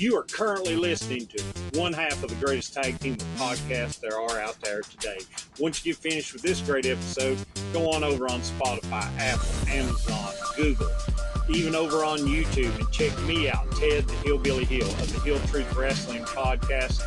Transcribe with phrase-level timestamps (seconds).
[0.00, 1.42] You are currently listening to
[1.78, 5.18] one half of the greatest tag team of podcasts there are out there today.
[5.58, 7.36] Once you get finished with this great episode,
[7.74, 10.88] go on over on Spotify, Apple, Amazon, Google,
[11.50, 15.38] even over on YouTube and check me out, Ted the Hillbilly Heel of the Heel
[15.48, 17.04] Truth Wrestling Podcast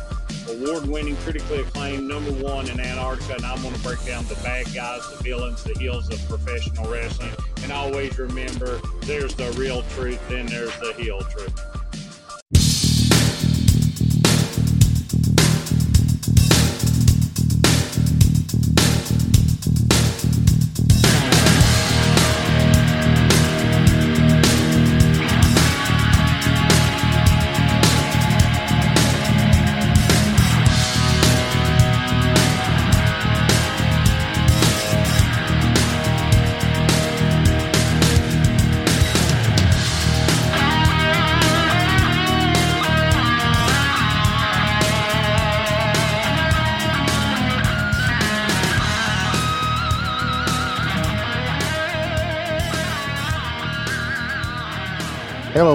[0.48, 3.34] award winning, critically acclaimed, number one in Antarctica.
[3.34, 6.88] And I'm going to break down the bad guys, the villains, the heels of professional
[6.88, 7.32] wrestling.
[7.64, 11.73] And always remember there's the real truth, then there's the heel truth.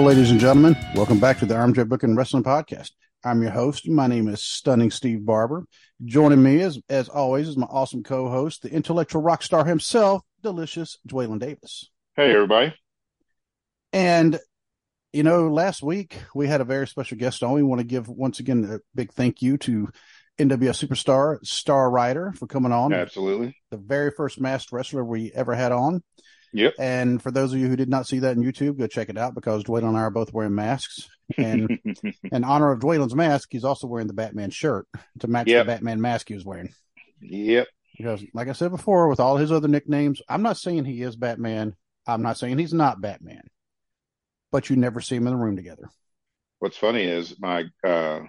[0.00, 0.74] Hello, ladies and gentlemen.
[0.94, 2.92] Welcome back to the Armchair Booking Wrestling Podcast.
[3.22, 3.86] I'm your host.
[3.86, 5.66] My name is Stunning Steve Barber.
[6.06, 10.96] Joining me, as as always, is my awesome co-host, the intellectual rock star himself, Delicious
[11.06, 11.90] Dwaylon Davis.
[12.16, 12.74] Hey, everybody.
[13.92, 14.38] And
[15.12, 17.52] you know, last week we had a very special guest on.
[17.52, 19.90] We want to give once again a big thank you to
[20.38, 22.94] NWF superstar Star Rider for coming on.
[22.94, 23.54] Absolutely.
[23.70, 26.02] The very first masked wrestler we ever had on.
[26.52, 26.74] Yep.
[26.78, 29.16] And for those of you who did not see that on YouTube, go check it
[29.18, 31.08] out because Dwayne and I are both wearing masks.
[31.38, 31.78] And
[32.32, 34.86] in honor of Dwayne's mask, he's also wearing the Batman shirt
[35.20, 35.66] to match Yep.
[35.66, 36.70] the Batman mask he was wearing.
[37.20, 37.68] yep.
[37.96, 41.16] Because, like I said before, with all his other nicknames, I'm not saying he is
[41.16, 41.76] Batman.
[42.06, 43.42] I'm not saying he's not Batman.
[44.50, 45.90] But you never see him in the room together.
[46.60, 48.20] What's funny is my uh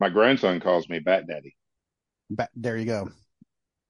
[0.00, 1.56] my grandson calls me Bat Daddy
[2.30, 3.10] Ba- there you go.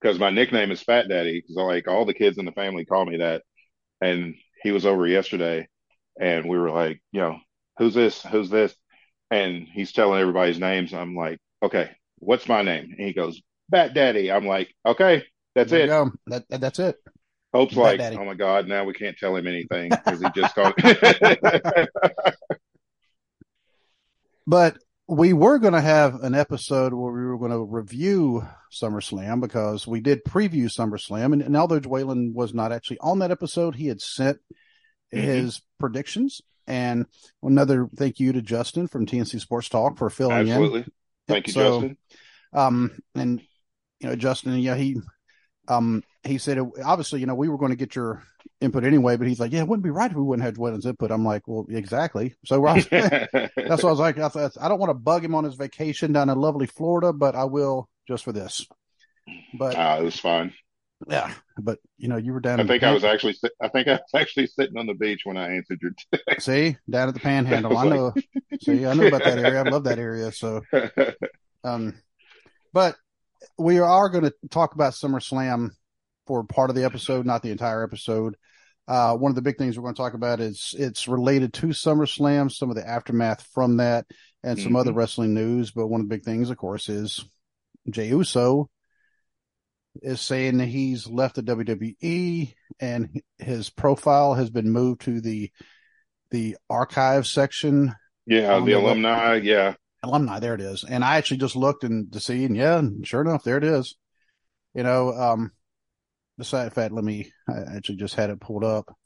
[0.00, 3.04] because my nickname is Fat Daddy because like all the kids in the family call
[3.06, 3.42] me that.
[4.02, 5.68] And he was over yesterday,
[6.20, 7.38] and we were like, you know,
[7.78, 8.22] who's this?
[8.22, 8.74] Who's this?
[9.30, 10.92] And he's telling everybody's names.
[10.92, 12.94] I'm like, okay, what's my name?
[12.98, 13.40] And he goes,
[13.70, 14.30] Bat Daddy.
[14.32, 15.24] I'm like, okay,
[15.54, 16.08] that's There it.
[16.26, 16.96] That, that- that's it.
[17.54, 18.16] Hope's Bat like, Daddy.
[18.16, 20.74] oh my God, now we can't tell him anything because he just called.
[24.46, 24.76] But
[25.08, 29.86] we were going to have an episode where we were going to review SummerSlam because
[29.86, 31.32] we did preview SummerSlam.
[31.32, 34.38] And, and although Dwaylen was not actually on that episode, he had sent
[35.12, 35.20] Mhm.
[35.20, 36.40] his predictions.
[36.66, 37.06] And
[37.42, 40.78] another thank you to Justin from TNC Sports Talk for filling Absolutely.
[40.80, 40.84] in.
[40.84, 40.92] Absolutely.
[41.28, 41.96] Thank you, So, Justin.
[42.54, 43.40] Um, and
[44.00, 44.96] you know, Justin, yeah, he,
[45.72, 48.22] um, he said, obviously, you know, we were going to get your
[48.60, 50.86] input anyway, but he's like, yeah, it wouldn't be right if we wouldn't have Dwaylen's
[50.86, 51.10] input.
[51.10, 52.34] I'm like, well, exactly.
[52.44, 54.18] So we're that's what I was like.
[54.18, 57.12] I, thought, I don't want to bug him on his vacation down in lovely Florida,
[57.12, 58.66] but I will just for this.
[59.58, 60.52] But Ah, it was fine.
[61.08, 62.60] yeah, but you know, you were down.
[62.60, 65.36] I think I was actually, I think I was actually sitting on the beach when
[65.36, 67.76] I answered your pan- see down at the Panhandle.
[67.76, 68.22] I I was know.
[68.60, 69.60] see, I know about that area.
[69.64, 70.30] I love that area.
[70.32, 70.62] So,
[71.64, 71.94] um,
[72.72, 72.96] but
[73.62, 75.70] we are going to talk about SummerSlam
[76.26, 78.36] for part of the episode, not the entire episode.
[78.88, 81.68] Uh, one of the big things we're going to talk about is it's related to
[81.68, 84.06] SummerSlam, some of the aftermath from that,
[84.42, 84.80] and some Mhm.
[84.80, 85.70] other wrestling news.
[85.70, 87.24] But one of the big things, of course, is
[87.88, 88.68] Jey Uso
[90.02, 95.50] is saying that he's left the WWE and his profile has been moved to the
[96.30, 99.34] the archive section yeah, On the the web- alumni.
[99.34, 100.38] Yeah, alumni.
[100.40, 100.84] There it is.
[100.84, 103.96] And I actually just looked and to see, and yeah, sure enough, there it is.
[104.74, 105.52] You know, um,
[106.38, 108.96] besides fact, let me, I actually just had it pulled up.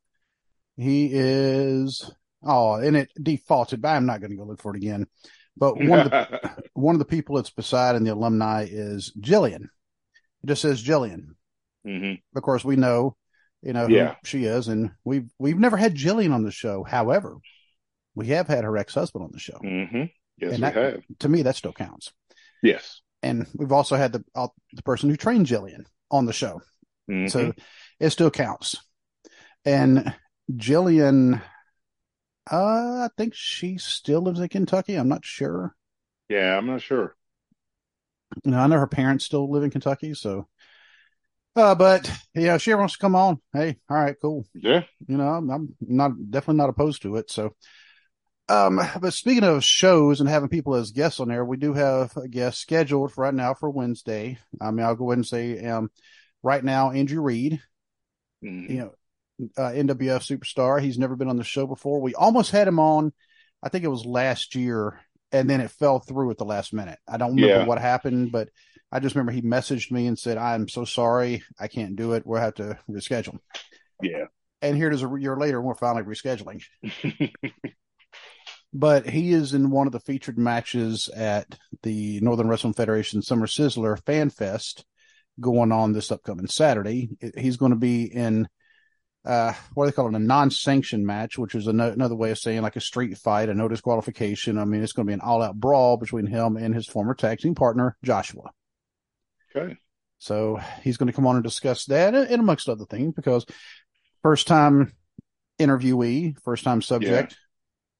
[0.76, 2.10] He is,
[2.42, 5.06] oh, and it defaulted, but I'm not going to go look for it again.
[5.56, 9.64] But one of the, one of the people that's beside in the alumni is Jillian.
[10.42, 11.34] It just says Jillian.
[11.84, 13.16] hmm Of course, we know,
[13.62, 14.14] you know, who Yeah.
[14.22, 16.84] she is, and we've, we've never had Jillian on the show.
[16.84, 17.36] However,
[18.14, 19.58] we have had her ex-husband on the show.
[19.58, 20.04] hmm
[20.38, 21.02] Yes, And we that- have.
[21.20, 22.12] To me, that still counts.
[22.62, 23.00] Yes.
[23.22, 26.60] and we've also had the uh, the person who trained Jillian on the show,
[27.10, 27.30] Mhm.
[27.30, 27.52] so
[28.00, 28.76] it still counts.
[29.64, 30.14] And
[30.52, 31.42] Jillian,
[32.50, 32.56] uh,
[33.06, 34.94] I think she still lives in Kentucky.
[34.94, 35.74] I'm not sure.
[36.28, 37.16] yeah, I'm not sure.
[38.44, 40.48] You know, I know her parents still live in Kentucky, so.
[41.54, 44.44] Uh, but yeah, if she ever wants to come on, hey, all right, cool.
[44.54, 44.82] Yeah.
[45.06, 47.30] You know, I'm, I'm not definitely not opposed to it.
[47.30, 47.54] So,
[48.48, 52.16] um, but speaking of shows and having people as guests on there, we do have
[52.16, 54.38] a guest scheduled for right now for Wednesday.
[54.60, 55.90] I mean, I'll go ahead and say, um,
[56.42, 57.60] right now, Andrew Reed,
[58.44, 58.70] Mhm.
[58.70, 58.94] you know,
[59.58, 60.80] uh, NWF superstar.
[60.80, 62.00] He's never been on the show before.
[62.00, 63.12] We almost had him on.
[63.62, 65.00] I think it was last year
[65.32, 66.98] and then it fell through at the last minute.
[67.08, 67.66] I don't remember Yeah.
[67.66, 68.48] what happened, but
[68.92, 72.24] I just remember he messaged me and said, "I'm so sorry, I can't do it.
[72.24, 73.40] We'll have to reschedule."
[74.00, 74.26] Yeah.
[74.62, 76.62] And here it is a year later, and we're finally rescheduling.
[78.76, 83.46] but he is in one of the featured matches at the Northern Wrestling Federation Summer
[83.46, 84.84] Sizzler Fan Fest
[85.40, 87.08] going on this upcoming Saturday.
[87.36, 88.48] He's going to be in
[89.24, 90.14] uh, what do they call it?
[90.14, 93.66] A non-sanctioned match, which is another way of saying like a street fight, a no
[93.66, 94.56] disqualification.
[94.56, 97.40] I mean, it's going to be an all-out brawl between him and his former tag
[97.40, 98.50] team partner Joshua.
[99.54, 99.76] okay.
[100.18, 103.44] So he's going to come on and discuss that, and amongst other things, because
[104.22, 104.92] first time
[105.58, 107.36] interviewee, first time subject,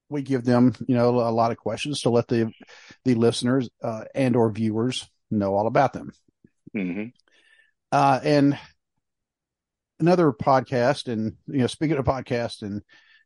[0.09, 2.53] we give them, you know, a lot of questions to let the
[3.05, 6.13] the listeners uh, and or viewers know all about them.
[6.75, 7.07] Mm-hmm.
[7.93, 8.59] Uh, and
[9.99, 12.83] another podcast, and you know, speaking of podcast and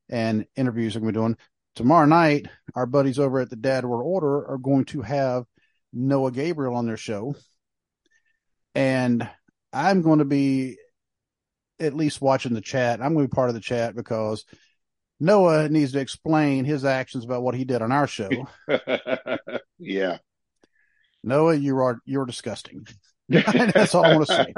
[0.08, 1.36] and interviews I'm going to be doing
[1.74, 5.44] tomorrow night, our buddies over at the Dad World Order are going to have
[5.92, 7.34] Noah Gabriel on their show,
[8.74, 9.28] and
[9.72, 10.78] I'm going to be
[11.78, 13.00] at least watching the chat.
[13.00, 14.44] I'm going to be part of the chat because
[15.20, 18.30] Noah needs to explain his actions about what he did on our show.
[19.78, 20.18] yeah.
[21.22, 22.86] Noah, you are you're disgusting.
[23.28, 24.54] That's all I want to say.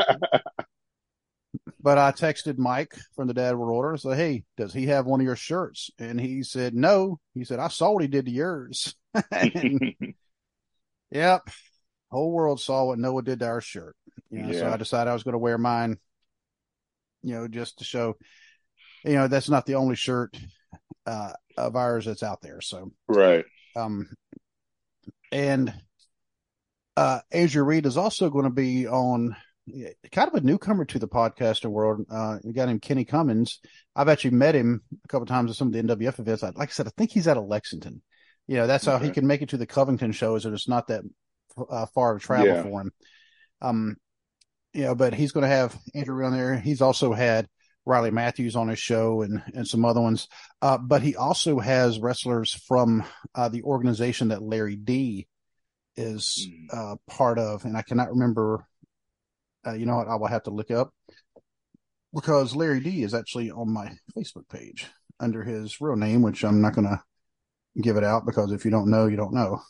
[1.82, 5.04] But I texted Mike from the Dad World Order and said, Hey, does he have
[5.04, 5.90] one of your shirts?
[5.98, 7.18] And he said, No.
[7.34, 8.94] He said, I saw what he did to yours.
[9.30, 9.94] And,
[11.10, 11.42] yep.
[12.10, 13.94] Whole world saw what Noah did to our shirt.
[14.30, 15.98] You know, so I decided I was going to wear mine,
[17.22, 18.16] you know, just to show,
[19.04, 20.36] you know, that's not the only shirt
[21.06, 22.60] uh, of ours that's out there.
[22.60, 23.44] So, right.
[23.76, 24.08] um,
[25.30, 25.72] and
[26.96, 29.36] uh, Andrew Reed is also going to be on
[30.10, 32.04] kind of a newcomer to the podcasting world.
[32.10, 33.60] Uh, a guy named Kenny Cummins.
[33.96, 36.42] I've actually met him a couple times at some of the NWF events.
[36.42, 38.02] Like I said, I think he's out of Lexington.
[38.48, 40.88] You know, that's how he can make it to the Covington shows, and it's not
[40.88, 41.02] that
[41.70, 42.62] uh, far of travel Yeah.
[42.62, 42.92] for him.
[43.60, 43.96] Um,
[44.74, 46.58] you know, but he's going to have Andrew Reed on there.
[46.58, 47.46] He's also had
[47.84, 50.28] Riley Matthews on his show and and some other ones.
[50.60, 55.26] Uh, but he also has wrestlers from uh, the organization that Larry D
[55.96, 56.66] is Mm.
[56.72, 58.66] uh, part of, and I cannot remember.
[59.66, 60.08] Uh, you know what?
[60.08, 60.92] I will have to look up
[62.14, 64.86] because Larry D is actually on my Facebook page
[65.20, 67.00] under his real name, which I'm not going to
[67.82, 69.62] give it out because if you don't know, you don't know.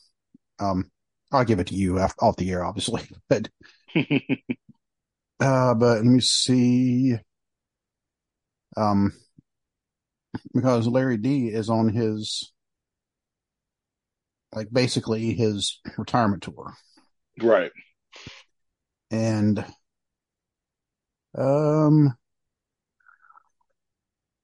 [0.61, 0.91] Um,
[1.33, 3.49] I'll give it to you off, off the air, obviously, but
[5.41, 7.17] uh, but let me see.
[8.77, 9.13] Um,
[10.55, 12.53] because Larry D is on his,
[14.55, 16.75] like basically his retirement tour.
[17.41, 17.73] right.
[19.11, 19.65] And,
[21.37, 22.17] um,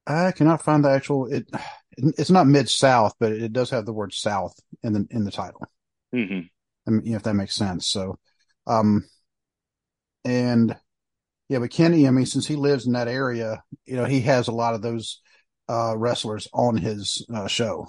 [0.06, 1.50] I cannot find the actual, it,
[1.96, 5.30] it's not mid south, but it does have the word south in the, in the
[5.30, 5.66] title.
[6.12, 6.40] hmm
[6.86, 7.86] I mean, if that makes sense.
[7.86, 8.18] So,
[8.66, 9.04] um,
[10.24, 10.74] and
[11.48, 14.48] yeah, but Kenny, I mean, since he lives in that area, you know, he has
[14.48, 15.20] a lot of those,
[15.68, 17.88] uh, wrestlers on his, uh, show,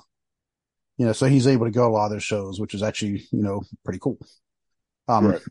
[0.97, 2.83] you know, so he's able to go to a lot of those shows, which is
[2.83, 4.17] actually, you know, pretty cool.
[5.07, 5.41] Um, Right.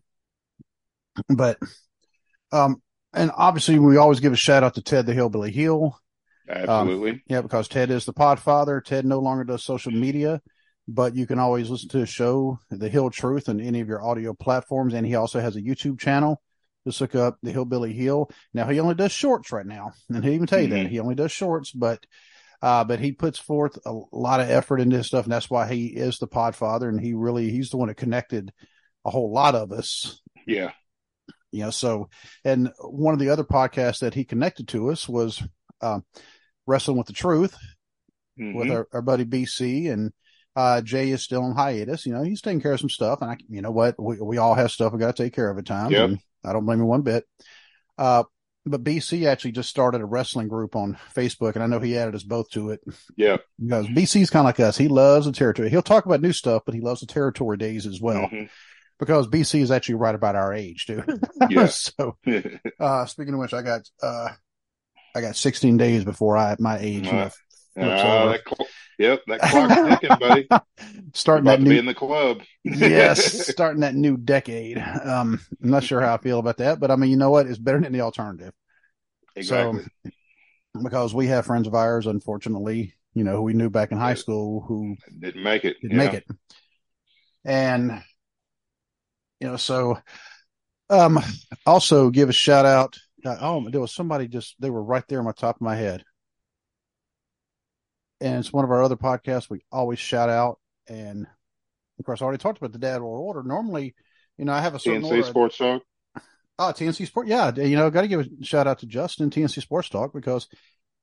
[1.28, 1.58] but,
[2.52, 2.82] um,
[3.12, 5.98] and obviously we always give a shout out to Ted the Hillbilly Heel.
[6.48, 7.22] Absolutely.
[7.26, 8.82] Yeah, because Ted is the podfather.
[8.82, 10.40] Ted no longer does social media,
[10.86, 14.02] but you can always listen to his show, The Heel Truth, on any of your
[14.02, 14.94] audio platforms.
[14.94, 16.40] And he also has a YouTube channel.
[16.88, 18.30] Just look up The Hillbilly Heel.
[18.54, 20.90] Now he only does shorts right now, and he even tell you that Mhm.
[20.90, 22.04] he only does shorts, but
[22.60, 25.72] uh, but he puts forth a lot of effort into his stuff, and that's why
[25.72, 28.52] he is the podfather, and he really he's the one that connected
[29.04, 30.72] a whole lot of us yeah.
[31.52, 32.10] you know so
[32.44, 35.40] and one of the other podcasts that he connected to us was
[35.80, 36.00] uh,
[36.66, 37.56] wrestling with the truth
[38.38, 38.54] Mhm.
[38.54, 40.12] with our, our buddy bc and
[40.56, 43.30] uh jay is still on hiatus you know he's taking care of some stuff and
[43.30, 45.58] i you know what we, we all have stuff we got to take care of
[45.58, 46.08] at times Yep.
[46.10, 47.24] and i don't blame him one bit
[47.98, 48.22] uh
[48.66, 52.14] but bc actually just started a wrestling group on facebook and i know he added
[52.14, 52.80] us both to it
[53.16, 53.36] yeah.
[53.58, 56.62] because bc's kind of like us he loves the territory he'll talk about new stuff
[56.66, 58.48] but he loves the territory days as well Mhm.
[58.98, 61.02] because bc is actually right about our age too
[61.50, 61.66] Yeah.
[61.66, 62.16] so
[62.80, 64.28] uh, speaking of which, I got uh,
[65.14, 67.08] I got 16 days before I my age.
[67.76, 68.32] Uh, flips Ah, over.
[68.32, 70.48] that cl- yep, that clock's ticking, buddy.
[71.14, 72.42] starting About that to be new in the club.
[72.64, 74.78] yes, starting that new decade.
[74.78, 77.46] Um, I'm not sure how I feel about that, but I mean, you know what?
[77.46, 78.52] It's better than the alternative
[79.36, 79.84] exactly.
[80.82, 84.14] because we have friends of ours, unfortunately, you know, who we knew back in high
[84.14, 85.76] school who Didn't make it.
[85.80, 86.24] didn't make it,
[87.44, 88.02] and
[89.40, 89.98] you know, so
[90.90, 91.18] um,
[91.66, 92.96] also give a shout out.
[93.24, 95.76] Uh, oh, there was somebody just they were right there on my top of my
[95.76, 96.02] head.
[98.20, 100.58] And it's one of our other podcasts we always shout out
[100.88, 101.26] and
[101.98, 103.42] of course, I already talked about the dad or order.
[103.42, 103.94] Normally,
[104.36, 105.22] you know, I have a certain TNC order.
[105.24, 105.82] Sports Talk.
[106.58, 107.26] Oh, TNC Sport.
[107.26, 107.54] Yeah.
[107.54, 110.48] You know, got to give a shout out to Justin, TNC Sports Talk, because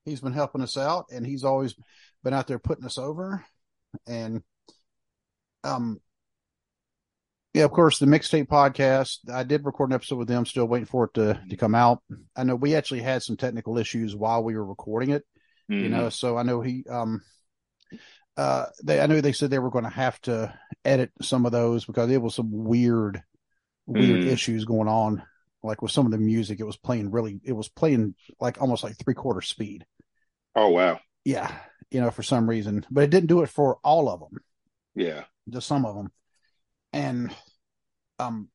[0.06, 1.76] he's been helping us out and he's always
[2.24, 3.44] been out there putting us over.
[4.08, 4.42] And,
[5.64, 6.00] um,
[7.54, 9.30] yeah, of course, the mixtape podcast.
[9.32, 12.04] I did record an episode with them, still waiting for it to, to come out.
[12.36, 15.24] I know we actually had some technical issues while we were recording it,
[15.70, 15.82] Mhm.
[15.84, 17.22] you know, so I know he, um,
[18.38, 20.54] uh, they, I know they said they were going to have to
[20.84, 23.22] edit some of those because it was some weird,
[23.86, 24.28] weird Mm.
[24.28, 25.24] issues going on.
[25.64, 28.84] Like with some of the music, it was playing really, it was playing like almost
[28.84, 29.86] like three quarter speed.
[30.56, 31.00] Oh wow.
[31.24, 31.52] Yeah.
[31.90, 34.40] You know, for some reason, but it didn't do it for all of them,
[34.96, 35.24] Yeah.
[35.50, 36.12] just some of them.
[36.94, 37.34] And,
[38.20, 38.50] um,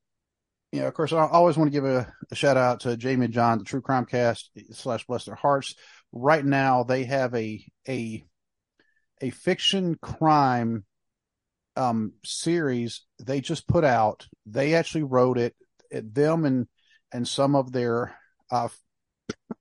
[0.72, 3.24] you know, of course, I always want to give a, a shout out to Jamie
[3.24, 5.74] and John, the True Crime Cast slash Bless Their Hearts.
[6.12, 8.24] Right now, they have a a
[9.20, 10.84] a fiction crime
[11.76, 14.26] um series they just put out.
[14.46, 15.54] They actually wrote it.
[15.90, 16.66] it them and
[17.12, 18.16] and some of their
[18.50, 18.68] uh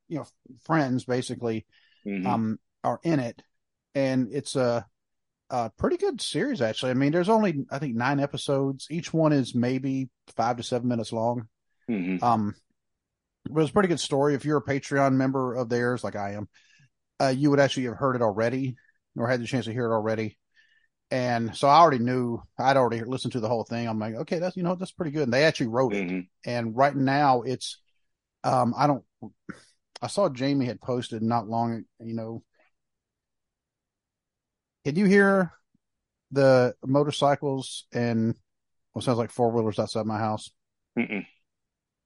[0.07, 0.27] you know
[0.63, 1.65] friends basically
[2.05, 2.25] Mhm.
[2.25, 3.41] um are in it,
[3.95, 4.85] and it's a
[5.51, 6.91] a pretty good series actually.
[6.91, 8.87] I mean, there's only I think nine episodes.
[8.89, 11.47] Each one is maybe five to seven minutes long.
[11.89, 12.21] Mhm.
[12.23, 12.55] Um,
[13.49, 14.35] it was a pretty good story.
[14.35, 16.47] If you're a Patreon member of theirs, like I am,
[17.19, 18.75] uh, you would actually have heard it already
[19.17, 20.37] or had the chance to hear it already.
[21.11, 23.87] And so I already knew, I'd already listened to the whole thing.
[23.87, 25.23] I'm like, okay, that's, you know, that's pretty good.
[25.23, 26.07] And they actually wrote it.
[26.07, 26.27] Mhm.
[26.45, 27.79] And right now it's,
[28.43, 29.03] um, I don't,
[30.01, 32.43] I saw Jamie had posted not long, you know,
[34.85, 35.51] can you hear
[36.31, 38.35] the motorcycles and
[38.93, 40.51] what sounds like four wheelers outside my house?
[40.97, 41.25] Mm-mm.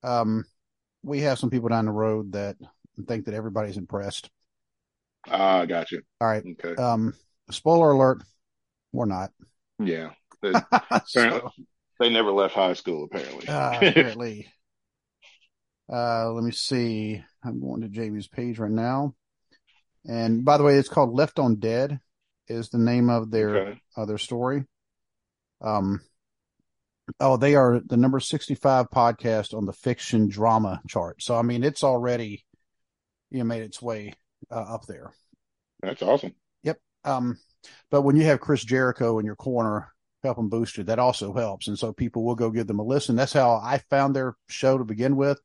[0.03, 0.45] um,
[1.03, 2.55] we have some people down the road that
[3.07, 4.29] think that everybody's impressed.
[5.27, 6.01] Ah, I got you.
[6.19, 6.43] All right.
[6.45, 6.81] Okay.
[6.81, 7.13] Um,
[7.51, 8.23] spoiler alert,
[8.91, 9.31] we're not.
[9.79, 10.11] Yeah.
[10.43, 10.51] They,
[11.05, 11.51] so,
[12.01, 13.47] they never left high school apparently.
[13.47, 14.51] uh, apparently,
[15.89, 17.23] uh, let me see.
[17.45, 19.15] I'm going to Jamie's page right now.
[20.05, 22.01] And by the way, it's called Left on Dead
[22.49, 23.79] is the name of their, Okay.
[24.05, 24.65] their story.
[25.61, 26.01] Um,
[27.19, 31.21] oh, they are the number 65 podcast on the fiction drama chart.
[31.21, 32.45] So, I mean, it's already,
[33.29, 34.13] you know, made its way
[34.51, 35.11] uh, up there.
[35.81, 36.33] That's awesome.
[36.63, 36.79] Yep.
[37.03, 37.37] Um,
[37.91, 39.93] but when you have Chris Jericho in your corner
[40.23, 41.67] helping boost it, that also helps.
[41.67, 43.15] And so people will go give them a listen.
[43.15, 45.39] That's how I found their show to begin with.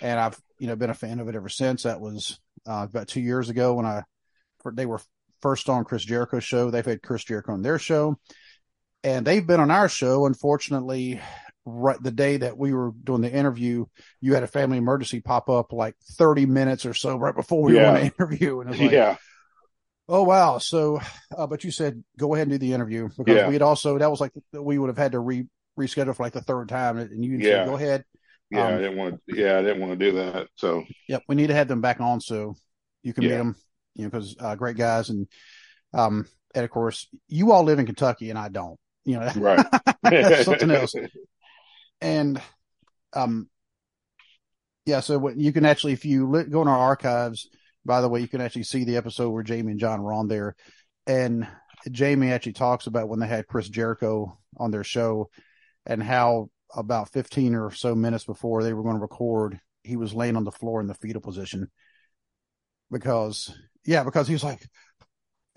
[0.00, 1.82] And I've, you know, been a fan of it ever since.
[1.82, 4.04] That was uh, about two years ago when I,
[4.72, 5.00] they were
[5.42, 6.70] first on Chris Jericho's show.
[6.70, 8.18] They've had Chris Jericho on their show
[9.04, 10.26] and they've been on our show.
[10.26, 11.20] Unfortunately,
[11.64, 13.86] right the day that we were doing the interview,
[14.20, 17.74] you had a family emergency pop up like 30 minutes or so right before we
[17.74, 17.82] Yeah.
[17.82, 18.60] were on the interview.
[18.60, 19.16] And like, yeah.
[20.10, 20.56] Oh wow!
[20.56, 21.00] So,
[21.36, 23.46] uh, but you said go ahead and do the interview because Yeah.
[23.46, 25.46] we had also that was like we would have had to re
[25.78, 27.56] reschedule for like the third time, and you Yeah.
[27.58, 28.04] said go ahead.
[28.50, 28.66] Yeah.
[28.66, 29.36] Um, I didn't want to.
[29.36, 30.48] Yeah, I didn't want to do that.
[30.56, 32.54] So Yep, we need to have them back on so
[33.02, 33.54] you can meet them,
[33.94, 35.26] you know, because uh, great guys and
[35.94, 38.78] um and of course you all live in Kentucky and I don't,
[39.08, 40.44] you know, right.
[40.44, 40.92] something else.
[42.02, 42.40] And
[43.14, 43.48] um,
[44.84, 47.48] yeah, so what you can actually if you li- go in our archives,
[47.86, 50.28] by the way, you can actually see the episode where Jamie and John were on
[50.28, 50.54] there,
[51.06, 51.48] and
[51.90, 55.30] Jamie actually talks about when they had Chris Jericho on their show,
[55.86, 60.12] and how about fifteen or so minutes before they were going to record, he was
[60.12, 61.70] laying on the floor in the fetal position
[62.90, 64.60] because yeah, because he was like.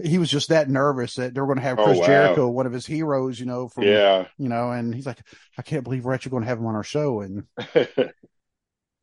[0.04, 2.06] He was just that nervous that they were going to have Oh, Chris wow.
[2.06, 4.26] Jericho, one of his heroes, you know, from Yeah.
[4.38, 5.20] you know, and he's like,
[5.58, 7.22] I can't believe we're actually going to have him on our show.
[7.22, 7.44] And,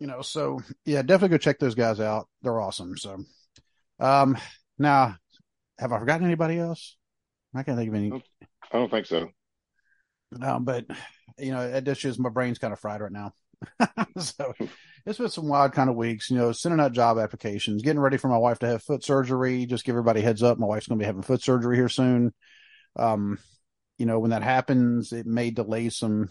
[0.00, 2.28] you know, so yeah, definitely go check those guys out.
[2.42, 2.96] They're awesome.
[2.96, 3.24] So,
[4.00, 4.36] um,
[4.78, 5.16] now
[5.78, 6.96] have I forgotten anybody else?
[7.54, 8.12] I can't think of any,
[8.72, 9.30] I don't think so.
[10.42, 10.84] um, but
[11.38, 13.32] you know, it just just my brain's kind of fried right now.
[14.18, 14.52] so
[15.06, 18.16] it's been some wild kind of weeks, you know, sending out job applications, getting ready
[18.16, 19.66] for my wife to have foot surgery.
[19.66, 20.58] Just give everybody a heads up.
[20.58, 22.32] My wife's going to be having foot surgery here soon.
[22.96, 23.38] Um,
[23.96, 26.28] you know, when that happens, it may delay some,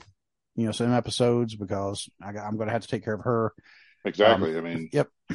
[0.55, 3.23] you know, some episodes because I got, I'm going to have to take care of
[3.23, 3.53] her.
[4.05, 4.55] Exactly.
[4.55, 5.09] Um, I mean, Yep.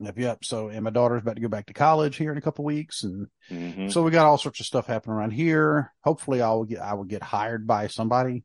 [0.00, 0.18] yep.
[0.18, 0.44] Yep.
[0.44, 3.02] So, and my daughter's about to go back to college here in a couple weeks.
[3.02, 3.92] And mhm.
[3.92, 5.92] so we got all sorts of stuff happening around here.
[6.02, 8.44] Hopefully I will get, I will get hired by somebody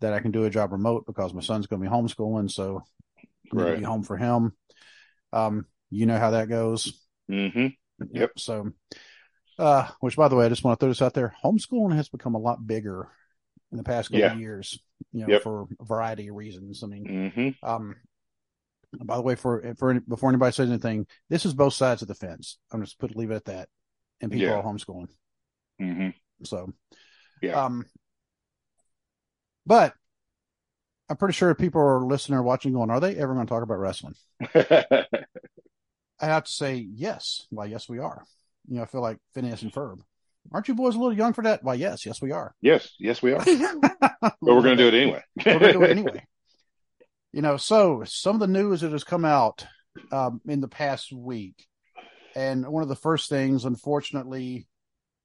[0.00, 2.50] that I can do a job remote because my son's going to be homeschooling.
[2.50, 2.82] So
[3.18, 3.78] I need to Right.
[3.78, 4.52] be home for him.
[5.32, 7.06] Um, you know how that goes.
[7.30, 7.76] Mhm.
[8.10, 8.38] Yep.
[8.38, 8.72] So,
[9.58, 11.34] uh, which by the way, I just want to throw this out there.
[11.42, 13.08] Homeschooling has become a lot bigger
[13.72, 14.32] in the past couple Yeah.
[14.32, 14.78] of years,
[15.12, 15.42] you know, Yep.
[15.42, 16.82] for a variety of reasons.
[16.82, 17.56] I mean, Mhm.
[17.62, 17.96] um,
[19.04, 22.14] by the way, for for before anybody says anything, this is both sides of the
[22.14, 22.58] fence.
[22.70, 23.68] I'm just put leave it at that,
[24.20, 24.54] and people Yeah.
[24.58, 25.08] are homeschooling.
[25.80, 26.14] Mhm.
[26.44, 26.72] So,
[27.42, 27.62] Yeah.
[27.64, 27.84] Um,
[29.66, 29.94] but
[31.08, 33.62] I'm pretty sure people are listening or watching going, are they ever going to talk
[33.62, 34.14] about wrestling?
[34.54, 37.46] I have to say yes.
[37.50, 38.24] Why, yes, we are.
[38.68, 39.98] You know, I feel like Phineas and Ferb.
[40.52, 41.62] Aren't you boys a little young for that?
[41.62, 42.54] Why, yes, yes, we are.
[42.60, 43.44] yes, yes, we are.
[44.20, 45.22] But we're going to do it anyway.
[45.44, 46.24] We're going to do it anyway.
[47.32, 49.66] You know, so some of the news that has come out
[50.10, 51.66] um, in the past week,
[52.34, 54.66] and one of the first things, unfortunately,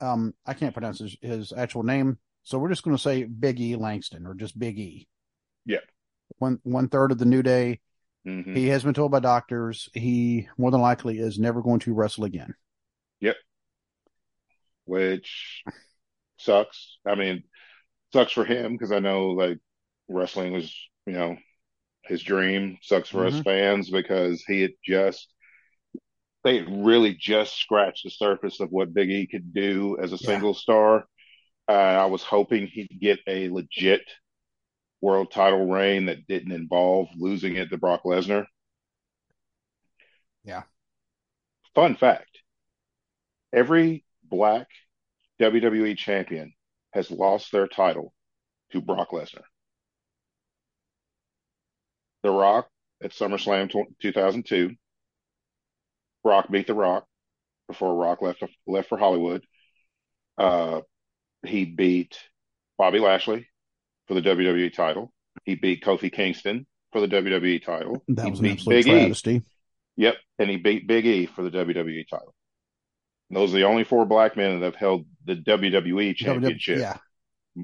[0.02, 3.60] um, I can't pronounce his, his actual name, so we're just going to say Big
[3.60, 5.08] E Langston or just Big E.
[5.66, 5.80] Yeah.
[6.40, 7.80] One one third of the New Day.
[8.26, 8.56] Mhm.
[8.56, 12.24] He has been told by doctors he more than likely is never going to wrestle
[12.24, 12.54] again.
[13.20, 13.36] Yep.
[14.86, 15.64] Which
[16.38, 16.98] sucks.
[17.06, 17.44] I mean,
[18.14, 19.60] sucks for him because I know like
[20.08, 21.38] wrestling was, you know,
[22.04, 22.78] his dream.
[22.82, 23.44] Sucks for us Mhm.
[23.44, 25.28] fans because he had just
[26.44, 30.16] they had really just scratched the surface of what Big E could do as a
[30.16, 30.26] Yeah.
[30.28, 31.06] single star.
[31.72, 34.02] Uh, I was hoping he'd get a legit
[35.00, 38.46] world title reign that didn't involve losing it to Brock Lesnar.
[40.44, 40.64] Yeah.
[41.74, 42.42] Fun fact
[43.54, 44.68] every black
[45.40, 46.52] WWE champion
[46.92, 48.14] has lost their title
[48.74, 49.44] to Brock Lesnar.
[52.24, 52.68] The Rock
[53.02, 54.76] at SummerSlam 2002.
[56.22, 57.06] Brock beat The Rock
[57.70, 59.46] before Rock left left for Hollywood.
[60.38, 60.82] Uh,
[61.46, 62.18] he beat
[62.78, 63.48] Bobby Lashley
[64.08, 65.12] for the WWE title.
[65.46, 68.04] He beat Kofi Kingston for the WWE title.
[68.10, 68.86] That he was an beat absolute
[69.24, 69.42] Big E.
[69.98, 72.34] Yep, and he beat Big E for the WWE title.
[73.30, 76.80] Those are the only four black men that have held the WWE championship.
[76.80, 76.98] Yeah.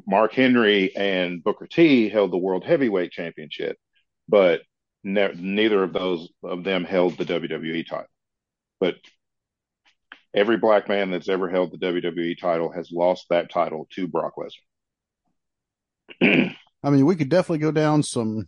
[0.05, 3.77] Mark Henry and Booker T held the World Heavyweight Championship,
[4.27, 4.61] but
[5.03, 8.07] ne- neither of those of them held the WWE title.
[8.79, 8.95] But
[10.33, 14.33] every black man that's ever held the WWE title has lost that title to Brock
[16.21, 16.55] Lesnar.
[16.83, 18.47] I mean, we could definitely go down some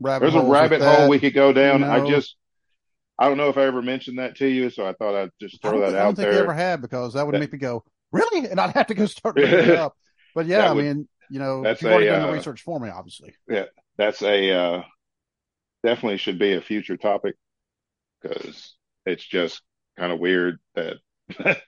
[0.00, 1.82] rabbit There's a rabbit hole we could go down.
[1.82, 2.36] I just,
[3.18, 5.60] I don't know if I ever mentioned that to you, so I thought I'd just
[5.62, 6.42] throw that I don't out think you there.
[6.42, 8.48] ever had because that would That- make me go, really?
[8.48, 9.96] And I'd have to go start looking it up.
[10.34, 12.60] But yeah, I would- mean, you know, that's you've already a, done the uh, research
[12.62, 13.34] for me, obviously.
[13.48, 13.64] Yeah,
[13.96, 14.82] that's a uh,
[15.82, 17.34] definitely should be a future topic
[18.20, 18.74] because
[19.06, 19.62] it's just
[19.98, 20.96] kind of weird that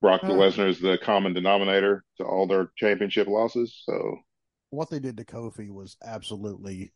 [0.00, 0.28] Brock Uh.
[0.30, 3.82] Lesnar is the common denominator to all their championship losses.
[3.84, 4.18] So
[4.70, 6.92] What they did to Kofi was absolutely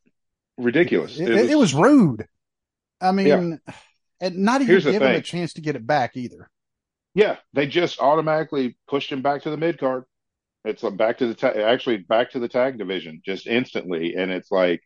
[0.58, 1.18] ridiculous.
[1.18, 2.26] It, it was, rude.
[3.00, 3.60] I mean,
[4.20, 6.50] and not even Here's give him a chance to get it back either.
[7.14, 10.04] Yeah, they just automatically pushed him back to the mid card.
[10.64, 14.30] It's like back to the ta- actually back to the tag division just instantly, and
[14.32, 14.82] it's like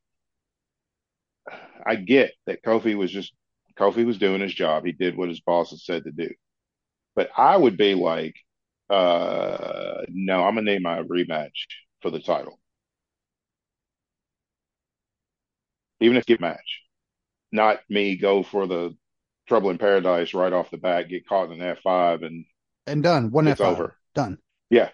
[1.86, 3.32] I get that Kofi was just
[3.80, 4.84] Kofi was doing his job.
[4.84, 6.30] He did what his boss had said to do,
[7.16, 8.36] but I would be like,
[8.90, 11.66] uh, no, I'm gonna name my rematch
[12.02, 12.60] for the title,
[16.00, 16.82] even if get match,
[17.52, 18.96] not me go for the
[19.48, 22.46] Trouble in Paradise right off the bat, get caught in an F5 and
[22.86, 23.30] And done.
[23.30, 23.72] One It's F5.
[23.72, 23.96] over.
[24.14, 24.38] Done.
[24.70, 24.90] Yeah.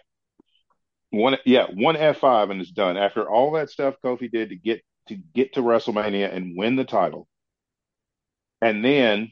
[1.11, 2.97] One yeah one F5 and it's done.
[2.97, 6.83] After all that stuff Kofi did to get to get to WrestleMania and win the
[6.85, 7.27] title,
[8.61, 9.31] and then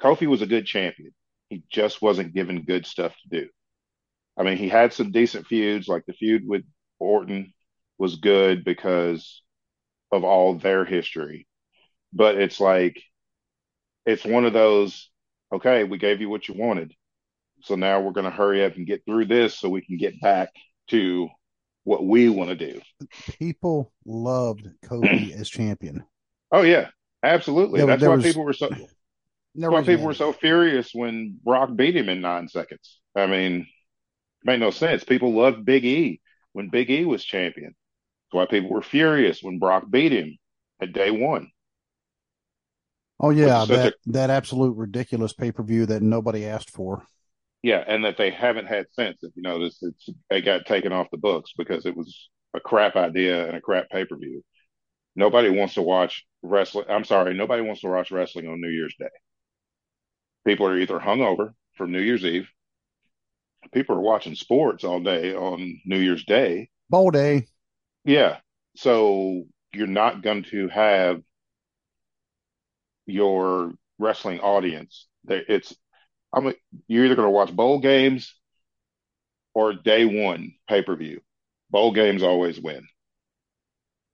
[0.00, 1.12] Kofi was a good champion.
[1.48, 3.48] He just wasn't given good stuff to do.
[4.36, 6.62] I mean, he had some decent feuds, like the feud with
[6.98, 7.52] Orton
[7.98, 9.42] was good because
[10.12, 11.46] of all their history.
[12.12, 13.02] But it's like
[14.06, 15.10] it's one of those,
[15.52, 16.94] okay, we gave you what you wanted.
[17.62, 20.20] So now we're going to hurry up and get through this so we can get
[20.20, 20.50] back
[20.88, 21.28] to
[21.84, 22.80] what we want to do.
[23.38, 26.04] People loved Kofi as champion.
[26.52, 26.88] Oh yeah,
[27.22, 27.84] absolutely.
[27.84, 28.68] That's there why was- people were so
[29.54, 33.00] that's why people were so furious when Brock beat him in nine seconds.
[33.16, 33.66] I mean,
[34.44, 35.04] made no sense.
[35.04, 36.20] People loved Big E
[36.52, 37.74] when Big E was champion.
[38.30, 40.38] That's why people were furious when Brock beat him
[40.80, 41.50] at day one.
[43.20, 47.04] Oh yeah, is such that that absolute ridiculous pay per view that nobody asked for.
[47.62, 49.18] Yeah, and that they haven't had since.
[49.22, 52.94] If you notice, it's they got taken off the books because it was a crap
[52.96, 54.44] idea and a crap pay per view.
[55.18, 56.84] Nobody wants to watch wrestling.
[56.88, 59.08] I'm sorry, nobody wants to watch wrestling on New Year's Day.
[60.46, 62.48] People are either hungover from New Year's Eve.
[63.72, 66.70] People are watching sports all day on New Year's Day.
[66.88, 67.48] Bowl day.
[68.04, 68.36] Yeah,
[68.76, 71.20] so you're not going to have
[73.04, 75.08] your wrestling audience.
[75.28, 75.74] It's
[76.32, 76.54] I'm
[76.86, 78.36] you're either going to watch bowl games
[79.52, 81.22] or day one pay per view.
[81.70, 82.86] Bowl games always win.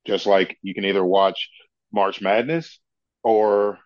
[0.06, 1.48] Just like you can either watch
[1.92, 2.78] March Madness
[3.22, 3.78] or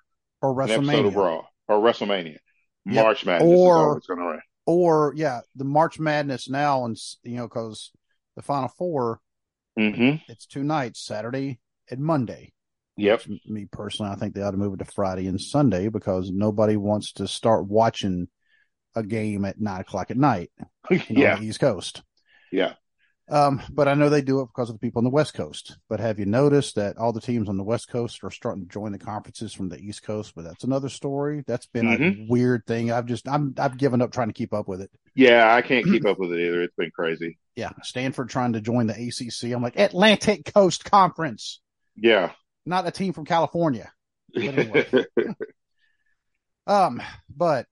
[0.43, 1.15] Or an of WrestleMania.
[1.15, 2.39] Raw or WrestleMania.
[2.87, 3.05] Yep.
[3.05, 4.41] March Madness Or- is always going to win.
[4.67, 7.91] or yeah, the March Madness now, and you know, because
[8.37, 9.21] the Final 4
[9.77, 12.53] hmm it's two nights, Saturday and Monday.
[12.97, 13.23] Yep.
[13.47, 16.77] Me personally, I think they ought to move it to Friday and Sunday because nobody
[16.77, 18.27] wants to start watching
[18.97, 20.51] a game at nine o'clock at night
[21.09, 21.35] yeah.
[21.35, 22.03] on the East Coast.
[22.51, 22.73] Yeah.
[23.31, 25.77] Um, but I know they do it because of the people on the West Coast.
[25.89, 28.69] But have you noticed that all the teams on the West Coast are starting to
[28.73, 30.33] join the conferences from the East Coast?
[30.35, 31.45] But that's another story.
[31.47, 32.29] That's been a Mhm.
[32.29, 32.91] weird thing.
[32.91, 34.91] I've just I'm I've given up trying to keep up with it.
[35.15, 35.55] Yeah.
[35.55, 36.63] I can't keep up with it either.
[36.63, 37.39] It's been crazy.
[37.55, 39.53] Yeah, Stanford trying to join the ACC.
[39.53, 41.61] I'm like Atlantic Coast Conference,
[41.97, 42.33] Yeah.
[42.65, 43.93] not a team from California.
[44.35, 44.87] anyway.
[46.67, 47.01] Um,
[47.35, 47.67] but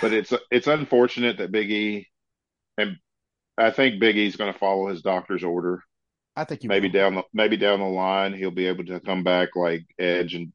[0.00, 2.06] but it's it's unfortunate that Big E
[2.76, 2.96] and
[3.58, 5.82] I think Big E's going to follow his doctor's order.
[6.36, 6.92] I think Maybe will.
[6.92, 10.52] down the maybe down the line he'll be able to come back like Edge and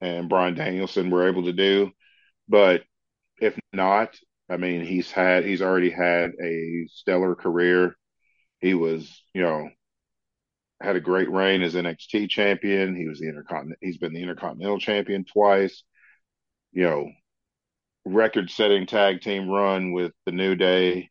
[0.00, 1.90] and Bryan Danielson were able to do.
[2.48, 2.84] But
[3.40, 4.16] if not,
[4.48, 7.96] I mean he's had he's already had a stellar career.
[8.60, 9.68] He was, you know,
[10.80, 12.96] had a great reign as NXT champion.
[12.96, 15.82] He was the intercontinental he's been the intercontinental champion twice.
[16.72, 17.10] You know,
[18.06, 21.10] record setting tag team run with the New Day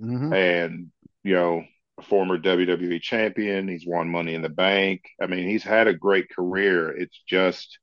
[0.00, 0.34] Mhm.
[0.34, 0.90] and
[1.22, 1.64] you know
[1.98, 3.68] a former WWE champion.
[3.68, 5.02] He's won Money in the Bank.
[5.20, 6.90] I mean, he's had a great career.
[6.96, 7.78] It's just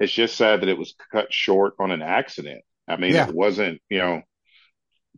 [0.00, 2.62] it's just sad that it was cut short on an accident.
[2.86, 3.28] I mean, Yeah.
[3.28, 4.22] it wasn't you know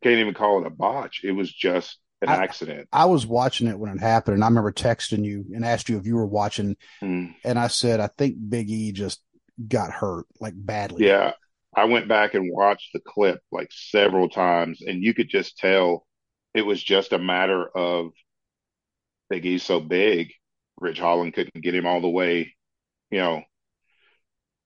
[0.02, 1.20] can't even call it a botch.
[1.24, 2.88] It was just an I- accident.
[2.92, 5.98] I was watching it when it happened, and I remember texting you and asked you
[5.98, 7.34] if you were watching, Mm.
[7.44, 9.22] and I said I think Big E just
[9.68, 11.06] got hurt like badly.
[11.06, 11.32] Yeah.
[11.74, 16.06] I went back and watched the clip like several times, and you could just tell
[16.54, 18.10] it was just a matter of
[19.28, 20.32] Big E's so big,
[20.80, 22.54] Ridge Holland couldn't get him all the way.
[23.10, 23.42] You know,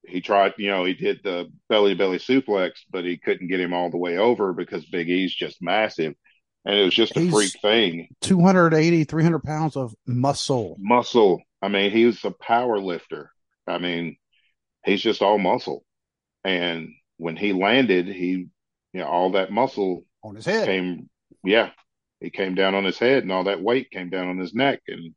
[0.06, 3.60] he tried, you know, he did the belly to belly suplex, but he couldn't get
[3.60, 6.14] him all the way over because Big E's just massive.
[6.64, 8.08] And it was just a He's- freak thing.
[8.22, 10.76] 280, 300 pounds of muscle.
[10.78, 11.42] Muscle.
[11.60, 13.30] I mean, he was a power lifter.
[13.66, 14.16] I mean,
[14.84, 15.84] he's just all muscle.
[16.44, 18.48] And when he landed, he,
[18.92, 20.66] you know, all that muscle on his head.
[20.66, 21.08] came,
[21.42, 21.70] yeah,
[22.20, 24.80] he came down on his head and all that weight came down on his neck.
[24.88, 25.14] And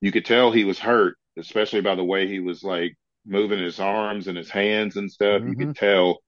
[0.00, 3.80] you could tell he was hurt, especially by the way he was like moving his
[3.80, 5.42] arms and his hands and stuff.
[5.42, 5.86] You could mm-hmm.
[5.86, 6.18] tell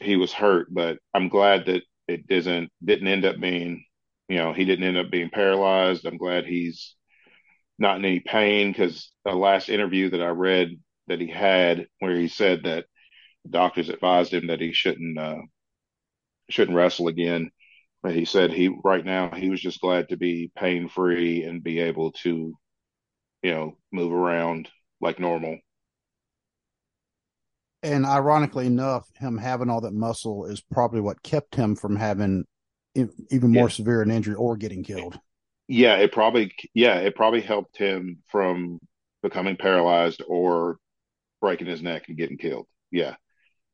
[0.00, 3.84] he was hurt, but I'm glad that it doesn't, didn't end up being,
[4.28, 6.06] you know, he didn't end up being paralyzed.
[6.06, 6.94] I'm glad he's
[7.78, 10.78] not in any pain because the last interview that I read
[11.08, 12.86] that he had where he said that
[13.48, 15.38] doctors advised him that he shouldn't, uh,
[16.50, 17.50] shouldn't wrestle again.
[18.02, 21.62] But he said he right now he was just glad to be pain free and
[21.62, 22.54] be able to,
[23.42, 25.58] you know, move around like normal.
[27.84, 32.44] And ironically enough, him having all that muscle is probably what kept him from having
[33.30, 33.70] even more Yeah.
[33.70, 35.18] severe an injury or getting killed.
[35.68, 38.78] Yeah, it probably yeah, it probably helped him from
[39.22, 40.78] becoming paralyzed or
[41.42, 42.66] breaking his neck and getting killed.
[42.90, 43.16] Yeah.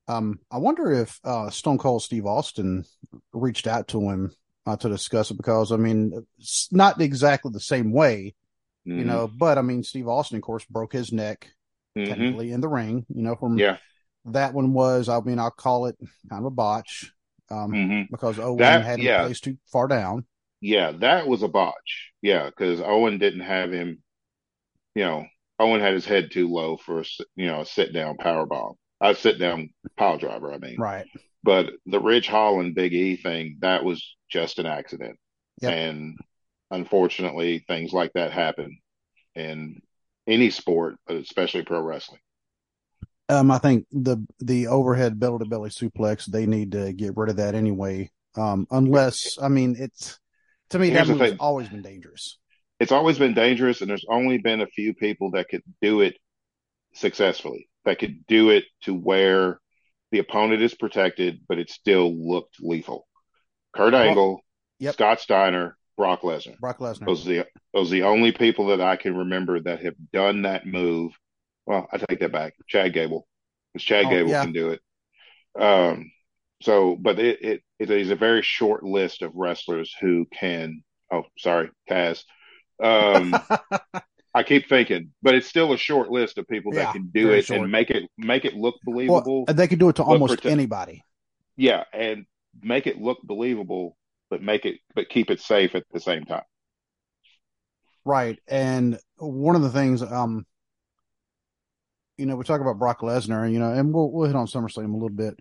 [0.08, 2.84] Um, I wonder if uh, Stone Cold Steve Austin
[3.32, 4.32] reached out to him
[4.66, 8.34] uh, to discuss it because I mean, it's not exactly the same way,
[8.84, 9.04] you Mhm.
[9.06, 9.28] know.
[9.28, 11.50] But I mean, Steve Austin, of course, broke his neck
[11.96, 12.08] Mhm.
[12.08, 13.04] technically in the ring.
[13.14, 13.76] You know, from Yeah.
[14.24, 15.96] that one was, I mean, I'll call it
[16.28, 17.12] kind of a botch
[17.50, 19.24] um, hmm because Owen That- had him yeah.
[19.24, 20.26] placed too far down.
[20.60, 22.12] Yeah, that was a botch.
[22.20, 24.02] Yeah, because Owen didn't have him,
[24.94, 25.26] you know,
[25.58, 27.04] Owen had his head too low for a,
[27.36, 28.74] you know, a sit down power bomb.
[29.00, 30.76] A sit down pile driver, I mean.
[30.78, 31.06] Right.
[31.42, 35.18] But the Ridge Holland Big E thing, that was just an accident.
[35.60, 35.72] Yep.
[35.72, 36.18] And
[36.70, 38.78] unfortunately, things like that happen
[39.34, 39.80] in
[40.26, 42.20] any sport, but especially pro wrestling.
[43.28, 47.28] Um, I think the the overhead belly to belly suplex they need to get rid
[47.28, 48.10] of that anyway.
[48.36, 50.18] Um, unless I mean it's
[50.70, 52.38] to me Here's that move's always been dangerous.
[52.80, 56.16] It's always been dangerous, and there's only been a few people that could do it
[56.94, 59.60] successfully, that could do it to where
[60.12, 63.06] the opponent is protected, but it still looked lethal.
[63.74, 64.40] Kurt Angle,
[64.78, 64.94] yep.
[64.94, 66.58] Scott Steiner, Brock Lesnar.
[66.58, 67.06] Brock Lesnar.
[67.06, 70.42] Those are the those are the only people that I can remember that have done
[70.42, 71.12] that move.
[71.66, 72.54] Well, I take that back.
[72.66, 73.26] Chad Gable,
[73.72, 74.44] because Chad Oh, Gable yeah.
[74.44, 74.80] can do it.
[75.60, 76.10] Um,
[76.62, 80.82] so, but it, it it is a very short list of wrestlers who can.
[81.12, 82.22] Oh, sorry, Taz.
[82.82, 83.34] Um,
[84.34, 87.30] I keep thinking, but it's still a short list of people Yeah, that can do
[87.32, 87.60] it short.
[87.62, 89.44] and make it make it look well, believable.
[89.48, 91.02] they can do it to almost anybody.
[91.56, 92.26] yeah, and
[92.62, 93.96] make it look believable,
[94.30, 96.42] but make it but keep it safe at the same time.
[98.04, 98.38] Right.
[98.48, 100.46] And one of the things, um,
[102.16, 104.90] you know, we talk about Brock Lesnar, you know, and we'll we'll hit on SummerSlam
[104.90, 105.34] a little bit.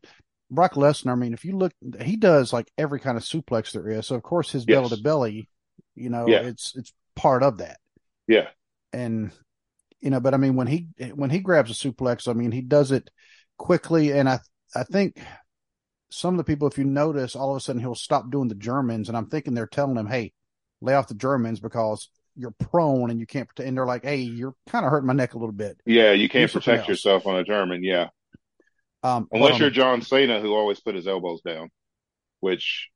[0.49, 3.89] Brock Lesnar, I mean, if you look, he does like every kind of suplex there
[3.89, 4.07] is.
[4.07, 5.49] So of course his belly to belly,
[5.95, 6.41] you know, Yeah.
[6.41, 7.79] it's it's part of that.
[8.27, 8.47] Yeah.
[8.93, 9.31] And
[9.99, 12.61] you know, but I mean, when he when he grabs a suplex, I mean, he
[12.61, 13.09] does it
[13.57, 14.39] quickly, and I
[14.75, 15.19] I think
[16.09, 18.55] some of the people, if you notice, all of a sudden he'll stop doing the
[18.55, 20.31] Germans, and I'm thinking they're telling him, hey,
[20.79, 23.67] lay off the Germans because you're prone and you can't protect.
[23.67, 25.77] And they're like, hey, you're kind of hurting my neck a little bit.
[25.85, 27.83] Yeah, you can't something protect yourself on a German.
[27.83, 28.09] Yeah.
[29.03, 31.69] Um, Unless but, you're um, John Cena, who always put his elbows down,
[32.39, 32.89] which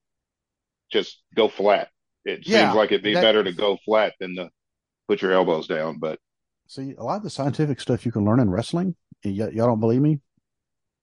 [0.92, 1.90] just go flat.
[2.26, 4.50] It Yeah, seems like it'd be that- better to go flat than to
[5.08, 5.98] put your elbows down.
[6.00, 6.20] But
[6.68, 9.80] See, a lot of the scientific stuff you can learn in wrestling, y- y'all don't
[9.80, 10.20] believe me?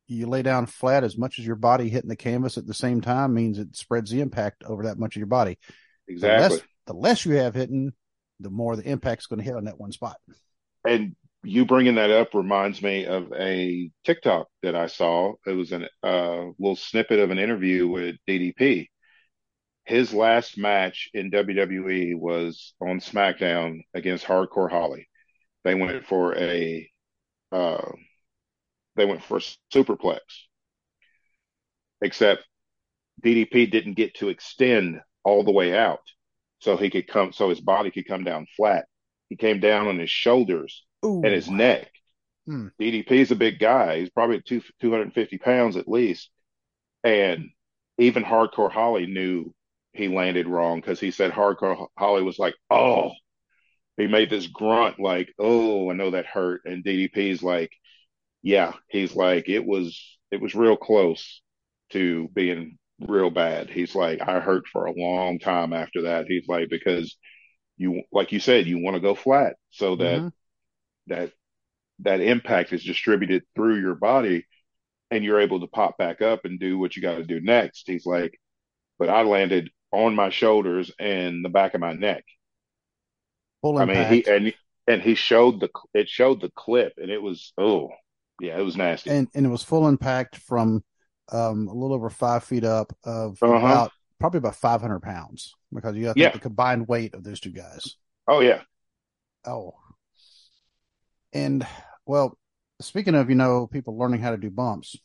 [0.07, 3.03] You lay down flat as much as your body hitting the canvas at the same
[3.03, 5.59] time means it spreads the impact over that much of your body.
[6.07, 6.57] The exactly.
[6.57, 7.93] less, the less you have hitting,
[8.41, 10.17] the more the impact's going to hit on that one spot.
[10.87, 15.35] And you bringing that up reminds me of a TikTok that I saw.
[15.47, 18.89] It was a uh, little snippet of an interview with DDP.
[19.89, 25.09] His last match in WWE was on SmackDown against Hardcore Holly.
[25.65, 26.87] They went for a
[27.51, 27.91] uh,
[28.97, 30.19] they went for a superplex,
[32.03, 32.45] except
[33.25, 36.03] DDP didn't get to extend all the way out,
[36.59, 38.85] so he could come, so his body could come down flat.
[39.31, 41.91] He came down on his shoulders Ooh, and his neck.
[42.47, 42.69] Hmm.
[42.79, 44.01] DDP is a big guy.
[44.01, 46.29] He's probably two, 250 pounds at least.
[47.03, 47.49] And
[47.97, 49.55] even Hardcore Holly knew
[49.99, 53.13] he landed wrong because he said Hardcore Holly was like, oh,
[53.97, 56.63] he made this grunt like, oh, I know that hurt.
[56.65, 57.73] And DDP's like,
[58.43, 61.43] yeah, he's like, it was, it was real close
[61.91, 63.71] to being real bad.
[63.71, 66.27] He's like, I hurt for a long time after that.
[66.29, 67.17] He's like, because
[67.79, 70.33] you, like you said, you want to go flat so that Mhm.
[71.07, 71.33] that
[72.01, 74.47] that impact is distributed through your body
[75.11, 77.85] and you're able to pop back up and do what you got to do next.
[77.87, 78.39] He's like,
[78.99, 82.25] but I landed on my shoulders and the back of my neck.
[83.63, 84.55] full I mean, he and
[84.87, 87.91] and he showed the it showed the clip and it was oh
[88.41, 89.11] yeah, it was nasty.
[89.11, 90.83] and and it was full impact from
[91.31, 93.57] um, a little over five feet up of Uh-huh.
[93.57, 96.31] about probably about 500 pounds because you have Yeah.
[96.33, 97.97] the combined weight of those two guys.
[98.27, 98.63] oh yeah,
[99.45, 99.75] Oh,
[101.33, 101.67] and
[102.07, 102.39] well,
[102.81, 104.97] speaking of you know people learning how to do bumps,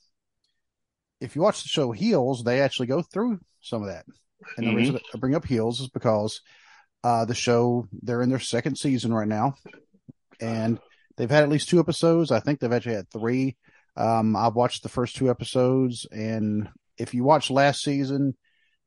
[1.20, 4.06] if you watch the show Heels, they actually go through some of that.
[4.58, 4.76] And the Mhm.
[4.76, 6.42] reason I bring up Heels is because
[7.04, 9.56] uh, the show they're in their second season right now,
[10.40, 10.80] and
[11.18, 12.32] they've had at least two episodes.
[12.32, 13.58] I think they've actually had three.
[13.96, 18.36] Um, I've watched the first two episodes, and if you watch last season,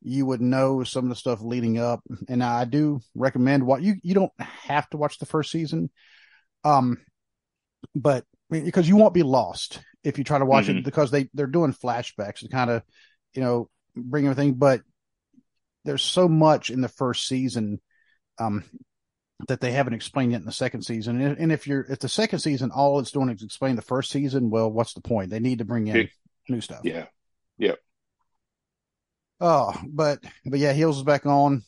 [0.01, 2.01] you would know some of the stuff leading up.
[2.27, 5.89] And I do recommend what you you don't have to watch the first season,
[6.63, 6.97] um,
[7.95, 10.79] but because you won't be lost if you try to watch Mhm.
[10.79, 12.83] it because they they're doing flashbacks to kind of
[13.33, 14.53] you know bring everything.
[14.55, 14.81] But
[15.87, 17.79] there's so much in the first season
[18.37, 18.63] um,
[19.47, 21.19] that they haven't explained yet in the second season.
[21.21, 24.11] And, and if you're if the second season all it's doing is explain the first
[24.11, 25.29] season, well, what's the point?
[25.29, 26.11] They need to bring in Big-
[26.49, 26.81] new stuff.
[26.83, 27.05] yeah,
[27.57, 27.79] Yep.
[29.39, 31.63] Oh, but but yeah, Heels is back on,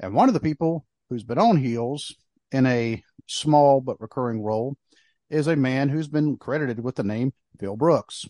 [0.00, 2.14] and one of the people who's been on Heels
[2.52, 4.76] in a small but recurring role
[5.30, 8.26] is a man who's been credited with the name Phil Brooks.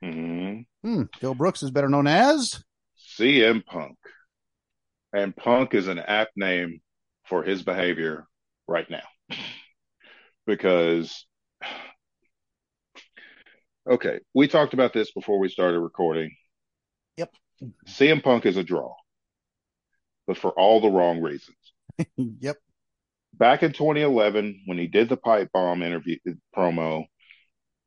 [0.00, 2.62] hmm Hmm, Phil Brooks is better known as
[3.18, 3.96] CM Punk,
[5.12, 6.80] and Punk is an apt name
[7.24, 8.26] for his behavior
[8.66, 9.36] right now
[10.46, 11.26] because
[13.88, 16.34] okay, we talked about this before we started recording.
[17.16, 17.32] Yep.
[17.86, 18.94] CM Punk is a draw,
[20.26, 21.56] but for all the wrong reasons.
[22.16, 22.56] yep,
[23.34, 27.04] Back in 2011, when he did the pipe bomb interview uh, promo,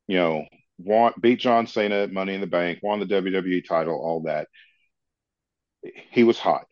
[0.06, 0.46] you know,
[0.78, 4.48] won, beat John Cena at Money in the Bank, won the WWE title, all that.
[6.10, 6.66] He was hot.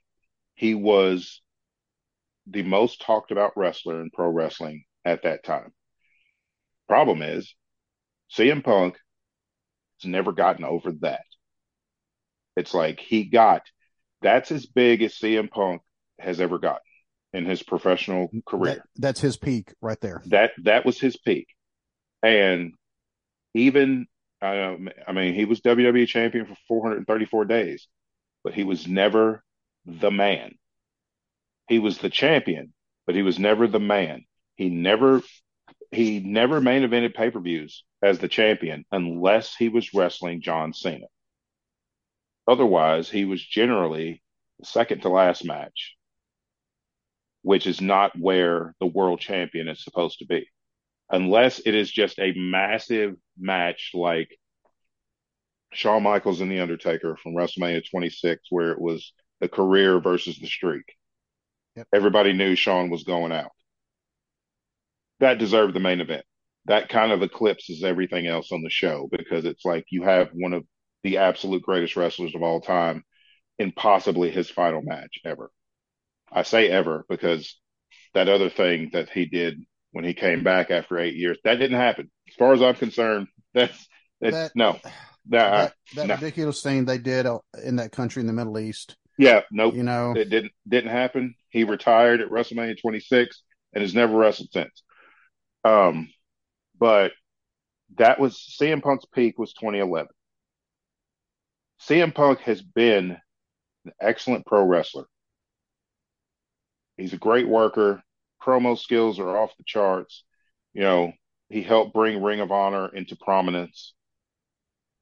[0.61, 1.40] He was
[2.46, 5.73] the most talked about wrestler in pro wrestling at that time.
[6.87, 7.55] Problem is,
[8.31, 8.99] CM Punk
[10.03, 11.25] has never gotten over that.
[12.59, 13.62] It's like he got
[14.20, 15.81] that's as big as CM Punk
[16.18, 16.81] has ever gotten
[17.33, 18.75] in his professional career.
[18.75, 20.20] that, that's his peak right there.
[20.27, 21.46] That that was his peak,
[22.23, 22.75] and
[23.55, 24.09] even
[24.42, 24.75] uh,
[25.09, 27.88] I mean he was WWE champion for 434 days,
[28.44, 29.42] but he was never
[29.98, 30.55] the man.
[31.68, 32.72] He was the champion,
[33.07, 34.24] but he was never the man.
[34.57, 35.22] He never
[35.90, 40.72] he never main evented pay per views as the champion unless he was wrestling John
[40.72, 41.07] Cena.
[42.46, 44.22] Otherwise, he was generally
[44.59, 45.96] the second to last match,
[47.42, 50.48] which is not where the world champion is supposed to be.
[51.11, 54.37] Unless it is just a massive match like
[55.72, 60.46] Shawn Michaels and The Undertaker from WrestleMania 26, where it was the career versus the
[60.46, 60.94] streak.
[61.76, 61.88] Yep.
[61.94, 63.53] Everybody knew Shawn was going out.
[65.20, 66.24] That deserved the main event.
[66.66, 70.53] That kind of eclipses everything else on the show because it's like you have one
[70.53, 70.64] of
[71.03, 73.05] the absolute greatest wrestlers of all time
[73.59, 75.50] in possibly his final match ever.
[76.33, 77.59] I say ever because
[78.14, 81.79] that other thing that he did when he came back after eight years, that didn't
[81.79, 82.11] happen.
[82.29, 83.87] As far as I'm concerned, that's,
[84.20, 84.79] that's that, no.
[85.29, 86.14] That, that no.
[86.14, 88.96] ridiculous thing they did uh, in that country in the Middle East.
[89.18, 89.75] Yeah, nope.
[89.75, 91.35] You know, it didn't didn't happen.
[91.51, 93.42] He retired at WrestleMania 26
[93.75, 94.83] and has never wrestled since.
[95.64, 96.09] Um,
[96.79, 97.12] but
[97.96, 100.09] that was CM Punk's peak was 2011.
[101.81, 103.16] CM Punk has been
[103.85, 105.05] an excellent pro wrestler.
[106.96, 108.03] He's a great worker.
[108.42, 110.25] Promo skills are off the charts.
[110.73, 111.12] You know,
[111.49, 113.94] he helped bring Ring of Honor into prominence.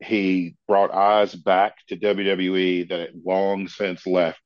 [0.00, 4.42] He brought eyes back to WWE that had long since left.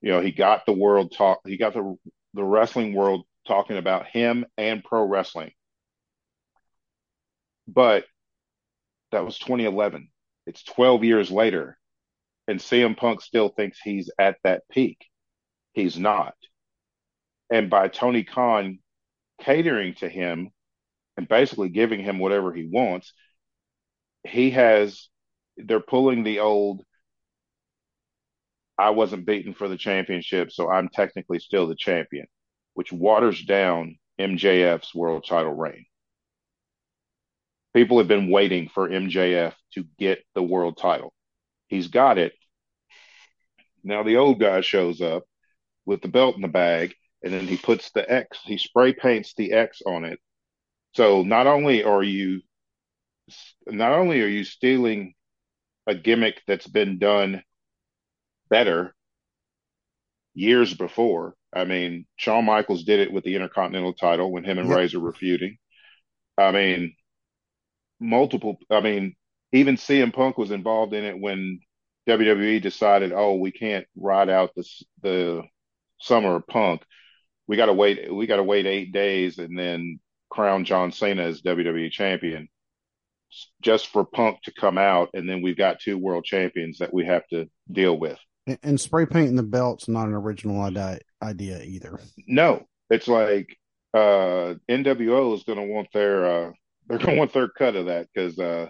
[0.00, 1.40] You know, he got the world talk.
[1.46, 1.96] He got the
[2.34, 5.50] the wrestling world talking about him and pro wrestling.
[7.66, 8.04] But
[9.10, 10.08] that was 2011.
[10.46, 11.78] It's 12 years later,
[12.46, 15.04] and CM Punk still thinks he's at that peak.
[15.72, 16.34] He's not.
[17.50, 18.78] And by Tony Khan
[19.40, 20.50] catering to him
[21.16, 23.12] and basically giving him whatever he wants,
[24.26, 25.08] he has,
[25.56, 26.82] they're pulling the old,
[28.78, 32.26] I wasn't beaten for the championship, so I'm technically still the champion,
[32.74, 35.84] which waters down MJF's world title reign.
[37.74, 41.12] People have been waiting for MJF to get the world title.
[41.68, 42.32] He's got it.
[43.84, 45.24] Now the old guy shows up
[45.86, 49.34] with the belt in the bag, and then he puts the X, he spray paints
[49.34, 50.18] the X on it.
[50.94, 52.42] So not only are you
[53.66, 55.14] not only are you stealing
[55.86, 57.42] a gimmick that's been done
[58.50, 58.94] better
[60.34, 61.34] years before.
[61.52, 64.76] I mean, Shawn Michaels did it with the Intercontinental title when him and yep.
[64.76, 65.58] Razor were feuding.
[66.36, 66.94] I mean,
[67.98, 68.58] multiple.
[68.70, 69.16] I mean,
[69.52, 71.60] even CM Punk was involved in it when
[72.08, 74.64] WWE decided, oh, we can't ride out the
[75.02, 75.42] the
[76.00, 76.82] summer of Punk.
[77.46, 78.12] We got to wait.
[78.12, 82.48] We got to wait eight days and then crown John Cena as WWE champion,
[83.62, 87.04] just for Punk to come out, and then we've got two world champions that we
[87.06, 88.18] have to deal with.
[88.46, 90.62] And, and spray painting the belt's not an original
[91.22, 91.98] idea, either.
[92.26, 93.56] No, it's like
[93.94, 96.52] uh, NWO is going to want their uh,
[96.88, 98.66] they're going to want their cut of that because uh,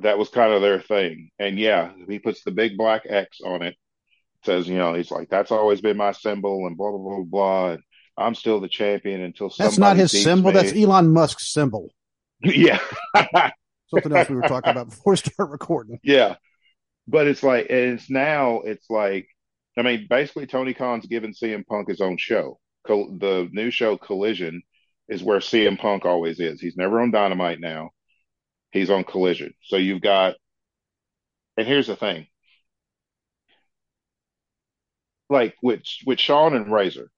[0.00, 1.30] that was kind of their thing.
[1.38, 3.74] And yeah, he puts the big black X on it.
[4.44, 7.70] Says, you know, he's like, that's always been my symbol and blah, blah, blah, blah.
[7.70, 7.82] And
[8.18, 10.52] I'm still the champion until That's not his symbol.
[10.52, 10.60] Me.
[10.60, 11.88] That's Elon Musk's symbol.
[12.44, 12.80] Yeah.
[13.88, 15.98] Something else we were talking about before we start recording.
[16.02, 16.36] Yeah.
[17.06, 19.28] But it's like, and it's now, it's like,
[19.76, 22.58] I mean, basically, Tony Khan's given CM Punk his own show.
[22.86, 24.62] the new show, Collision,
[25.08, 26.60] is where CM Punk always is.
[26.60, 27.90] He's never on Dynamite now.
[28.70, 29.52] He's on Collision.
[29.62, 30.34] So you've got,
[31.56, 32.26] and here's the thing,
[35.30, 37.10] like with with Shawn and Razor,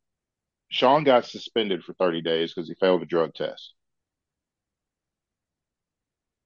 [0.68, 3.74] Shawn got suspended for 30 days because he failed a drug test.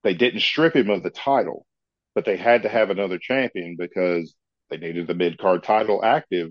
[0.03, 1.67] They didn't strip him of the title,
[2.15, 4.35] but they had to have another champion because
[4.71, 6.51] they needed the mid card title active,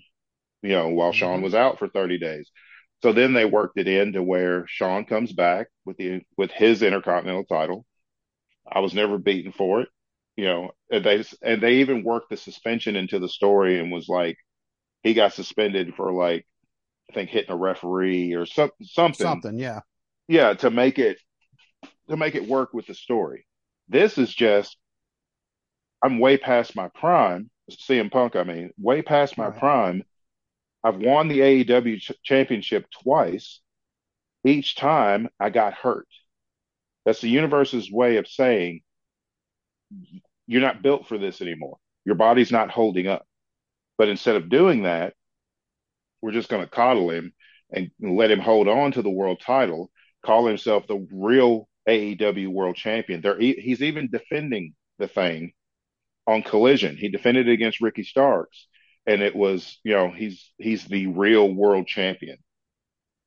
[0.62, 1.44] you know, while Shawn mm-hmm.
[1.44, 2.52] was out for 30 days.
[3.02, 6.84] So then they worked it in to where Shawn comes back with the with his
[6.84, 7.86] intercontinental title.
[8.70, 9.90] I was never beaten for it,
[10.36, 10.72] you know.
[10.92, 14.38] And they and they even worked the suspension into the story and was like,
[15.02, 16.46] he got suspended for like
[17.10, 19.26] I think hitting a referee or some, something.
[19.26, 19.80] Something, yeah,
[20.28, 21.18] yeah, to make it
[22.10, 23.46] to make it work with the story.
[23.88, 24.78] This is just
[26.04, 27.50] I'm way past my prime.
[27.70, 29.60] CM Punk, I mean, way past my right.
[29.60, 30.04] prime
[30.84, 33.60] I've won the AEW ch- championship twice.
[34.46, 36.08] Each time I got hurt.
[37.06, 38.82] That's the universe's way of saying
[40.48, 41.78] you're not built for this anymore.
[42.06, 43.26] Your body's not holding up.
[43.98, 45.14] But instead of doing that,
[46.22, 47.34] we're just going to coddle him
[47.72, 49.92] and let him hold on to the world title,
[50.26, 53.22] call himself the real AEW world champion.
[53.22, 55.54] There, he's even defending the thing
[56.28, 56.96] on Collision.
[56.96, 58.68] He defended it against Ricky Starks
[59.10, 62.38] and it was you know he's he's the real world champion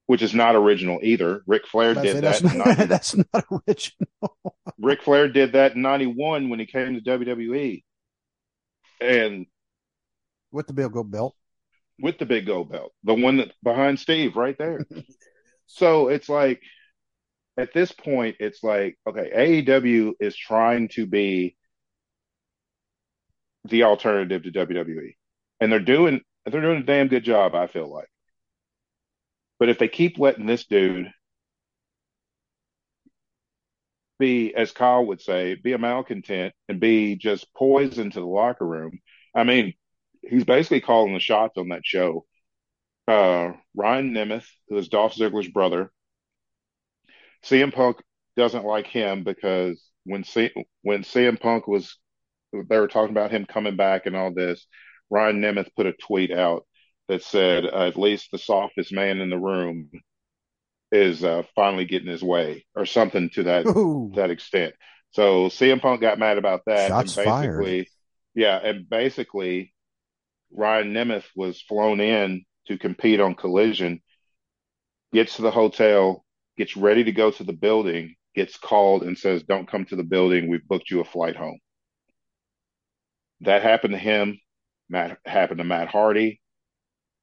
[0.06, 1.42] which is not original either.
[1.46, 4.36] Ric Flair did that that's not, that's not original.
[4.78, 7.82] Ric Flair did that in 91 when he came to WWE
[9.00, 9.46] and
[10.50, 11.34] with the big gold belt.
[11.98, 12.92] With the big gold belt.
[13.04, 14.84] The one that behind Steve right there.
[15.66, 16.60] So it's like
[17.56, 21.56] at this point it's like okay AEW is trying to be
[23.64, 25.14] the alternative to WWE.
[25.60, 28.08] And they're doing they're doing a damn good job, I feel like.
[29.58, 31.12] But if they keep letting this dude
[34.18, 38.66] be, as Kyle would say, be a malcontent and be just poison to the locker
[38.66, 39.00] room,
[39.34, 39.74] I mean,
[40.20, 42.26] he's basically calling the shots on that show.
[43.06, 45.92] Uh, Ryan Nemeth, who is Dolph Ziggler's brother,
[47.44, 47.98] CM Punk
[48.36, 51.98] doesn't like him because when C- when CM Punk was
[52.52, 54.66] they were talking about him coming back and all this,
[55.10, 56.66] Ryan Nemeth put a tweet out
[57.08, 59.90] that said, uh, "At least the softest man in the room
[60.90, 64.12] is uh, finally getting his way," or something to that Ooh.
[64.16, 64.74] that extent.
[65.10, 66.88] So CM Punk got mad about that.
[66.88, 67.86] Shots and basically, fired.
[68.34, 69.74] yeah, and basically,
[70.50, 74.00] Ryan Nemeth was flown in to compete on Collision.
[75.12, 76.21] Gets to the hotel,
[76.56, 80.04] gets ready to go to the building, gets called and says, "Don't come to the
[80.04, 80.48] building.
[80.48, 81.58] We've booked you a flight home."
[83.40, 84.38] That happened to him.
[84.88, 86.40] Matt happened to Matt Hardy.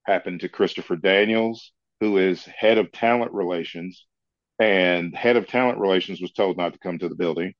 [0.03, 4.05] Happened to Christopher Daniels, who is head of talent relations,
[4.59, 7.53] and head of talent relations was told not to come to the building.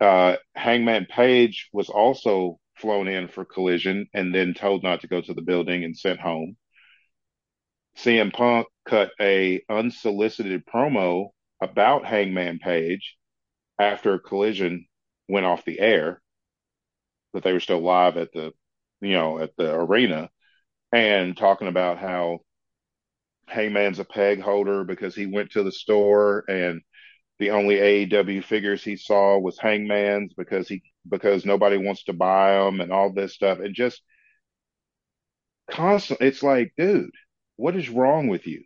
[0.00, 5.20] Uh, Hangman Page was also flown in for collision and then told not to go
[5.20, 6.56] to the building and sent home.
[7.96, 11.28] CM Punk cut a unsolicited promo
[11.60, 13.16] about Hangman Page
[13.78, 14.86] after a collision
[15.28, 16.20] went off the air,
[17.32, 18.52] but they were still live at the,
[19.00, 20.30] you know, at the arena
[20.92, 22.40] and talking about how
[23.48, 26.82] Hangman's a peg holder because he went to the store and
[27.38, 32.54] the only AEW figures he saw was Hangman's because he because nobody wants to buy
[32.54, 34.02] them and all this stuff and just
[35.70, 36.20] constant.
[36.20, 37.10] It's like, dude,
[37.56, 38.64] what is wrong with you?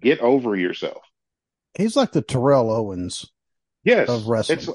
[0.00, 1.02] Get over yourself.
[1.76, 3.26] He's like the Terrell Owens
[3.84, 4.58] Yes, of wrestling.
[4.58, 4.70] it's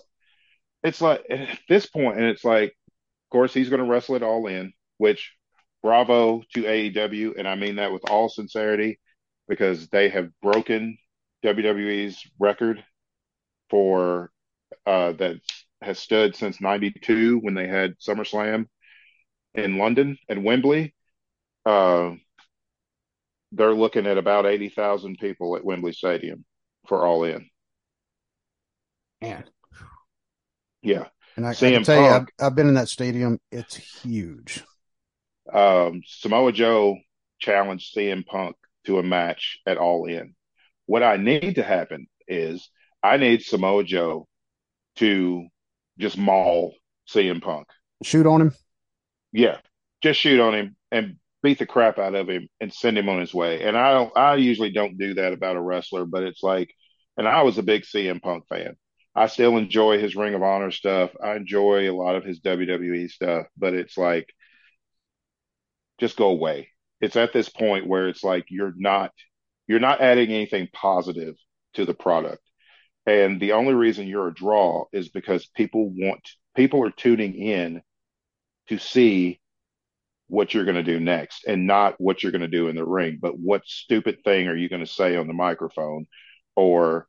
[0.84, 4.24] it's like at this point, and it's like, of course, he's going to wrestle it
[4.24, 4.74] all in.
[4.98, 5.34] Which,
[5.82, 9.00] bravo to AEW, and I mean that with all sincerity,
[9.48, 10.98] because they have broken
[11.44, 12.84] WWE's record
[13.70, 14.32] for
[14.86, 15.38] uh, that
[15.82, 18.68] has stood since '92 when they had SummerSlam
[19.54, 20.94] in London and Wembley.
[21.66, 22.12] Uh,
[23.52, 26.46] they're looking at about eighty thousand people at Wembley Stadium
[26.88, 27.50] for All In.
[29.22, 29.44] Man.
[30.82, 31.08] Yeah.
[31.36, 33.40] And I, I can tell you, I've, I've been in that stadium.
[33.52, 34.64] It's huge.
[35.54, 36.98] um, Samoa Joe
[37.40, 40.36] challenged CM Punk to a match at All In.
[40.86, 42.70] What I need to happen is
[43.04, 44.28] I need Samoa Joe
[44.98, 45.48] to
[45.98, 46.74] just maul
[47.10, 47.68] CM Punk.
[48.04, 48.56] Shoot on him.
[49.32, 49.58] Yeah,
[50.02, 53.20] just shoot on him and beat the crap out of him and send him on
[53.20, 53.64] his way.
[53.64, 56.74] And I don't, I usually don't do that about a wrestler, but it's like,
[57.18, 58.76] and I was a big CM Punk fan.
[59.16, 61.12] I still enjoy his Ring of Honor stuff.
[61.22, 64.28] I enjoy a lot of his WWE stuff, but it's like,
[66.00, 66.70] just go away.
[67.02, 69.12] It's at this point where it's like you're not
[69.68, 71.36] you're not adding anything positive
[71.76, 72.42] to the product.
[73.06, 76.22] And the only reason you're a draw is because people want
[76.56, 77.82] people are tuning in
[78.68, 79.40] to see
[80.30, 82.86] what you're going to do next and not what you're going to do in the
[82.86, 86.06] ring, but what stupid thing are you going to say on the microphone
[86.56, 87.08] or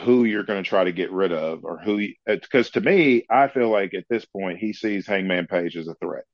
[0.00, 3.48] who you're going to try to get rid of or who because to me I
[3.48, 6.24] feel like at this point he sees Hangman Page as a threat.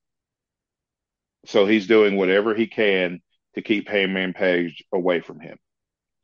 [1.46, 3.20] So he's doing whatever he can
[3.54, 5.56] to keep Hangman Page away from him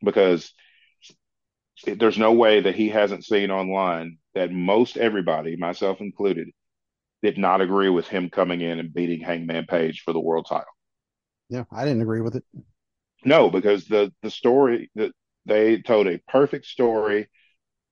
[0.02, 0.52] because
[1.86, 6.50] there's no way that he hasn't seen online that most everybody, myself included,
[7.22, 10.64] did not agree with him coming in and beating Hangman Page for the world title.
[11.48, 12.44] Yeah, I didn't agree with it.
[13.24, 15.12] No, because the the story that
[15.46, 17.28] they told a perfect story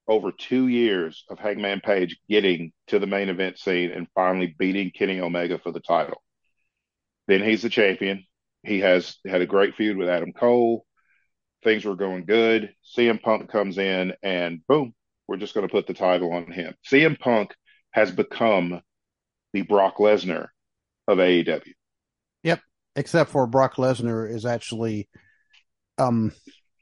[0.06, 4.90] over two years of Hangman Page getting to the main event scene and finally beating
[4.90, 6.22] Kenny Omega for the title.
[7.26, 8.24] Then he's the champion.
[8.64, 10.86] He has had a great feud with Adam Cole.
[11.62, 12.74] Things were going good.
[12.96, 14.94] CM Punk comes in and boom,
[15.26, 16.74] we're just going to put the title on him.
[16.90, 17.54] CM Punk
[17.92, 18.80] has become
[19.60, 20.48] the Brock Lesnar
[21.06, 21.62] of AEW.
[22.42, 22.60] Yep,
[22.96, 25.08] Except for Brock Lesnar is actually
[25.98, 26.32] um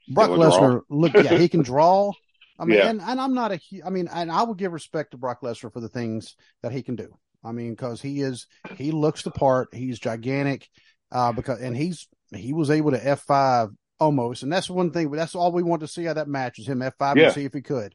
[0.09, 0.29] Brock.
[0.29, 2.11] Lesnar look yeah, he can draw.
[2.59, 2.89] I mean, Yeah.
[2.89, 5.71] and, and I'm not a, I mean, and I will give respect to Brock Lesnar
[5.71, 7.15] for the things that he can do.
[7.43, 8.47] I mean, because he is,
[8.77, 9.69] he looks the part.
[9.73, 10.67] He's gigantic,
[11.11, 13.69] uh, because and he's he was able to F five
[13.99, 15.09] almost, and that's one thing.
[15.09, 17.15] But that's all we want to see out of that match is him F five
[17.17, 17.25] Yeah.
[17.25, 17.93] and see if he could.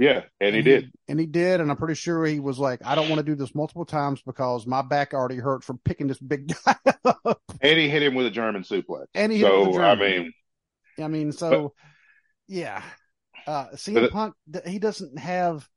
[0.00, 0.90] Yeah, and he did.
[1.08, 3.34] and he did, and I'm pretty sure he was like, I don't want to do
[3.34, 6.74] this multiple times because my back already hurt from picking this big guy
[7.04, 7.42] up.
[7.60, 9.04] And he hit him with a German suplex.
[9.14, 10.32] And he hit him with so I mean,
[10.98, 11.74] I mean, so
[12.48, 12.82] yeah,
[13.46, 14.34] uh, CM But Punk,
[14.66, 15.68] he doesn't have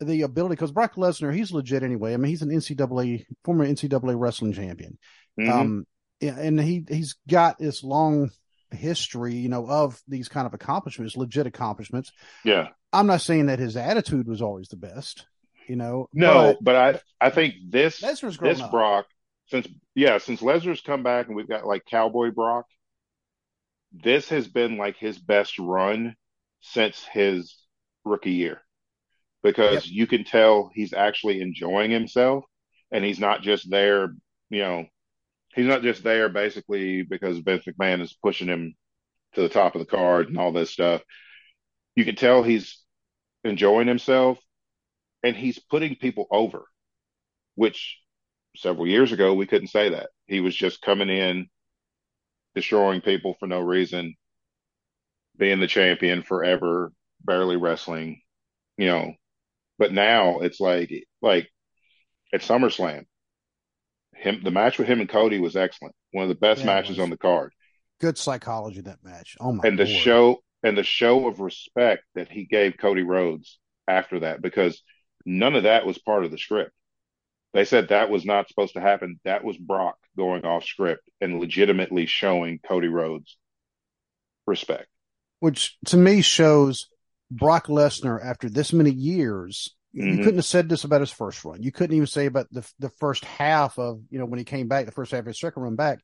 [0.00, 2.12] the ability because Brock Lesnar, he's legit anyway.
[2.12, 4.98] I mean, he's an NCAA former NCAA wrestling champion.
[5.40, 5.50] Mhm.
[5.50, 5.86] Um,
[6.20, 8.30] and he he's got this long
[8.70, 12.12] history, you know, of these kind of accomplishments, legit accomplishments.
[12.44, 12.68] yeah.
[12.96, 15.26] I'm not saying that his attitude was always the best,
[15.68, 16.08] you know.
[16.14, 18.70] No, but I I think this Lesnar's this up.
[18.70, 19.06] Brock
[19.48, 22.64] since yeah since Lesnar's come back and we've got like Cowboy Brock.
[23.92, 26.16] This has been like his best run
[26.60, 27.54] since his
[28.04, 28.62] rookie year
[29.42, 32.44] because you can tell he's actually enjoying himself
[32.90, 34.14] and he's not just there,
[34.48, 34.86] you know,
[35.54, 38.74] he's not just there basically because Vince McMahon is pushing him
[39.34, 41.02] to the top of the card and all this stuff.
[41.94, 42.82] You can tell he's
[43.44, 44.38] enjoying himself
[45.22, 46.64] and he's putting people over,
[47.56, 47.98] which
[48.56, 50.10] several years ago we couldn't say that.
[50.26, 51.48] He was just coming in,
[52.56, 54.16] destroying people for no reason,
[55.36, 56.92] being the champion forever,
[57.24, 58.22] barely wrestling,
[58.78, 59.14] you know.
[59.78, 61.48] But now it's like like
[62.34, 63.06] at SummerSlam,
[64.14, 65.94] him the match with him and Cody was excellent.
[66.12, 67.52] One of the best Yeah, matches on the card.
[68.00, 69.36] Good psychology that match.
[69.38, 69.86] Oh my and the lord.
[69.86, 74.82] show and the show of respect that he gave Cody Rhodes after that because
[75.24, 76.72] none of that was part of the script.
[77.54, 79.18] They said that was not supposed to happen.
[79.24, 83.36] That was Brock going off script and legitimately showing Cody Rhodes
[84.46, 84.88] respect.
[85.40, 86.88] which to me shows
[87.30, 89.74] Brock Lesnar after this many years.
[89.92, 90.18] You Mhm.
[90.18, 91.62] couldn't have said this about his first run.
[91.62, 94.68] You couldn't even say about the the first half of you know when he came
[94.68, 95.98] back, the first half of his second run back.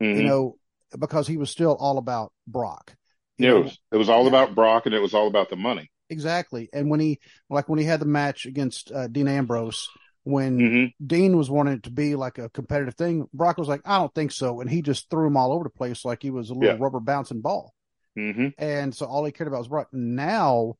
[0.00, 0.24] You Mhm.
[0.24, 0.58] know
[0.98, 2.94] because he was still all about Brock.
[3.42, 5.90] Yeah, it was, it was all about Brock and it was all about the money.
[6.10, 6.68] exactly.
[6.72, 7.18] And when he
[7.50, 9.88] like when he had the match against uh, Dean Ambrose,
[10.24, 13.82] when hmm Dean was wanting it to be like a competitive thing, Brock was like,
[13.84, 16.30] "I don't think so," and he just threw him all over the place like he
[16.30, 16.78] was a little Yeah.
[16.78, 17.74] rubber bouncing ball.
[18.16, 19.88] hmm and so all he cared about was Brock.
[19.92, 20.76] Now,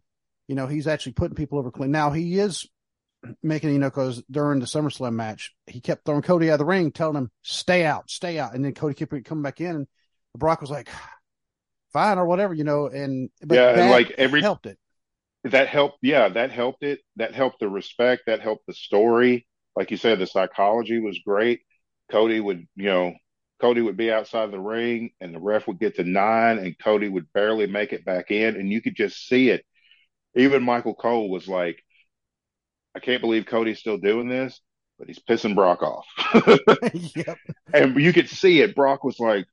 [0.48, 1.90] you know, he's actually putting people over clean.
[1.90, 2.66] Now he is
[3.42, 6.64] making, you know, because during the SummerSlam match, he kept throwing Cody out of the
[6.66, 9.88] ring, telling him stay out, stay out, and then Cody kept coming back in, and
[10.36, 10.88] Brock was like,
[11.92, 14.78] fine or whatever, you know, and but Yeah, and like every helped it.
[15.44, 19.90] that helped yeah that helped it that helped the respect that helped the story like
[19.90, 21.60] you said the psychology was great
[22.10, 23.12] cody would you know
[23.60, 27.08] cody would be outside the ring and the ref would get to nine and cody
[27.08, 29.64] would barely make it back in and you could just see it
[30.36, 31.82] even michael cole was like
[32.94, 34.60] i can't believe cody's still doing this
[34.98, 36.06] but he's pissing brock off
[37.16, 37.38] yep.
[37.72, 38.74] and you could see it.
[38.74, 39.46] Brock was like,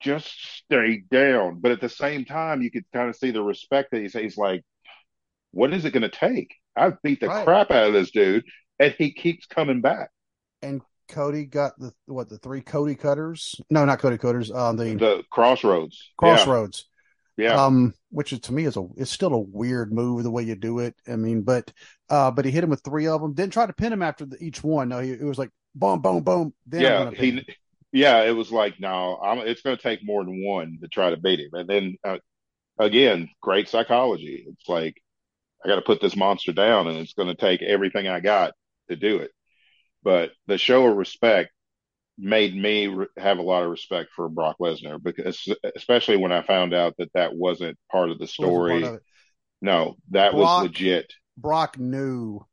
[0.00, 0.28] just
[0.64, 1.60] stay down.
[1.60, 4.36] But at the same time, you could kind of see the respect that he's, he's
[4.38, 4.62] like,
[5.52, 6.54] what is it going to take?
[6.76, 7.44] I've beat the Right.
[7.44, 8.44] crap out of this dude,
[8.78, 10.10] and he keeps coming back.
[10.62, 13.56] And Cody got the what the three Cody cutters?
[13.68, 14.50] No, not Cody cutters.
[14.50, 16.10] Uh, the The crossroads.
[16.16, 16.86] crossroads.
[17.36, 17.54] Yeah.
[17.54, 17.64] Yeah.
[17.64, 20.54] Um, which is to me is a it's still a weird move the way you
[20.54, 20.94] do it.
[21.08, 21.72] I mean, but
[22.10, 23.32] uh, but he hit him with three of them.
[23.32, 24.90] Didn't try to pin him after the, each one.
[24.90, 26.52] No, he, it was like boom, boom, boom.
[26.66, 27.10] Then yeah.
[27.10, 27.44] He, him.
[27.92, 28.22] Yeah.
[28.22, 31.16] It was like, no, I'm, it's going to take more than one to try to
[31.16, 31.50] beat him.
[31.52, 32.18] And then, uh,
[32.78, 34.46] again, great psychology.
[34.48, 35.00] It's like,
[35.64, 38.54] I got to put this monster down, and it's going to take everything I got
[38.88, 39.30] to do it.
[40.02, 41.50] But the show of respect
[42.16, 46.42] made me re- have a lot of respect for Brock Lesnar because, especially when I
[46.42, 48.82] found out that that wasn't part of the story.
[48.84, 49.00] of.
[49.60, 51.12] No, that Brock- was legit.
[51.36, 52.44] Brock knew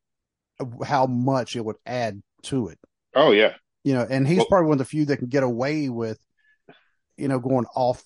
[0.86, 2.80] how much it would add to it.
[3.16, 3.54] Oh yeah,
[3.88, 6.20] You know, and he's Well- probably one of the few that can get away with,
[7.16, 8.04] you know, going off,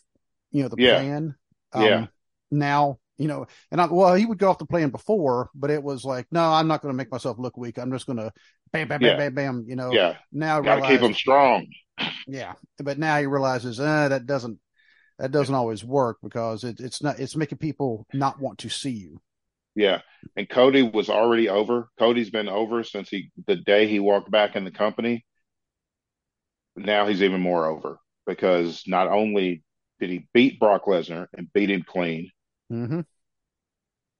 [0.51, 0.99] you know, the Yeah.
[0.99, 1.36] plan.
[1.75, 2.05] Yeah.
[2.51, 5.82] Now, you know, and I, well, he would go off the plan before, but it
[5.82, 7.79] was like, no, I'm not going to make myself look weak.
[7.79, 8.32] I'm just going to
[8.71, 9.17] bam, bam, bam, Yeah.
[9.17, 9.65] bam, bam.
[9.67, 10.17] You know, yeah.
[10.32, 11.65] now I Got to keep him strong.
[12.27, 14.59] Yeah, but now he realizes uh, that doesn't
[15.17, 18.91] that doesn't always work because it, it's not it's making people not want to see
[18.91, 19.19] you.
[19.75, 20.01] Yeah.
[20.36, 21.89] And Cody was already over.
[21.97, 25.25] Cody's been over since he the day he walked back in the company.
[26.76, 29.63] Now he's even more over because not only
[29.99, 32.32] did he beat Brock Lesnar and beat him clean,
[32.72, 33.01] Mm-hmm.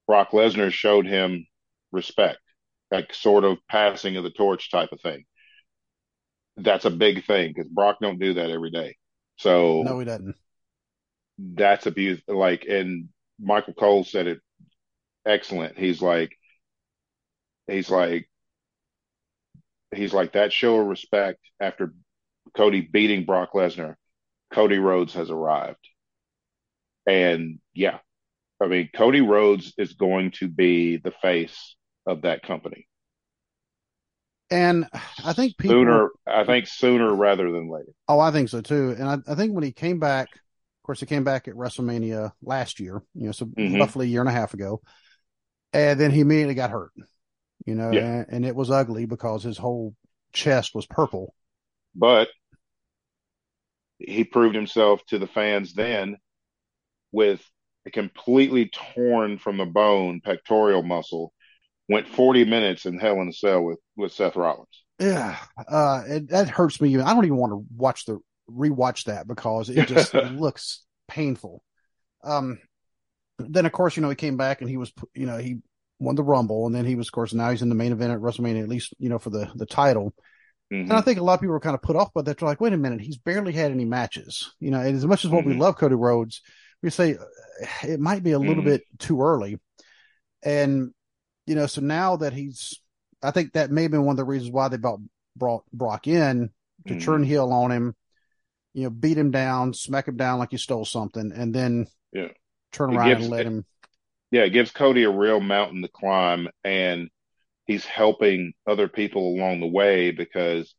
[0.08, 1.48] Brock Lesnar showed him
[1.92, 2.40] respect,
[2.92, 5.26] like sort of passing of the torch type of thing.
[6.58, 8.98] That's a big thing because Brock don't do that every day.
[9.38, 10.36] So No, he doesn't.
[11.38, 14.40] that's abuse like and Michael Cole said it
[15.26, 15.78] excellent.
[15.78, 16.38] He's like
[17.68, 18.30] he's like
[19.96, 21.94] he's like that show of respect after
[22.56, 23.96] Cody beating Brock Lesnar,
[24.54, 25.88] Cody Rhodes has arrived.
[27.08, 28.00] And yeah,
[28.62, 31.76] I mean Cody Rhodes is going to be the face
[32.06, 32.88] of that company.
[34.50, 34.88] And
[35.24, 35.76] I think people.
[35.78, 37.92] sooner I think sooner rather than later.
[38.08, 38.96] Oh, I think so too.
[39.00, 42.34] And I, I think when he came back, of course, he came back at WrestleMania
[42.44, 43.02] last year.
[43.16, 43.80] You know, so Mhm.
[43.80, 44.82] roughly a year and a half ago,
[45.74, 46.92] and then he immediately got hurt.
[47.68, 48.00] you know, Yeah.
[48.00, 49.94] and, and it was ugly because his whole
[50.34, 51.36] chest was purple.
[51.94, 52.30] But
[54.08, 56.18] he proved himself to the fans then
[57.12, 57.44] with
[57.86, 61.34] a completely torn from the bone pectoral muscle.
[61.90, 64.84] Went 40 minutes in Hell in a Cell with, with Seth Rollins.
[65.00, 65.38] Yeah,
[65.68, 66.98] uh, it, that hurts me.
[66.98, 71.64] I don't even want to watch the rewatch that because it just looks painful.
[72.24, 72.60] Um,
[73.40, 75.58] then of course, you know, he came back and he was, you know, he
[76.00, 78.14] won the Rumble, and then he was, of course, now he's in the main event
[78.14, 80.14] at WrestleMania, at least, you know, for the the title.
[80.72, 80.84] Mhm.
[80.84, 82.38] And I think a lot of people were kind of put off by that.
[82.38, 84.54] They're like, wait a minute, he's barely had any matches.
[84.60, 85.60] You know, and as much as what we Mhm.
[85.60, 86.42] love Cody Rhodes,
[86.82, 87.26] we say uh,
[87.84, 88.66] it might be a little Mhm.
[88.66, 89.60] bit too early.
[90.44, 90.94] And,
[91.46, 92.82] you know, so now that he's,
[93.22, 95.02] I think that may have been one of the reasons why they brought,
[95.36, 96.50] brought Brock in
[96.88, 97.04] to Mhm.
[97.04, 97.96] turn heel on him,
[98.74, 102.30] you know, beat him down, smack him down like he stole something, and then Yeah.
[102.72, 103.66] turn around gives- and let him.
[104.32, 107.10] yeah, it gives Cody a real mountain to climb, and
[107.72, 110.74] he's helping other people along the way because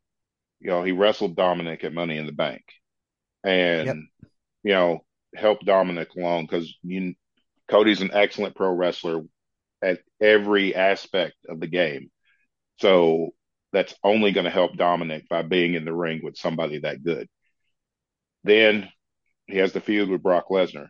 [0.61, 2.62] you know he wrestled Dominic at Money in the Bank,
[3.45, 3.97] and Yep.
[4.64, 7.14] you know helped Dominic along because you
[7.68, 9.22] Cody's an excellent pro wrestler
[9.82, 12.11] at every aspect of the game,
[12.78, 13.30] so
[13.72, 17.28] that's only going to help Dominic by being in the ring with somebody that good.
[18.45, 18.90] Then
[19.47, 20.88] he has the feud with Brock Lesnar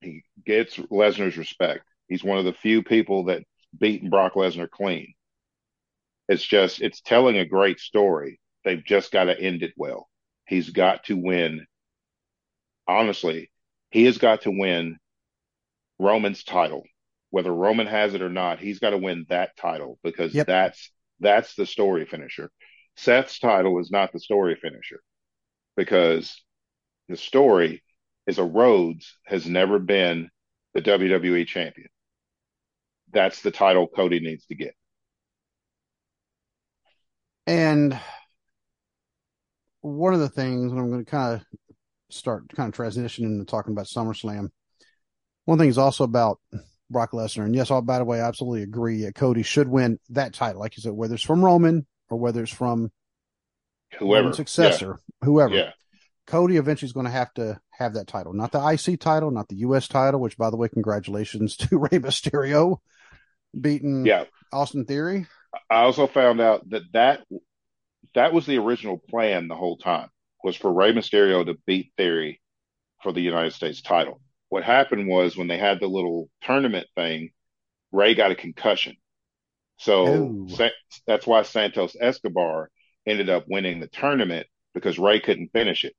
[0.00, 1.84] he gets Lesnar's respect.
[2.08, 3.42] He's one of the few people that
[3.76, 5.14] beaten Brock Lesnar clean.
[6.28, 8.40] It's just it's telling a great story.
[8.64, 10.08] They've just got to end it well.
[10.46, 11.66] He's got to win.
[12.88, 13.50] Honestly,
[13.90, 14.98] he has got to win
[15.98, 16.84] Roman's title.
[17.30, 20.46] Whether Roman has it or not, he's got to win that title because Yep.
[20.46, 20.90] that's
[21.20, 22.50] that's the story finisher.
[22.96, 25.02] Seth's title is not the story finisher
[25.76, 26.42] because
[27.08, 27.82] the story
[28.26, 30.30] is a Rhodes has never been
[30.74, 31.88] the WWE champion.
[33.16, 34.74] That's the title Cody needs to get.
[37.46, 37.98] And
[39.80, 41.42] one of the things, and I'm going to kind of
[42.10, 44.48] start kind of transitioning to talking about SummerSlam.
[45.46, 46.40] One thing is also about
[46.90, 49.04] Brock Lesnar, and yes, all by the way, I absolutely agree.
[49.04, 52.42] that Cody should win that title, like you said, whether it's from Roman or whether
[52.42, 52.92] it's from
[53.98, 55.54] Whoever successor, whoever.
[55.54, 55.70] Yeah.
[56.26, 59.48] Cody eventually is going to have to have that title, not the IC title, not
[59.48, 60.20] the US title.
[60.20, 62.80] Which, by the way, congratulations to Rey Mysterio
[63.60, 64.24] beating Yeah.
[64.52, 65.26] Austin Theory.
[65.70, 67.24] I also found out that that
[68.14, 70.08] that was the original plan the whole time
[70.42, 72.40] was for Rey Mysterio to beat Theory
[73.02, 74.20] for the United States title.
[74.48, 77.30] What happened was when they had the little tournament thing,
[77.92, 78.96] Rey got a concussion.
[79.78, 80.46] So.
[80.48, 80.68] Sa-
[81.06, 82.70] that's why Santos Escobar
[83.06, 85.94] ended up winning the tournament because Rey couldn't finish it.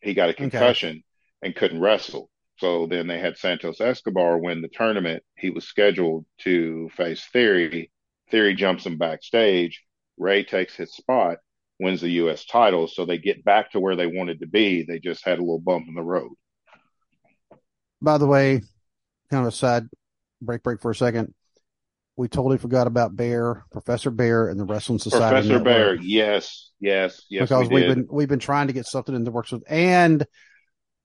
[0.00, 1.02] He got a concussion
[1.42, 2.30] and couldn't wrestle.
[2.58, 5.22] So then they had Santos Escobar win the tournament.
[5.36, 7.90] He was scheduled to face Theory.
[8.30, 9.84] Theory jumps him backstage.
[10.18, 11.38] Rey takes his spot,
[11.78, 12.44] wins the U.S.
[12.44, 12.88] title.
[12.88, 14.82] So they get back to where they wanted to be.
[14.82, 16.32] They just had a little bump in the road.
[18.02, 18.62] By the way,
[19.30, 19.84] kind of a side
[20.42, 21.34] break, break for a second.
[22.16, 25.48] We totally forgot about Bear, Professor Bear, and the Wrestling Society.
[25.48, 25.64] Professor Network.
[25.64, 29.22] Bear, yes, yes, yes, because we have been we've been trying to get something in
[29.22, 30.26] the works with and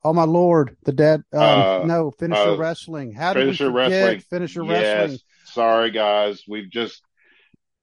[0.03, 3.13] oh my lord, the dead um Uh, no finisher uh, wrestling.
[3.13, 4.19] How did Finisher we forget wrestling.
[4.29, 4.69] finisher yes.
[5.11, 5.19] wrestling?
[5.45, 6.43] Sorry, guys.
[6.47, 7.01] We've just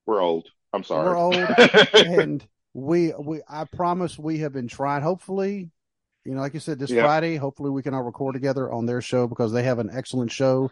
[0.06, 0.48] we're old.
[0.72, 1.04] I'm sorry.
[1.04, 1.36] We're old.
[1.94, 5.02] and we we I promise we have been trying.
[5.02, 5.70] Hopefully,
[6.24, 7.02] you know, like you said, this Yeah.
[7.02, 10.30] Friday, hopefully we can all record together on their show because they have an excellent
[10.30, 10.70] show.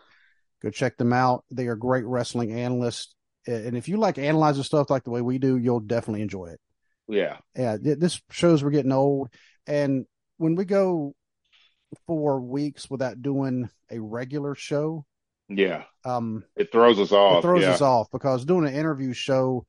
[0.62, 1.44] Go check them out.
[1.50, 3.14] They are great wrestling analysts.
[3.46, 6.60] And if you like analyzing stuff like the way we do, you'll definitely enjoy it.
[7.08, 7.36] yeah.
[7.56, 9.30] yeah, this shows we're getting old.
[9.66, 10.04] And
[10.36, 11.14] when we go
[12.06, 15.04] for weeks without doing a regular show,
[15.48, 15.84] Yeah.
[16.04, 17.38] um, It throws us off.
[17.38, 17.70] it throws yeah.
[17.72, 19.66] us off because doing an interview show,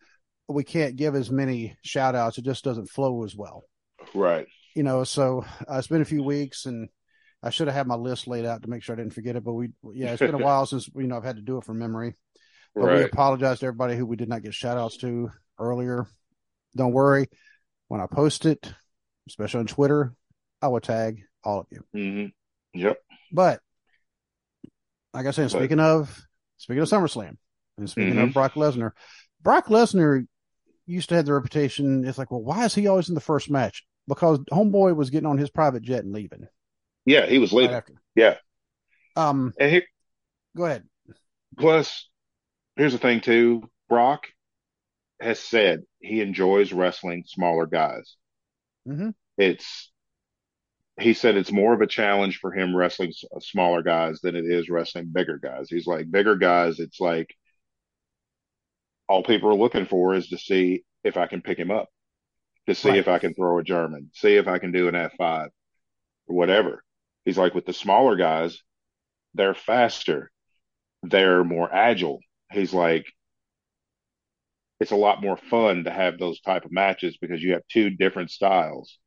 [0.47, 2.37] we can't give as many shout outs.
[2.37, 3.63] It just doesn't flow as well,
[4.13, 4.47] Right.
[4.75, 5.03] you know.
[5.03, 6.89] So uh, it's been a few weeks and
[7.41, 9.43] I should have had my list laid out to make sure I didn't forget it.
[9.43, 11.63] But we, yeah, it's been a while since, you know, I've had to do it
[11.63, 12.15] from memory.
[12.75, 16.05] But we apologize to everybody who we did not get shout outs to earlier.
[16.75, 17.27] Don't worry.
[17.87, 18.71] When I post it,
[19.27, 20.13] especially on Twitter,
[20.61, 21.83] I will tag all of you.
[21.93, 22.25] hmm
[22.79, 22.97] Yep.
[23.31, 23.61] But
[25.13, 26.25] like I said, But- speaking of
[26.57, 27.37] speaking of SummerSlam
[27.77, 28.33] and speaking of Mhm.
[28.33, 28.91] Brock Lesnar,
[29.41, 30.27] Brock Lesnar
[30.85, 32.05] used to have the reputation.
[32.05, 33.85] It's like, well, why is he always in the first match?
[34.07, 36.47] Because Homeboy was getting on his private jet and leaving
[37.05, 37.75] Yeah, he was right leaving.
[37.75, 37.93] after.
[38.15, 38.37] Yeah.
[39.15, 39.81] Um, And he,
[40.55, 40.87] go ahead.
[41.57, 42.09] plus,
[42.75, 43.69] here's the thing too.
[43.87, 44.27] Brock
[45.19, 48.15] has said he enjoys wrestling smaller guys.
[48.87, 49.13] Mhm.
[49.37, 49.88] It's
[50.99, 54.45] he said it's more of a challenge for him wrestling uh, smaller guys than it
[54.45, 55.69] is wrestling bigger guys.
[55.69, 56.79] He's like bigger guys.
[56.79, 57.33] It's like
[59.07, 61.89] all people are looking for is to see if I can pick him up,
[62.67, 62.99] to see Right.
[62.99, 65.49] if I can throw a German, see if I can do an F5
[66.27, 66.83] or whatever.
[67.25, 68.59] He's like, with the smaller guys,
[69.33, 70.31] they're faster,
[71.03, 72.19] they're more agile.
[72.51, 73.05] He's like,
[74.79, 77.89] it's a lot more fun to have those type of matches because you have two
[77.89, 78.97] different styles.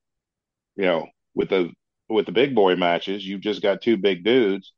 [0.77, 1.73] You know, with the
[2.09, 4.73] with the big boy matches, you've just got two big dudes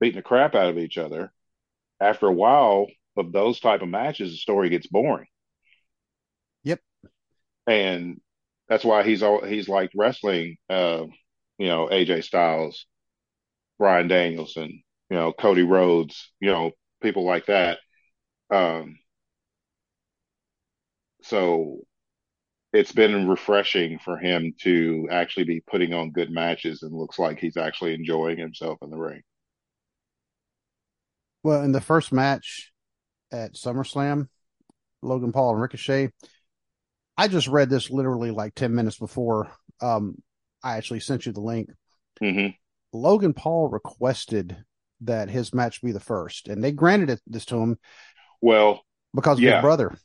[0.00, 1.32] beating the crap out of each other.
[2.00, 2.86] After a while
[3.16, 5.26] of those type of matches, the story gets boring.
[6.64, 6.80] Yep.
[7.66, 8.20] And
[8.68, 11.04] that's why he's all he's like wrestling uh,
[11.58, 12.86] you know, AJ Styles,
[13.78, 17.78] Bryan Danielson, you know, Cody Rhodes, you know, people like that.
[18.50, 18.98] Um
[21.22, 21.78] so
[22.74, 27.38] it's been refreshing for him to actually be putting on good matches and looks like
[27.40, 29.22] he's actually enjoying himself in the ring.
[31.42, 32.72] Well, in the first match
[33.32, 34.28] at SummerSlam,
[35.02, 36.10] Logan Paul and Ricochet,
[37.16, 40.22] I just read this literally like 10 minutes before um,
[40.62, 41.70] I actually sent you the link.
[42.20, 42.54] hmm
[42.92, 44.64] Logan Paul requested
[45.02, 47.78] that his match be the first, and they granted it this to him
[48.40, 49.54] Well, because of Yeah.
[49.54, 49.96] his brother.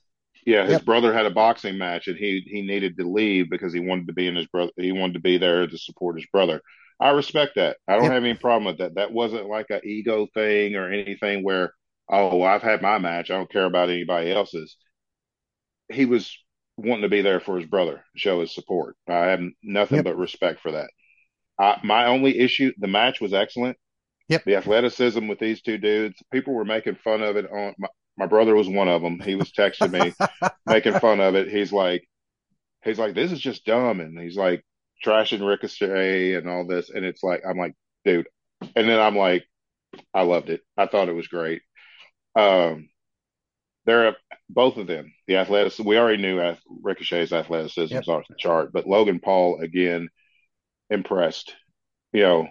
[0.45, 0.81] Yeah, his Yep.
[0.81, 4.13] brother had a boxing match and he he needed to leave because he wanted to
[4.13, 6.61] be in his brother he wanted to be there to support his brother.
[6.99, 7.77] I respect that.
[7.87, 8.11] I don't Yep.
[8.11, 8.95] have any problem with that.
[8.95, 11.73] That wasn't like an ego thing or anything where
[12.11, 13.29] oh, I've had my match.
[13.31, 14.75] I don't care about anybody else's.
[15.91, 16.35] He was
[16.77, 18.95] wanting to be there for his brother, show his support.
[19.07, 20.03] I have nothing Yep.
[20.03, 20.89] but respect for that.
[21.59, 23.77] I, my only issue, the match was excellent.
[24.29, 24.45] Yep.
[24.45, 27.51] The athleticism with these two dudes, people were making fun of it.
[27.51, 27.75] On
[28.19, 29.19] my, brother was one of them.
[29.19, 30.13] He was texting me,
[30.65, 31.49] making fun of it.
[31.49, 32.07] He's like,
[32.83, 34.63] he's like, this is just dumb, and he's like
[35.05, 37.73] trashing Ricochet and all this, and it's like, I'm like,
[38.05, 38.27] dude,
[38.61, 39.45] and then I'm like,
[40.13, 40.61] I loved it.
[40.77, 41.61] I thought it was great.
[42.35, 42.89] Um,
[43.85, 44.15] they're
[44.49, 45.11] both of them.
[45.27, 48.03] The athleticism, we already knew Ricochet's athleticism Yep.
[48.03, 50.09] is off the chart, but Logan Paul again
[50.89, 51.55] impressed.
[52.13, 52.47] You know,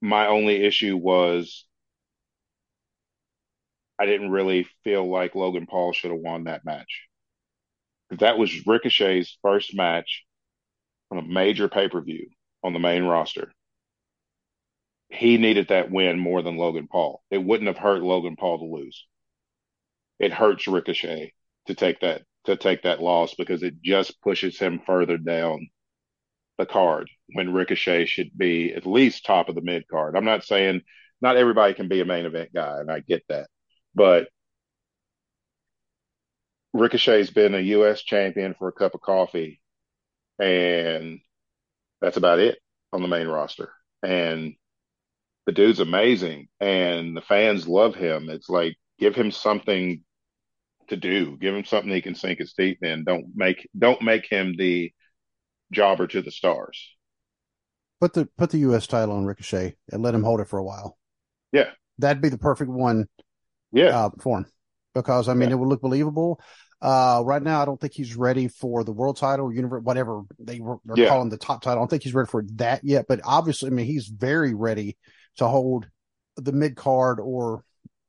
[0.00, 1.65] my only issue was
[3.98, 7.06] I didn't really feel like Logan Paul should have won that match.
[8.10, 10.24] That was Ricochet's first match
[11.10, 12.28] on a major pay per view
[12.62, 13.52] on the main roster.
[15.08, 17.22] He needed that win more than Logan Paul.
[17.30, 19.06] It wouldn't have hurt Logan Paul to lose.
[20.18, 21.32] It hurts Ricochet
[21.66, 25.68] to take that to take that loss because it just pushes him further down
[26.58, 30.16] the card when Ricochet should be at least top of the mid card.
[30.16, 30.82] I'm not saying
[31.20, 33.48] not everybody can be a main event guy, and I get that.
[33.96, 34.28] But
[36.74, 38.02] Ricochet's been a U.S.
[38.02, 39.62] champion for a cup of coffee,
[40.38, 41.20] and
[42.02, 42.58] that's about it
[42.92, 43.72] on the main roster.
[44.02, 44.54] And
[45.46, 48.28] the dude's amazing, and the fans love him.
[48.28, 50.04] It's like give him something
[50.88, 53.04] to do, give him something he can sink his teeth in.
[53.04, 54.92] Don't make don't make him the
[55.72, 56.94] jobber to the stars.
[57.98, 58.86] Put the put the U.S.
[58.86, 60.98] title on Ricochet and let him hold it for a while.
[61.50, 61.70] Yeah.
[61.98, 63.06] That'd be the perfect one
[63.76, 64.46] Yeah, uh, for him
[64.94, 65.56] because I mean Yeah.
[65.56, 66.40] it would look believable.
[66.80, 70.60] Uh, right now, I don't think he's ready for the world title, universe, whatever they
[70.60, 71.08] were they're Yeah.
[71.08, 71.78] calling the top title.
[71.78, 73.06] I don't think he's ready for that yet.
[73.08, 74.96] But obviously, I mean, he's very ready
[75.38, 75.88] to hold
[76.36, 77.64] the mid card or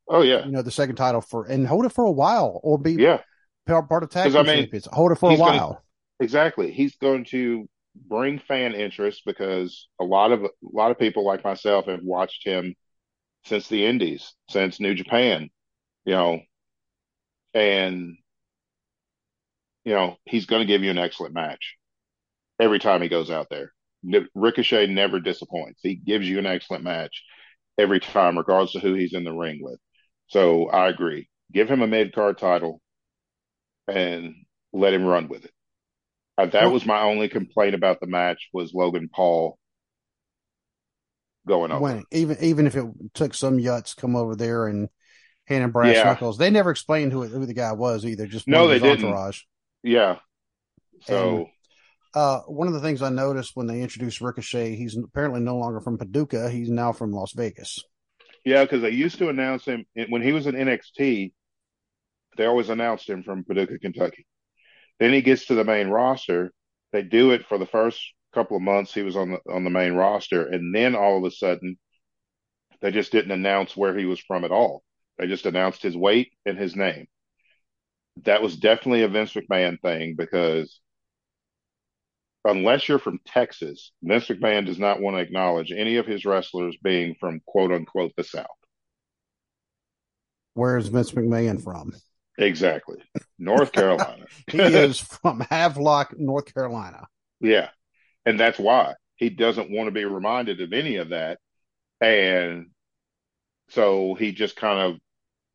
[0.08, 2.78] oh yeah, you know the second title for and hold it for a while or
[2.78, 3.20] be yeah.
[3.66, 4.88] part, of tag I mean, champions.
[4.92, 5.84] Hold it for a he's gonna- while.
[6.20, 6.72] Exactly.
[6.72, 11.44] He's going to bring fan interest because a lot of a lot of people like
[11.44, 12.74] myself have watched him
[13.44, 15.48] since the Indies, since New Japan,
[16.08, 16.40] you know,
[17.52, 18.16] and
[19.84, 21.76] you know he's going to give you an excellent match
[22.58, 23.74] every time he goes out there.
[24.34, 25.80] Ricochet never disappoints.
[25.82, 27.24] He gives you an excellent match
[27.76, 29.78] every time, regardless of who he's in the ring with.
[30.28, 31.28] So I agree.
[31.52, 32.80] Give him a mid card title
[33.86, 34.34] and
[34.72, 35.52] let him run with it.
[36.38, 39.58] Uh, that was my only complaint about the match was Logan Paul
[41.46, 41.82] going over.
[41.82, 44.88] When even even if it took some yuts come over there and
[45.48, 46.04] handing brass Yeah.
[46.04, 48.26] knuckles, they never explained who who the guy was either.
[48.26, 49.04] Just No, they didn't.
[49.06, 49.40] Entourage.
[49.82, 50.18] Yeah.
[51.02, 51.48] So
[52.14, 55.80] Uh, one of the things I noticed when they introduced Ricochet, he's apparently no longer
[55.80, 56.50] from Paducah.
[56.50, 57.78] He's now from Las Vegas.
[58.44, 61.32] yeah, because they used to announce him when he was in NXT.
[62.36, 64.26] They always announced him from Paducah, Kentucky.
[64.98, 66.52] Then he gets to the main roster.
[66.92, 68.00] They do it for the first
[68.32, 71.24] couple of months he was on the on the main roster, and then all of
[71.24, 71.78] a sudden,
[72.80, 74.82] they just didn't announce where he was from at all.
[75.18, 77.06] They just announced his weight and his name.
[78.24, 80.80] That was definitely a Vince McMahon thing because
[82.44, 86.76] unless you're from Texas, Vince McMahon does not want to acknowledge any of his wrestlers
[86.82, 88.46] being from quote unquote the South.
[90.54, 91.94] Where's Vince McMahon from?
[92.38, 92.98] Exactly.
[93.38, 94.24] North Carolina.
[94.50, 97.06] he is from Havelock, North Carolina.
[97.40, 97.68] Yeah.
[98.24, 101.38] And that's why he doesn't want to be reminded of any of that.
[102.00, 102.68] And
[103.70, 105.00] so he just kind of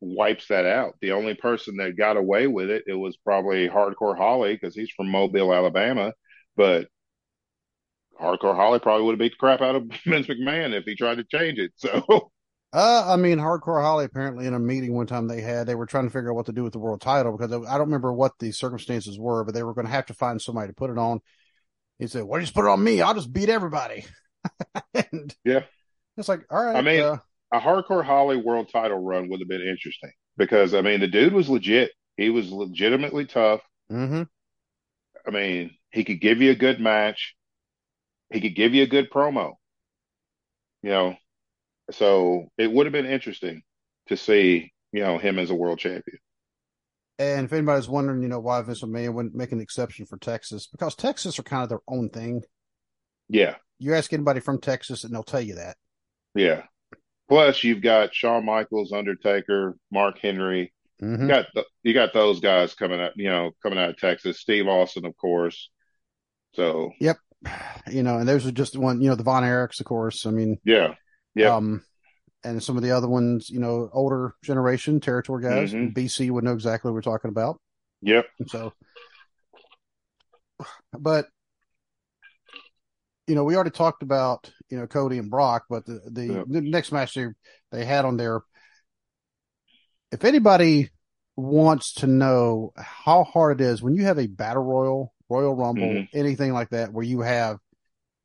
[0.04, 0.94] wipes that out.
[1.00, 4.90] The only person that got away with it, it was probably Hardcore Holly because he's
[4.90, 6.14] from Mobile, Alabama.
[6.56, 6.88] But
[8.20, 11.16] Hardcore Holly probably would have beat the crap out of Vince McMahon if he tried
[11.16, 11.72] to change it.
[11.76, 12.30] So
[12.72, 15.86] Uh, I mean, Hardcore Holly apparently in a meeting one time they had, they were
[15.86, 18.12] trying to figure out what to do with the world title because I don't remember
[18.12, 20.90] what the circumstances were, but they were going to have to find somebody to put
[20.90, 21.20] it on.
[21.98, 23.02] He said, "Well, just put it on me.
[23.02, 24.06] I'll just beat everybody."
[24.94, 25.64] and Yeah.
[26.16, 26.74] it's like, all right.
[26.74, 27.18] I mean, uh,
[27.54, 31.32] a Hardcore Holly world title run would have been interesting because I mean the dude
[31.32, 31.92] was legit.
[32.16, 33.60] He was legitimately tough.
[33.90, 34.24] mhm.
[35.26, 37.34] I mean, he could give you a good match.
[38.30, 39.54] He could give you a good promo.
[40.82, 41.16] You know,
[41.92, 43.62] so it would have been interesting
[44.08, 46.18] to see, you know, him as a world champion.
[47.18, 50.66] And if anybody's wondering, you know, why Vince McMahon wouldn't make an exception for Texas,
[50.66, 52.42] because Texas are kind of their own thing.
[53.28, 55.76] Yeah, You ask anybody from Texas, and they'll tell you that.
[56.34, 56.64] yeah.
[57.28, 60.72] Plus, you've got Shawn Michaels, Undertaker, Mark Henry.
[61.00, 61.28] You Mhm.
[61.28, 64.40] got the, you got those guys coming out, you know, coming out of Texas.
[64.40, 65.70] Steve Austin, of course.
[66.52, 67.18] So yep,
[67.90, 69.00] You know, and those are just one.
[69.02, 70.24] You know, the Von Erichs, of course.
[70.26, 70.94] I mean, yeah,
[71.34, 71.50] Yep.
[71.52, 71.84] Um,
[72.44, 75.92] and some of the other ones, you know, older generation territory guys, Mhm.
[75.94, 77.60] BC would know exactly what we're talking about.
[78.02, 78.72] yep, So,
[80.92, 81.26] but
[83.26, 86.44] you know, we already talked about you know Cody and Brock, but the the, Yep.
[86.48, 87.26] the next match they
[87.70, 88.40] they had on there.
[90.12, 90.90] If anybody
[91.36, 95.88] wants to know how hard it is when you have a battle royal, Royal Rumble,
[95.88, 96.08] Mhm.
[96.12, 97.58] anything like that, where you have,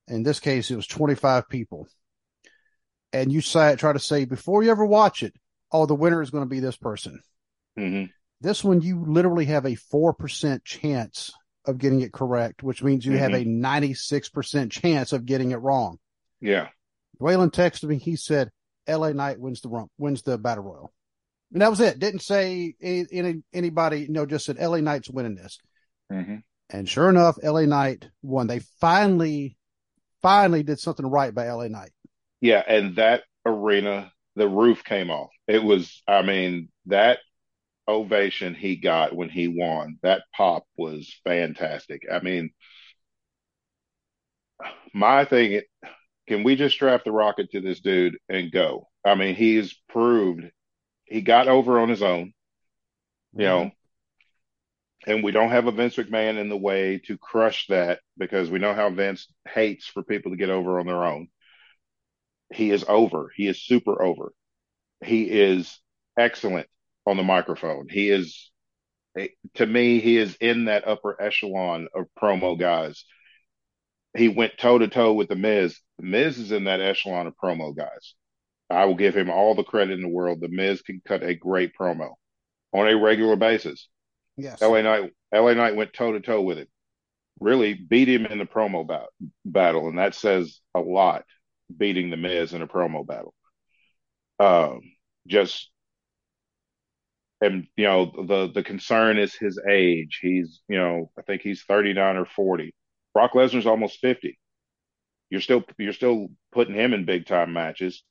[0.08, 1.88] in this case, it was twenty five people,
[3.14, 5.34] and you say try to say before you ever watch it,
[5.72, 7.22] oh, the winner is going to be this person.
[7.78, 8.06] hmm
[8.42, 11.32] This one, you literally have a 4% chance
[11.66, 16.00] of getting it correct, which means you have a 96% chance of getting it wrong.
[16.42, 16.70] Yeah,
[17.20, 17.98] Waylon texted me.
[17.98, 18.52] He said,
[18.88, 20.94] LA Knight wins the rump, wins the battle royal.
[21.54, 22.00] And that was it.
[22.00, 25.60] Didn't say any, any anybody, you know, just said LA Knight's winning this.
[26.10, 28.48] hmm And sure enough, LA Knight won.
[28.48, 29.58] They finally,
[30.22, 31.92] finally did something right by LA Knight.
[32.42, 32.64] yeah.
[32.68, 35.30] And that arena, the roof came off.
[35.48, 37.20] It was, I mean, that
[37.88, 42.04] ovation he got when he won, that pop was fantastic.
[42.12, 42.52] I mean,
[44.94, 45.62] my thing,
[46.30, 48.88] can we just strap the rocket to this dude and go?
[49.04, 50.44] I mean, he's proved
[51.06, 52.34] he got over on his own,
[53.34, 53.72] you know,
[55.08, 58.60] and we don't have a Vince McMahon in the way to crush that because we
[58.60, 61.30] know how Vince hates for people to get over on their own.
[62.54, 63.32] He is over.
[63.36, 64.32] He is super over.
[65.04, 65.80] He is
[66.16, 66.68] excellent
[67.08, 67.88] on the microphone.
[67.90, 68.52] He is,
[69.18, 73.04] eh, to me, he is in that upper echelon of promo guys.
[74.20, 75.80] He went toe to toe with the Miz.
[75.98, 78.16] The Miz is in that echelon of promo guys.
[78.70, 80.42] I will give him all the credit in the world.
[80.42, 82.16] The Miz can cut a great promo
[82.74, 83.88] on a regular basis.
[84.36, 84.62] Yes.
[84.62, 86.68] LA Knight, LA Knight went toe to toe with him,
[87.40, 89.08] really beat him in the promo bat-
[89.46, 91.24] battle, and that says a lot.
[91.76, 93.34] Beating the Miz in a promo battle,
[94.40, 94.82] um,
[95.28, 95.70] just
[97.42, 100.18] and you know the the concern is his age.
[100.20, 102.74] He's you know I think he's thirty nine or forty.
[103.14, 104.38] Brock Lesnar's almost fifty.
[105.30, 108.04] You're still you're still putting him in big time matches.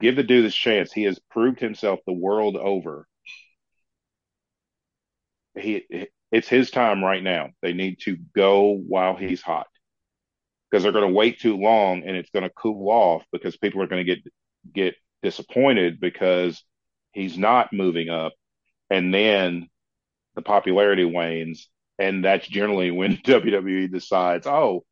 [0.00, 0.92] Give the dude this chance.
[0.92, 3.06] He has proved himself the world over.
[5.56, 5.84] He
[6.30, 7.50] it's his time right now.
[7.62, 9.66] They need to go while he's hot
[10.70, 13.82] because they're going to wait too long and it's going to cool off because people
[13.82, 14.32] are going to get
[14.72, 16.62] get disappointed because
[17.12, 18.34] he's not moving up
[18.90, 19.68] and then
[20.36, 21.68] the popularity wanes
[21.98, 24.84] and that's generally when WWE decides, "Oh,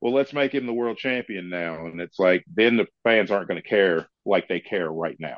[0.00, 3.48] well let's make him the world champion now." And it's like then the fans aren't
[3.48, 5.36] going to care like they care right now.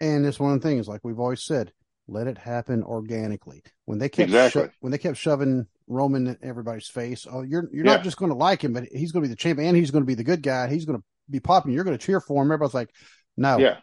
[0.00, 1.72] And it's one of the things, like we've always said,
[2.06, 3.62] let it happen organically.
[3.86, 4.62] When they kept Exactly.
[4.62, 7.92] sho- when they kept shoving Roman in everybody's face, oh, you're you're Yeah.
[7.92, 9.90] not just going to like him, but he's going to be the champion, and he's
[9.90, 10.68] going to be the good guy.
[10.68, 11.72] He's going to be popping.
[11.72, 12.48] You're going to cheer for him.
[12.52, 12.90] Everybody's like,
[13.36, 13.78] no, Yeah,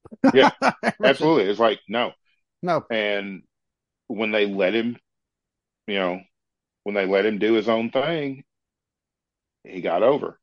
[0.34, 0.50] Yeah.
[1.02, 1.44] absolutely.
[1.50, 2.12] It's like no.
[2.62, 3.42] no, And
[4.12, 4.96] when they let him,
[5.86, 6.20] you know,
[6.84, 8.44] when they let him do his own thing,
[9.64, 10.38] he got over.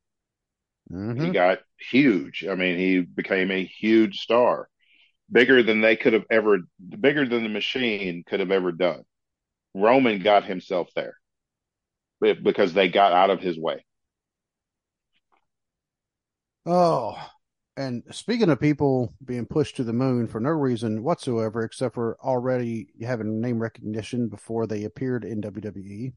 [0.90, 1.24] Mhm.
[1.26, 1.60] He got
[1.92, 2.46] huge.
[2.46, 4.70] I mean, he became a huge star,
[5.32, 6.60] bigger than they could have ever,
[7.02, 9.04] bigger than the machine could have ever done.
[9.76, 11.18] Roman got himself there
[12.22, 13.84] Be- because they got out of his way.
[16.66, 17.18] Oh,
[17.80, 22.18] And speaking of people being pushed to the moon for no reason whatsoever, except for
[22.22, 26.12] already having name recognition before they appeared in WWE,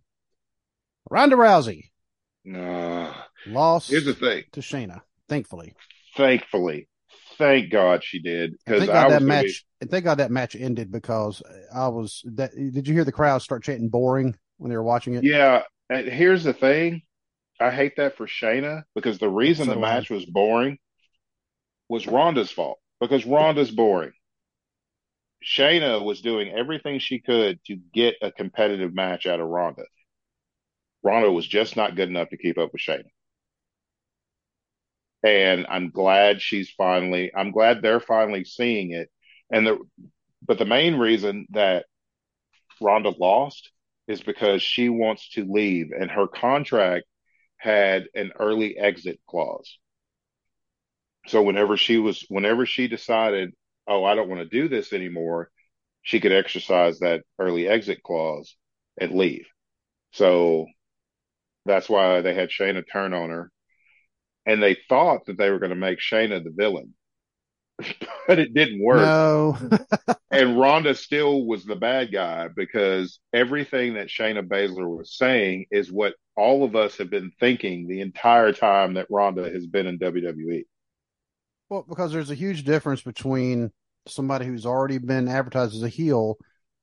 [1.09, 1.91] Ronda Rousey
[2.53, 3.15] Uh,
[3.47, 4.43] lost here's the thing.
[4.51, 5.75] to Shayna, thankfully.
[6.17, 6.89] Thankfully,
[7.39, 9.45] thank God she did because thank I that match.
[9.45, 12.23] be- And thank God that match ended because I was.
[12.25, 15.23] That did you hear the crowd start chanting "boring" when they were watching it?
[15.23, 15.63] yeah.
[15.89, 17.03] And here's the thing.
[17.61, 20.79] I hate that for Shayna because the reason So the match was boring
[21.93, 24.15] was Ronda's fault because Ronda's boring.
[25.45, 29.85] Shayna was doing everything she could to get a competitive match out of Ronda.
[31.03, 33.11] Ronda was just not good enough to keep up with Shayna.
[35.23, 39.11] And I'm glad she's finally, I'm glad they're finally seeing it.
[39.51, 39.79] And the,
[40.41, 41.85] but the main reason that
[42.81, 43.71] Ronda lost
[44.09, 47.05] is because she wants to leave and her contract
[47.59, 49.77] had an early exit clause.
[51.27, 53.53] So whenever she was, whenever she decided,
[53.87, 55.51] oh, I don't want to do this anymore,
[56.03, 58.57] she could exercise that early exit clause
[59.01, 59.47] and leave.
[60.13, 60.67] So
[61.65, 63.51] that's why they had Shayna turn on her.
[64.45, 66.95] And they thought that they were going to make Shayna the villain,
[68.27, 69.03] but it didn't work.
[69.03, 69.57] No,
[70.33, 75.93] And Ronda still was the bad guy because everything that Shayna Baszler was saying is
[75.93, 79.99] what all of us have been thinking the entire time that Ronda has been in.
[79.99, 80.65] WWE.
[81.73, 83.71] Well, because there's a huge difference between
[84.07, 86.37] somebody who's already been advertised as a heel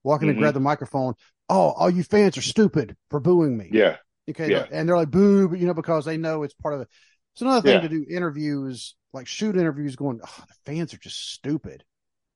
[0.03, 0.33] walking Mhm.
[0.33, 1.13] to grab the microphone.
[1.47, 3.69] Oh, all you fans are stupid for booing me.
[3.71, 3.97] Yeah,
[4.29, 4.49] Okay.
[4.49, 4.65] Yeah.
[4.71, 6.87] And they're like, boo, but you know, because they know it's part of it.
[7.33, 7.87] It's another thing Yeah.
[7.87, 11.83] to do interviews, like shoot interviews going, oh, the fans are just stupid.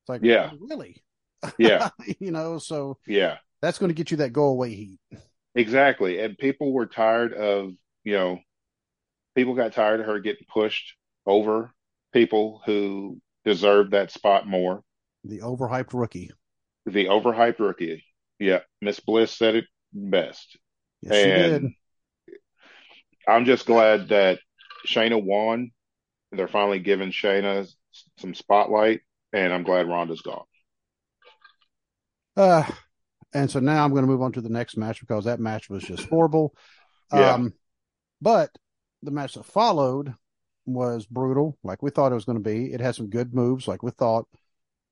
[0.01, 0.51] It's like, Yeah.
[0.59, 1.03] really?
[1.57, 1.89] yeah,
[2.19, 4.99] you know, so yeah, that's going to get you that go away heat.
[5.55, 6.19] exactly.
[6.19, 7.73] And people were tired of,
[8.03, 8.39] you know,
[9.35, 10.95] people got tired of her getting pushed
[11.25, 11.73] over
[12.13, 14.83] people who deserve that spot more.
[15.23, 16.31] The overhyped rookie.
[16.85, 18.03] The overhyped rookie.
[18.39, 20.57] Yeah, Miss Bliss said it best.
[21.01, 21.53] Yes, she did.
[21.63, 21.73] and
[23.27, 24.39] I'm just glad that
[24.87, 25.71] Shayna won.
[26.31, 27.67] They're finally giving Shayna
[28.17, 29.01] some spotlight,
[29.31, 30.45] and I'm glad Ronda's gone.
[32.35, 32.63] Uh,
[33.33, 35.69] and so now I'm going to move on to the next match because that match
[35.69, 36.55] was just horrible.
[37.13, 37.33] Yeah.
[37.33, 37.53] Um,
[38.21, 38.49] but
[39.03, 40.15] the match that followed
[40.65, 42.73] was brutal, like we thought it was going to be.
[42.73, 44.27] It had some good moves, like we thought,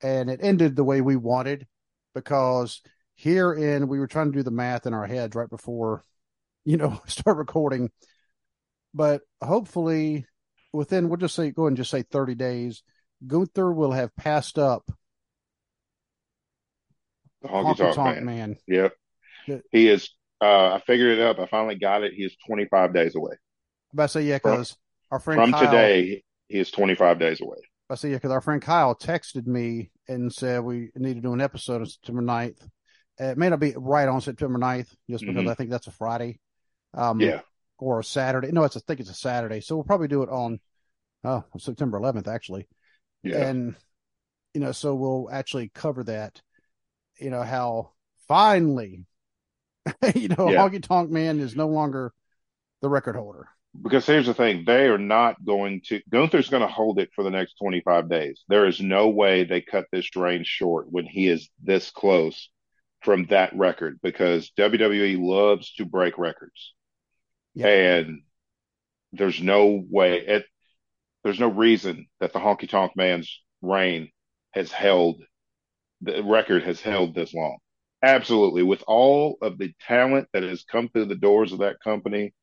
[0.01, 1.67] and it ended the way we wanted
[2.13, 2.81] because
[3.15, 6.03] here in we were trying to do the math in our heads right before,
[6.65, 7.89] you know, start recording.
[8.93, 10.25] But hopefully,
[10.73, 12.83] within we'll just say go and just say 30 days,
[13.25, 14.91] Gunther will have passed up
[17.41, 18.25] The honky tonk man.
[18.25, 18.55] man.
[18.67, 18.93] Yep.
[19.71, 20.09] He is.
[20.39, 21.39] Uh, I figured it up.
[21.39, 22.13] I finally got it.
[22.13, 23.33] He is 25 days away
[23.93, 24.75] About I say yeah, because
[25.11, 26.23] our friend from Kyle, today.
[26.47, 27.57] He is 25 days away.
[27.89, 31.33] I see, yeah, because our friend Kyle texted me and said we need to do
[31.33, 32.61] an episode on September 9th.
[33.19, 35.49] Uh, It may not be right on September 9th, just because Mhm.
[35.49, 36.39] I think that's a Friday.
[36.93, 37.41] Um, Yeah.
[37.77, 38.51] or a Saturday.
[38.51, 39.59] No, it's a, I think it's a Saturday.
[39.61, 40.59] So we'll probably do it on
[41.23, 42.67] oh September 11th actually.
[43.23, 43.47] Yeah.
[43.47, 43.75] And
[44.53, 46.41] you know, so we'll actually cover that.
[47.19, 47.91] You know how
[48.27, 49.05] finally,
[50.15, 50.67] you know, Yeah.
[50.67, 52.13] Honky Tonk Man is no longer
[52.81, 53.47] the record holder.
[53.79, 57.23] Because here's the thing, they are not going to Gunther's going to hold it for
[57.23, 58.43] the next 25 days.
[58.49, 62.49] There is no way they cut this reign short when he is this close
[63.01, 66.73] from that record because WWE loves to break records.
[67.53, 67.67] Yeah.
[67.67, 68.23] And
[69.13, 70.45] there's no way it
[71.23, 74.09] there's no reason that the honky tonk man's reign
[74.51, 75.21] has held
[76.01, 77.57] the record has held this long.
[78.03, 78.63] Absolutely.
[78.63, 82.33] With all of the talent that has come through the doors of that company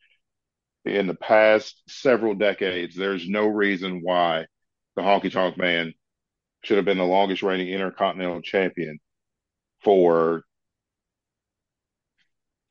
[0.89, 4.47] in the past several decades, there's no reason why
[4.97, 5.95] the honky tonk man
[6.65, 8.99] should have been the longest reigning intercontinental champion
[9.83, 10.43] for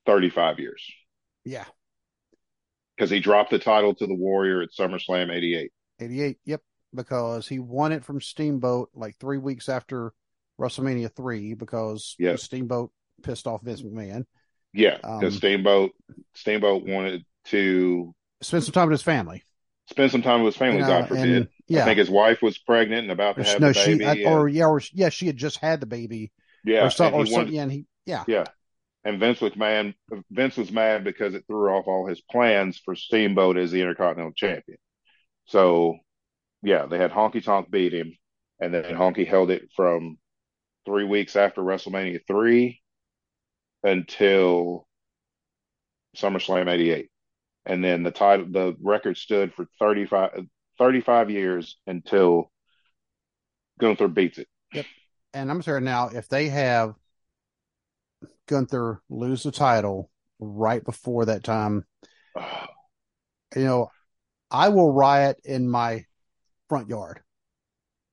[0.06, 0.86] 35 years
[1.46, 1.66] Yeah.
[2.96, 5.72] because he dropped the title to the Warrior at SummerSlam 88.
[6.00, 6.38] 88.
[6.46, 6.62] Yep.
[6.96, 10.14] Because he won it from Steamboat like three weeks after
[10.60, 12.40] WrestleMania 3 because Yep.
[12.40, 12.92] Steamboat
[13.24, 14.26] pissed off Vince McMahon.
[14.74, 15.92] Yeah, Um, because Steamboat
[16.36, 19.44] Steamboat wanted to spend some time with his family.
[19.90, 20.78] spend some time with his family.
[20.78, 21.30] you know, God forbid.
[21.30, 21.82] and, yeah.
[21.82, 24.04] I think his wife was pregnant and about to have no, the she.
[24.04, 26.32] I- and- or yeah, or yeah, she had just had the baby.
[26.64, 28.24] yeah, or some, and or he some, yeah, and he, yeah.
[28.28, 28.46] yeah.
[29.04, 29.94] And Vince McMahon,
[30.32, 34.34] Vince was mad because it threw off all his plans for Steamboat as the Intercontinental
[34.34, 34.78] Champion.
[35.46, 35.98] So,
[36.62, 38.18] yeah, they had Honky Tonk beat him,
[38.60, 40.18] and then Honky held it from
[40.86, 42.82] three weeks after WrestleMania three
[43.84, 44.88] until
[46.18, 47.10] SummerSlam '88,
[47.68, 50.46] and then the title, the record stood for 35,
[50.78, 52.50] 35 years until
[53.80, 54.48] Gunther beats it.
[54.74, 54.86] Yep.
[55.34, 56.96] And I'm sorry now, if they have
[58.48, 60.10] Gunther lose the title
[60.40, 61.86] right before that time,
[63.56, 63.90] you know,
[64.50, 66.06] I will riot in my
[66.70, 67.20] front yard.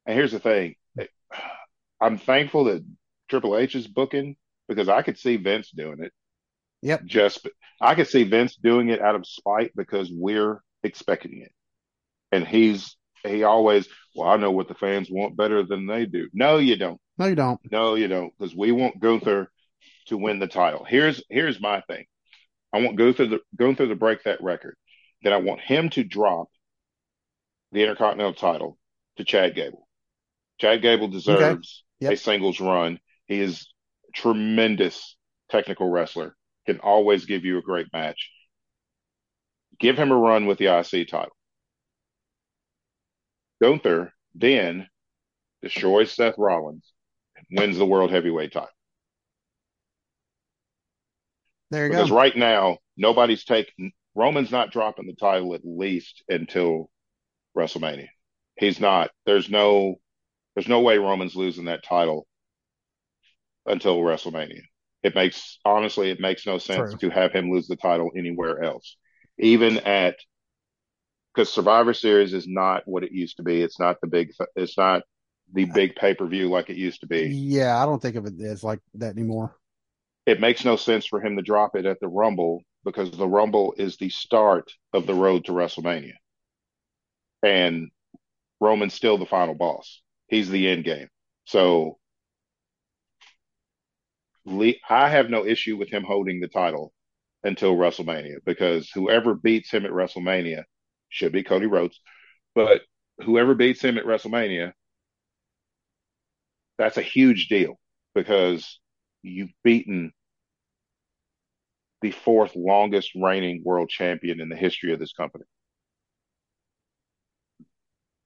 [0.04, 0.74] And here's the thing
[2.00, 2.84] I'm thankful that
[3.30, 4.36] Triple H is booking
[4.68, 6.12] because I could see Vince doing it.
[6.82, 7.04] Yep.
[7.04, 7.48] Just,
[7.80, 11.52] I could see Vince doing it out of spite because we're expecting it.
[12.32, 16.28] And he's, he always, well, I know what the fans want better than they do.
[16.32, 17.00] No, you don't.
[17.18, 17.60] No, you don't.
[17.70, 18.32] No, you don't.
[18.38, 19.50] Because we want Gunther
[20.06, 20.84] to win the title.
[20.84, 22.04] Here's, here's my thing.
[22.72, 24.76] I want Gunther, the, Gunther to break that record.
[25.22, 26.48] Then I want him to drop
[27.72, 28.78] the Intercontinental title
[29.16, 29.86] to Chad Gable.
[30.58, 32.10] Chad Gable deserves okay.
[32.10, 32.12] yep.
[32.12, 32.98] a singles run.
[33.26, 33.68] He is
[34.14, 35.16] tremendous
[35.50, 36.36] technical wrestler.
[36.66, 38.30] Can always give you a great match.
[39.78, 41.36] Give him a run with the IC title.
[43.60, 44.88] Gunther then
[45.62, 46.92] destroys Seth Rollins
[47.36, 48.68] and wins the World Heavyweight title.
[51.70, 52.14] There you because go.
[52.14, 56.90] Because right now, nobody's taking Roman's not dropping the title at least until
[57.56, 58.08] WrestleMania.
[58.56, 59.10] He's not.
[59.26, 59.96] There's no
[60.54, 62.26] there's no way Roman's losing that title
[63.66, 64.62] until WrestleMania.
[65.04, 67.10] It makes honestly it makes no sense True.
[67.10, 68.96] to have him lose the title anywhere else.
[69.38, 70.16] Even at
[71.32, 73.60] because Survivor Series is not what it used to be.
[73.60, 75.02] It's not the big it's not
[75.52, 77.26] the big pay-per-view like it used to be.
[77.26, 79.54] Yeah, I don't think of it as like that anymore.
[80.24, 83.74] It makes no sense for him to drop it at the Rumble because the Rumble
[83.76, 86.14] is the start of the road to WrestleMania.
[87.42, 87.90] And
[88.58, 90.00] Roman's still the final boss.
[90.28, 91.08] He's the end game.
[91.44, 91.98] So
[94.46, 96.92] I have no issue with him holding the title
[97.42, 100.64] until WrestleMania because whoever beats him at WrestleMania
[101.08, 102.00] should be Cody Rhodes,
[102.54, 102.82] but
[103.22, 104.72] whoever beats him at WrestleMania,
[106.78, 107.78] that's a huge deal
[108.14, 108.80] because
[109.22, 110.12] you've beaten
[112.02, 115.44] the fourth longest reigning world champion in the history of this company.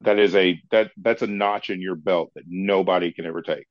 [0.00, 3.66] That is a that that's a notch in your belt that nobody can ever take.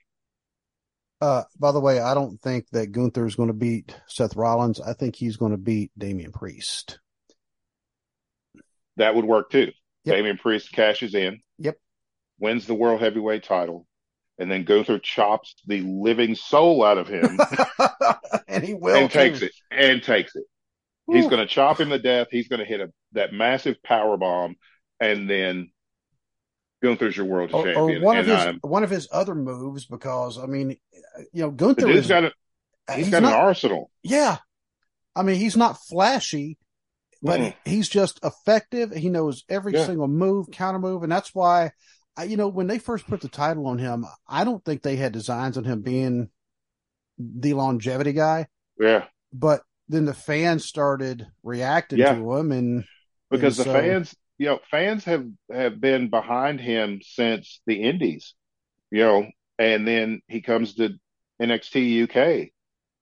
[1.19, 4.79] Uh, by the way, I don't think that Gunther is going to beat Seth Rollins.
[4.79, 6.99] I think he's going to beat Damian Priest.
[8.97, 9.71] That would work too.
[10.03, 10.15] Yep.
[10.15, 11.41] Damian Priest cashes in.
[11.57, 11.77] Yep.
[12.39, 13.87] Wins the world heavyweight title
[14.37, 17.39] and then Gunther chops the living soul out of him,
[18.47, 20.43] and he will and takes it and takes it.
[21.09, 21.13] Ooh.
[21.13, 22.27] He's going to chop him to death.
[22.29, 24.55] He's going to hit a that massive power bomb,
[24.99, 25.71] and then
[26.83, 28.03] Gunther's your world or, champion.
[28.03, 30.77] Or one of his I'm, one of his other moves, because I mean,
[31.33, 32.31] you know, Gunther has got a
[32.89, 33.89] he's, he's got not, an arsenal.
[34.03, 34.37] Yeah,
[35.15, 36.57] I mean, he's not flashy,
[37.21, 37.53] but mm.
[37.65, 38.91] he's just effective.
[38.91, 39.85] He knows every yeah.
[39.85, 41.71] single move, counter move, and that's why
[42.17, 44.95] I, you know, when they first put the title on him, I don't think they
[44.95, 46.29] had designs on him being
[47.19, 48.47] the longevity guy.
[48.79, 49.05] Yeah.
[49.31, 52.15] But then the fans started reacting yeah.
[52.15, 52.83] to him and
[53.29, 57.83] because and the so, fans, you know, fans have have been behind him since the
[57.83, 58.33] Indies,
[58.89, 59.27] you know,
[59.59, 60.97] and then he comes to
[61.41, 62.49] NXT UK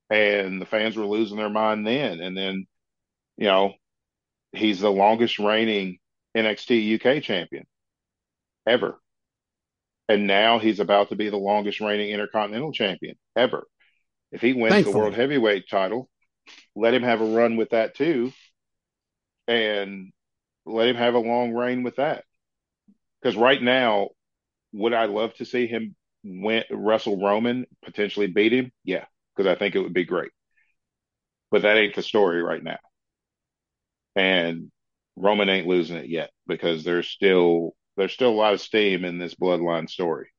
[0.09, 2.65] and the fans were losing their mind then and then
[3.38, 3.73] you know,
[4.53, 5.97] he's the longest reigning
[6.35, 7.65] NXT UK champion
[8.65, 8.99] ever.
[10.07, 13.65] And now he's about to be the longest reigning intercontinental champion ever.
[14.31, 14.93] If he wins Thankfully.
[14.93, 16.10] the world heavyweight title,
[16.76, 18.31] let him have a run with that too.
[19.47, 20.11] And
[20.65, 22.23] let him have a long reign with that.
[23.22, 24.10] Because right now,
[24.73, 25.95] would I love to see him
[26.26, 28.72] win, wrestle Roman, potentially beat him?
[28.84, 30.31] Yeah, because I think it would be great.
[31.52, 32.77] But that ain't the story right now.
[34.15, 34.72] And
[35.15, 39.18] Roman ain't losing it yet because there's still there's still a lot of steam in
[39.19, 40.30] this bloodline story.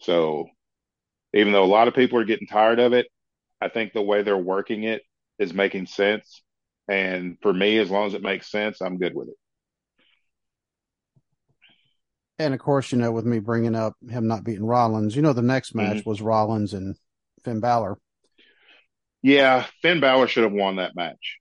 [0.00, 0.48] So
[1.34, 3.06] even though a lot of people are getting tired of it,
[3.60, 5.02] I think the way they're working it
[5.38, 6.42] is making sense.
[6.88, 9.36] And for me, as long as it makes sense, I'm good with it.
[12.38, 15.32] And of course, you know, with me bringing up him not beating Rollins, you know,
[15.32, 16.10] the next match mm-hmm.
[16.10, 16.96] was Rollins and
[17.44, 17.98] Finn Balor.
[19.22, 21.38] Yeah, Finn Balor should have won that match.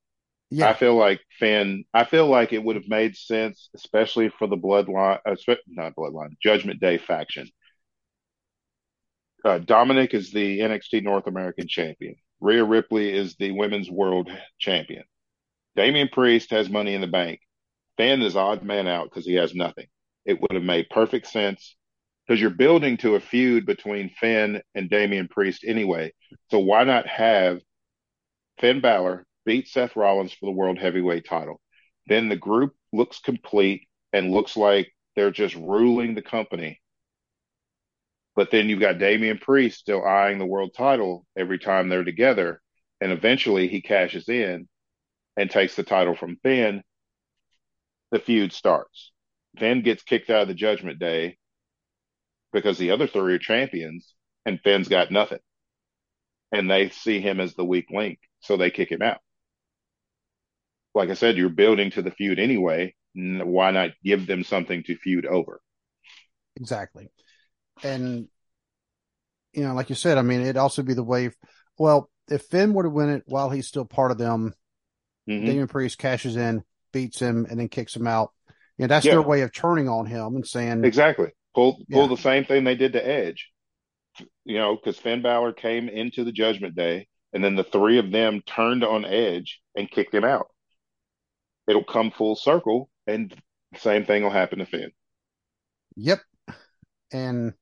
[0.50, 0.70] Yeah.
[0.70, 4.56] I feel like Finn, I feel like it would have made sense, especially for the
[4.56, 7.50] bloodline, uh, not bloodline, Judgment Day faction.
[9.44, 12.16] Uh, Dominic is the NXT North American champion.
[12.40, 15.04] Rhea Ripley is the women's world champion.
[15.76, 17.42] Damian Priest has money in the bank.
[17.98, 19.88] Finn is odd man out because he has nothing.
[20.26, 21.76] It would have made perfect sense
[22.26, 26.12] because you're building to a feud between Finn and Damian Priest anyway.
[26.50, 27.62] So why not have
[28.60, 31.62] Finn Balor beat Seth Rollins for the world heavyweight title.
[32.08, 36.82] Then the group looks complete and looks like they're just ruling the company.
[38.36, 42.62] But then you've got Damian Priest still eyeing the world title every time they're together.
[43.00, 44.68] And eventually he cashes in
[45.38, 46.84] and takes the title from Finn.
[48.12, 49.12] The feud starts.
[49.58, 51.38] Finn gets kicked out of the Judgment Day
[52.54, 54.14] because the other three are champions
[54.46, 55.40] and Finn's got nothing.
[56.52, 59.18] And they see him as the weak link, so they kick him out.
[60.94, 62.96] Like I said, you're building to the feud anyway.
[63.14, 65.60] Why not give them something to feud over?
[66.56, 67.10] Exactly.
[67.84, 68.28] And,
[69.54, 71.32] you know, like you said, I mean, it'd also be the way,
[71.78, 74.54] well, if Finn were to win it while he's still part of them,
[75.30, 75.46] mm-hmm.
[75.46, 76.64] Damian Priest cashes in,
[76.94, 78.32] beats him, and then kicks him out.
[78.78, 79.14] Know, that's yeah.
[79.14, 82.08] their way of turning on him and saying exactly pull pull yeah.
[82.08, 83.50] the same thing they did to Edge.
[84.44, 88.12] You know, because Finn Balor came into the Judgment Day, and then the three of
[88.12, 90.48] them turned on Edge and kicked him out.
[91.68, 93.34] It'll come full circle, and
[93.74, 94.92] the same thing will happen to Finn.
[95.96, 96.20] Yep,
[97.12, 97.54] and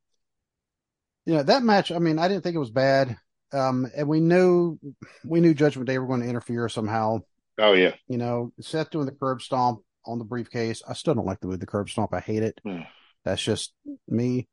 [1.25, 1.91] you know that match.
[1.91, 3.17] I mean, I didn't think it was bad.
[3.51, 4.79] Um, and we knew
[5.23, 7.19] we knew Judgment Day were going to interfere somehow.
[7.59, 10.81] Oh yeah, you know, Seth doing the curb stomp on the briefcase.
[10.87, 12.13] I still don't like the the curb stomp.
[12.13, 12.59] I hate it.
[12.65, 12.85] Mm.
[13.23, 13.73] That's just
[14.07, 14.47] me.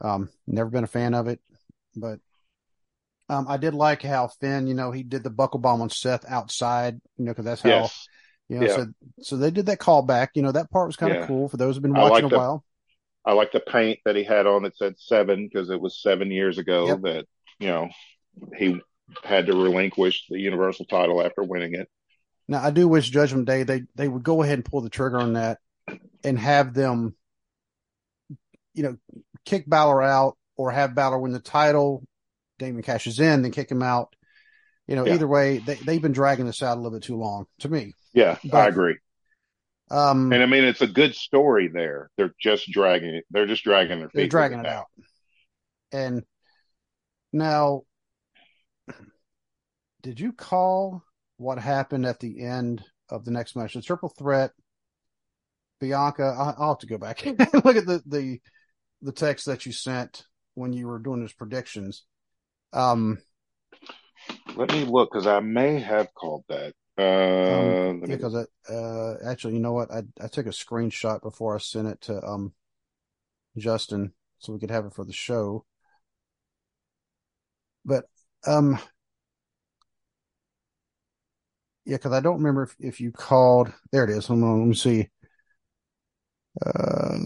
[0.00, 1.40] Um, never been a fan of it,
[1.94, 2.20] but
[3.28, 6.24] um, I did like how Finn, you know, he did the buckle bomb on Seth
[6.28, 8.08] outside, you know, because that's how, yes.
[8.48, 8.76] you know, yeah.
[8.76, 8.86] so
[9.20, 10.28] so they did that callback.
[10.34, 11.26] You know, that part was kind of yeah.
[11.26, 12.64] cool for those who've been watching a the, while.
[13.24, 16.30] I like the paint that he had on that said seven because it was seven
[16.30, 17.00] years ago yep.
[17.02, 17.26] that
[17.58, 17.88] you know
[18.56, 18.80] he
[19.24, 21.88] had to relinquish the Universal title after winning it.
[22.48, 25.18] Now I do wish Judgment Day they they would go ahead and pull the trigger
[25.18, 25.58] on that
[26.24, 27.16] and have them,
[28.74, 28.96] you know,
[29.44, 32.04] kick Balor out or have Balor win the title.
[32.58, 34.14] Damon cashes in, then kick him out.
[34.86, 35.14] You know, yeah.
[35.14, 37.92] either way, they they've been dragging this out a little bit too long to me.
[38.14, 38.96] Yeah, but, I agree.
[39.90, 42.10] Um, and I mean, it's a good story there.
[42.16, 43.24] They're just dragging it.
[43.30, 44.16] They're just dragging their feet.
[44.16, 44.76] They're dragging it out.
[44.76, 44.86] out.
[45.92, 46.24] And
[47.32, 47.82] now,
[50.02, 51.02] did you call
[51.36, 53.74] what happened at the end of the next match.
[53.74, 54.52] The triple threat,
[55.80, 56.54] Bianca.
[56.58, 58.40] I'll have to go back and look at the, the
[59.02, 62.04] the text that you sent when you were doing those predictions.
[62.72, 63.18] Um,
[64.56, 66.74] let me look because I may have called that.
[66.98, 68.44] Uh, um, because me...
[68.70, 69.90] uh, actually, you know what?
[69.90, 72.52] I I took a screenshot before I sent it to um
[73.56, 75.64] Justin so we could have it for the show.
[77.84, 78.04] But
[78.46, 78.78] um,
[81.86, 83.72] yeah, because I don't remember if, if you called.
[83.92, 84.26] There it is.
[84.26, 85.08] Hold on, let me see.
[86.64, 87.16] Uh,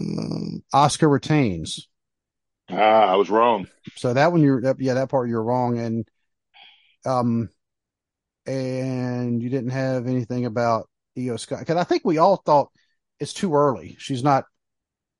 [0.73, 1.87] Asuka retains.
[2.69, 3.67] Ah, I was wrong.
[3.95, 6.07] So that one, you're yeah, that part you're wrong, and
[7.05, 7.49] um,
[8.45, 12.69] and you didn't have anything about Iyo Sky because I think we all thought
[13.19, 13.95] it's too early.
[13.99, 14.45] She's not.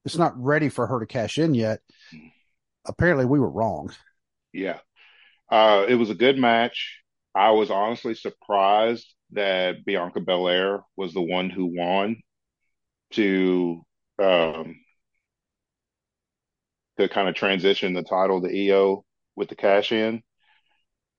[0.05, 1.79] It's not ready for her to cash in yet.
[2.85, 3.91] Apparently, we were wrong.
[4.53, 4.79] Yeah,
[5.49, 7.01] uh, it was a good match.
[7.33, 12.17] I was honestly surprised that Bianca Belair was the one who won
[13.11, 13.83] to
[14.19, 14.75] um,
[16.97, 19.03] to kind of transition the title to Iyo
[19.35, 20.21] with the cash in.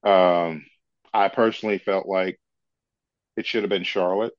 [0.04, 0.64] Um,
[1.12, 2.38] I personally felt like
[3.36, 4.34] it should have been Charlotte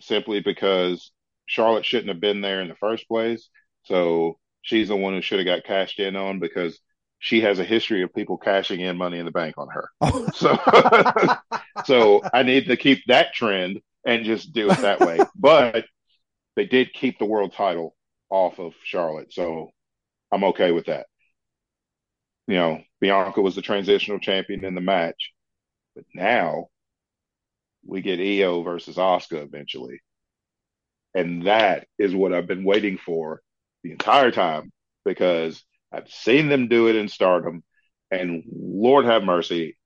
[0.00, 1.12] simply because
[1.46, 3.48] Charlotte shouldn't have been there in the first place.
[3.84, 6.80] So she's the one who should have got cashed in on because
[7.18, 9.90] she has a history of people cashing in money in the bank on her.
[10.34, 10.58] so,
[11.84, 15.18] so I need to keep that trend and just do it that way.
[15.34, 15.84] But
[16.56, 17.94] they did keep the world title
[18.28, 19.70] off of Charlotte, so
[20.32, 21.06] I'm okay with that.
[22.46, 25.32] You know, Bianca was the transitional champion in the match,
[25.94, 26.68] but now
[27.86, 30.00] we get Iyo versus Asuka eventually.
[31.14, 33.40] And that is what I've been waiting for
[33.82, 34.72] the entire time
[35.04, 37.64] because I've seen them do it in stardom,
[38.10, 39.76] and Lord have mercy,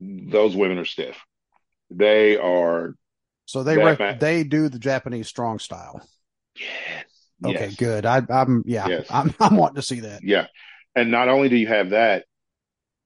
[0.00, 1.16] those women are stiff.
[1.94, 2.94] They are.
[3.46, 6.06] So they rec- they do the Japanese strong style.
[6.56, 7.04] Yes.
[7.44, 7.76] Okay, yes.
[7.76, 8.06] good.
[8.06, 8.88] I, am yeah.
[8.88, 9.06] Yes.
[9.10, 10.22] I'm I'm wanting to see that.
[10.22, 10.46] Yeah,
[10.94, 12.24] and not only do you have that,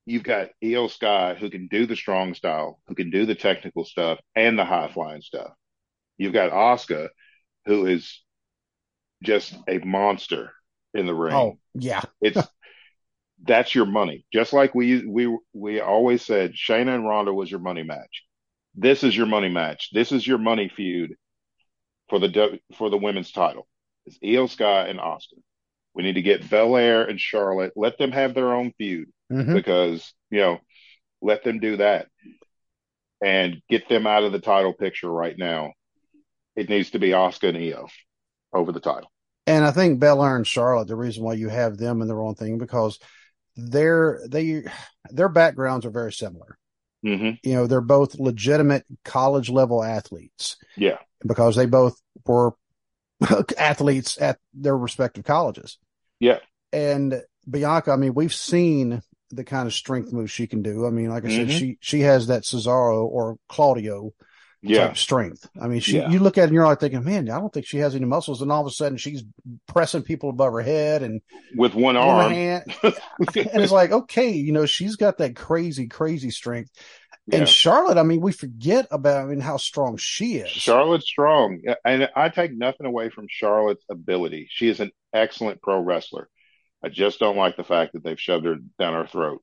[0.04, 3.84] you've got Iyo Sky who can do the strong style, who can do the technical
[3.84, 5.50] stuff and the high flying stuff.
[6.18, 7.08] You've got Asuka,
[7.66, 8.22] who is
[9.22, 10.52] just a monster
[10.94, 11.34] in the ring.
[11.34, 12.02] Oh, yeah.
[12.20, 12.40] it's
[13.42, 14.24] that's your money.
[14.32, 18.24] Just like we we we always said Shayna and Ronda was your money match.
[18.76, 19.90] This is your money match.
[19.92, 21.14] This is your money feud
[22.08, 23.66] for the for the women's title.
[24.04, 25.40] It's Iyo Sky and Asuka.
[25.94, 27.72] We need to get Belair and Charlotte.
[27.74, 29.54] Let them have their own feud mm-hmm.
[29.54, 30.58] because you know,
[31.22, 32.08] let them do that
[33.24, 35.72] and get them out of the title picture right now.
[36.54, 37.88] It needs to be Asuka and Iyo
[38.52, 39.10] over the title.
[39.46, 42.34] And I think Belair and Charlotte, the reason why you have them in the wrong
[42.34, 42.98] thing because
[43.56, 44.64] their they
[45.10, 46.58] their backgrounds are very similar.
[47.06, 50.98] Hmm You know, they're both legitimate college level athletes Yeah.
[51.24, 52.54] because they both were
[53.58, 55.78] athletes at their respective colleges.
[56.20, 56.38] Yeah.
[56.72, 60.86] And Bianca, I mean, we've seen the kind of strength moves she can do.
[60.86, 61.58] I mean, like I said, Mhm.
[61.58, 64.12] she she has that Cesaro or Claudio
[64.68, 64.88] Yeah.
[64.88, 65.48] type strength.
[65.60, 66.08] I mean, she Yeah.
[66.10, 68.04] you look at it and you're like thinking, man, I don't think she has any
[68.04, 69.24] muscles, and all of a sudden she's
[69.68, 71.20] pressing people above her head and
[71.56, 72.32] With one one arm.
[72.32, 72.94] hand, and
[73.62, 76.70] it's like, okay, you know, she's got that crazy, crazy strength.
[77.28, 77.38] Yeah.
[77.40, 80.48] And Charlotte, I mean, we forget about I mean how strong she is.
[80.50, 81.60] Charlotte's strong.
[81.84, 84.46] And I take nothing away from Charlotte's ability.
[84.50, 86.28] She is an excellent pro wrestler.
[86.84, 89.42] I just don't like the fact that they've shoved her down our throat.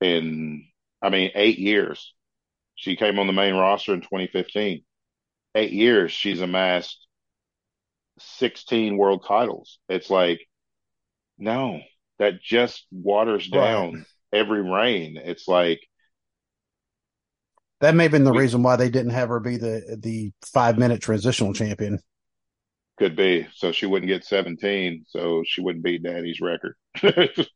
[0.00, 0.64] In,
[1.02, 2.14] I mean, eight years.
[2.80, 4.82] She came on the main roster in 2015.
[5.54, 7.06] Eight years, she's amassed
[8.20, 9.78] 16 world titles.
[9.90, 10.40] It's like,
[11.36, 11.80] no,
[12.18, 13.60] that just waters Right.
[13.60, 15.18] down every reign.
[15.18, 15.80] It's like,
[17.80, 20.32] That may have been the We- reason why they didn't have her be the the
[20.46, 21.98] five minute transitional champion.
[22.98, 23.46] could be.
[23.54, 25.04] So she wouldn't get 17.
[25.08, 26.76] So she wouldn't beat Daddy's record.
[26.94, 27.46] Could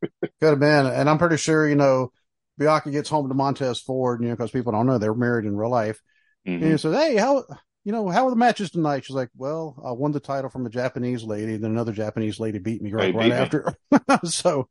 [0.40, 2.12] have been, and I'm pretty sure you know
[2.58, 5.56] Bianca gets home to Montez Ford, you know, because people don't know they're married in
[5.56, 6.00] real life.
[6.46, 6.54] Mhm.
[6.62, 7.44] And he says, "Hey, how
[7.84, 10.66] you know how are the matches tonight?" She's like, "Well, I won the title from
[10.66, 13.32] a Japanese lady, then another Japanese lady beat me right, They right me.
[13.32, 13.74] after."
[14.24, 14.68] so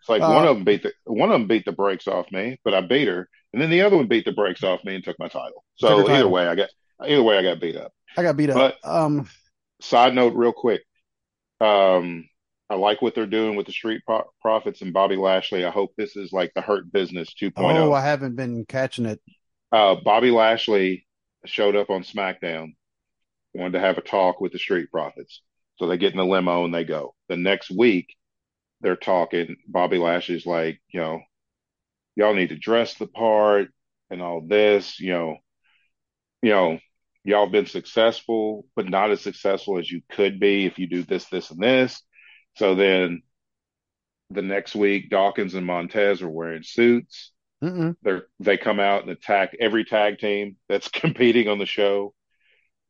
[0.00, 2.26] It's like Uh, one of them beat the one of them beat the brakes off
[2.32, 4.94] me, but I beat her, and then the other one beat the brakes off me
[4.94, 5.62] and took my title.
[5.76, 6.70] So her either way, I got
[7.06, 7.92] either way I got beat up.
[8.16, 8.56] I got beat up.
[8.56, 9.28] But- um,
[9.82, 10.82] Side note, real quick,
[11.60, 12.28] um,
[12.70, 15.64] I like what they're doing with the Street Pro- Profits and Bobby Lashley.
[15.64, 17.52] I hope this is like the Hurt Business 2.0.
[17.56, 19.20] oh, I haven't been catching it.
[19.72, 21.06] uh, Bobby Lashley
[21.46, 22.74] showed up on SmackDown,
[23.54, 25.42] wanted to have a talk with the Street Profits.
[25.76, 27.14] So they get in the limo and they go.
[27.28, 28.14] The next week,
[28.82, 29.56] they're talking.
[29.66, 31.20] Bobby Lashley's like, you know,
[32.14, 33.68] y'all need to dress the part
[34.10, 35.36] and all this, you know,
[36.42, 36.78] you know,
[37.24, 41.24] y'all been successful, but not as successful as you could be if you do this,
[41.26, 42.02] this, and this.
[42.60, 43.22] So then
[44.28, 47.32] the next week, Dawkins and Montez are wearing suits.
[48.02, 52.12] They they come out and attack every tag team that's competing on the show.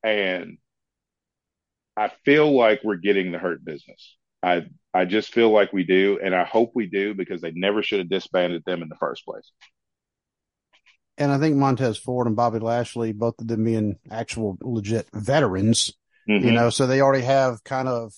[0.03, 0.59] And
[1.97, 4.17] i feel like we're getting the hurt business.
[4.43, 7.81] I i just feel like we do and i hope we do because they never
[7.85, 9.53] should have disbanded them in the first place.
[11.17, 15.93] And I think Montez Ford and Bobby Lashley, both of them being actual legit veterans,
[16.27, 16.55] you Mhm.
[16.55, 18.15] know, so they already have kind of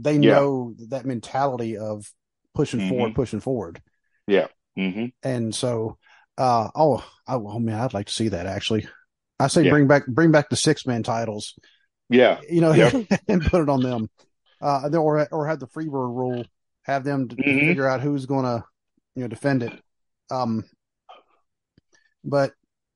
[0.00, 0.34] they Yeah.
[0.34, 2.10] know that mentality of
[2.54, 2.88] pushing Mhm.
[2.88, 3.82] forward, pushing forward.
[4.28, 5.12] Mhm.
[5.22, 5.98] And so,
[6.36, 8.88] uh, oh, I, oh man, I'd like to see that actually.
[9.40, 9.70] I say Yeah.
[9.70, 11.58] bring back, bring back the six man titles,
[12.08, 12.92] yeah you know, Yep.
[13.28, 14.08] and put it on them.
[14.60, 16.44] Uh, or, or have the Freebird rule,
[16.82, 17.66] have them Mhm.
[17.66, 18.64] figure out who's going to,
[19.14, 19.72] you know, defend it.
[20.30, 20.64] Um,
[22.24, 22.52] but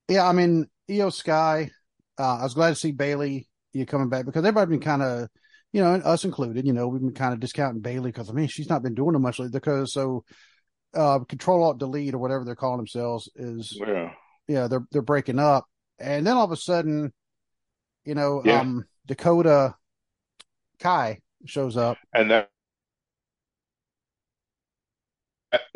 [0.08, 1.70] yeah, I mean, Iyo Sky,
[2.18, 5.28] uh, I was glad to see Bayley you coming back because everybody been kind of,
[5.72, 8.32] you know, and us included, you know, we've been kind of discounting Bayley because I
[8.32, 10.24] mean she's not been doing it much lately because so
[10.94, 14.12] uh control alt delete or whatever they're calling themselves is yeah
[14.48, 15.64] yeah, they're they're breaking up.
[15.98, 17.12] And then all of a sudden,
[18.04, 18.60] you know, Yeah.
[18.60, 19.74] um Dakota
[20.80, 21.96] Kai shows up.
[22.12, 22.50] and that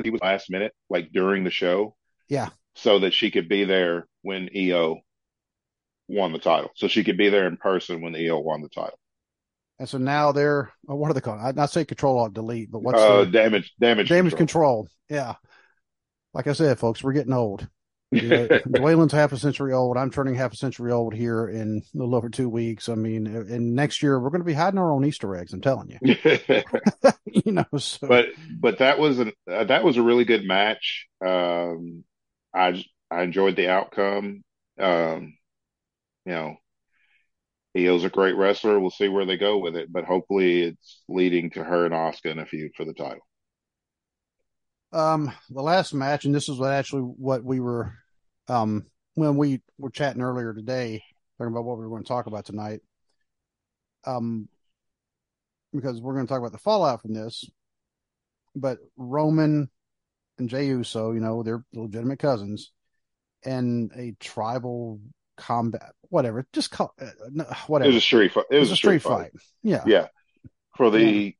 [0.02, 1.94] he was last minute like during the show
[2.28, 2.48] Yeah.
[2.74, 4.96] so that she could be there when Iyo
[6.08, 8.98] won the title so she could be there in person when Iyo won the title
[9.78, 11.40] And so now they're oh, what are they called?
[11.40, 14.86] I not say control alt delete, but what's uh the damage damage damage control.
[14.86, 14.88] control.
[15.08, 15.34] Yeah.
[16.32, 17.68] Like I said, folks, we're getting old.
[18.10, 19.96] You know, Dwaylen's half a century old.
[19.96, 22.88] I'm turning half a century old here in a little over two weeks.
[22.88, 25.52] I mean, and next year we're going to be hiding our own Easter eggs.
[25.52, 26.16] I'm telling you.
[27.26, 31.06] you know, so but but that was an uh, that was a really good match.
[31.24, 32.04] Um,
[32.54, 34.44] I I enjoyed the outcome.
[34.78, 35.36] Um,
[36.24, 36.56] you know,
[37.76, 38.80] Iyo's a great wrestler.
[38.80, 42.30] We'll see where they go with it, but hopefully it's leading to her and Asuka
[42.30, 43.26] in a feud for the title.
[44.92, 47.92] Um, the last match, and this is what actually what we were,
[48.48, 51.02] um, when we were chatting earlier today,
[51.36, 52.80] talking about what we were going to talk about tonight.
[54.06, 54.48] Um,
[55.74, 57.44] because we're going to talk about the fallout from this,
[58.54, 59.68] but Roman
[60.38, 62.72] and Jey Uso, you know, they're legitimate cousins,
[63.44, 65.00] and a tribal
[65.36, 68.44] combat, whatever, just call uh, no, It was a street fight.
[68.50, 69.32] It was, a street fight.
[69.62, 69.84] Yeah.
[69.86, 70.06] Yeah,
[70.76, 71.34] for the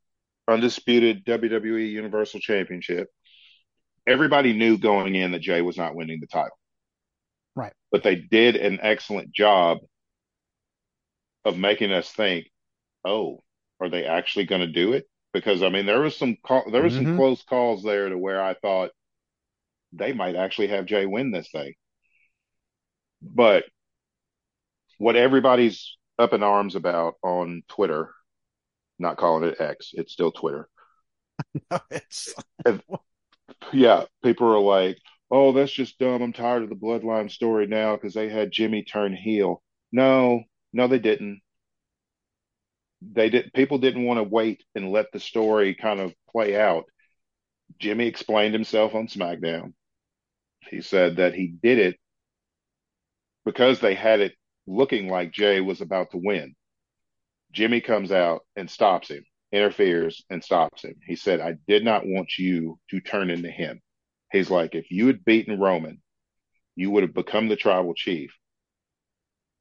[0.48, 3.08] undisputed WWE Universal Championship.
[4.06, 6.56] Everybody knew going in that Jey was not winning the title.
[7.56, 7.72] Right.
[7.90, 9.78] But they did an excellent job
[11.44, 12.46] of making us think,
[13.04, 13.42] oh,
[13.80, 15.06] are they actually going to do it?
[15.32, 17.16] Because I mean, there was some call, there was some Mhm.
[17.16, 18.90] close calls there to where I thought
[19.92, 21.74] they might actually have Jey win this thing.
[23.22, 23.64] But
[24.98, 28.14] what everybody's up in arms about on Twitter,
[28.98, 30.68] not calling it X, it's still Twitter.
[31.90, 32.34] it's
[33.72, 34.98] Yeah, people are like,
[35.30, 36.20] "Oh, that's just dumb.
[36.22, 39.62] I'm tired of the bloodline story now because they had Jimmy turn heel."
[39.92, 40.42] No,
[40.72, 41.42] no, they didn't.
[43.02, 43.52] They did.
[43.54, 46.84] People didn't want to wait and let the story kind of play out.
[47.80, 49.74] Jimmy explained himself on SmackDown.
[50.70, 51.96] He said that he did it
[53.44, 54.34] because they had it
[54.66, 56.54] looking like Jey was about to win.
[57.52, 60.96] Jimmy comes out and stops him, interferes and stops him.
[61.06, 63.80] He said, I did not want you to turn into him.
[64.32, 66.02] He's like, if you had beaten Roman,
[66.74, 68.34] you would have become the tribal chief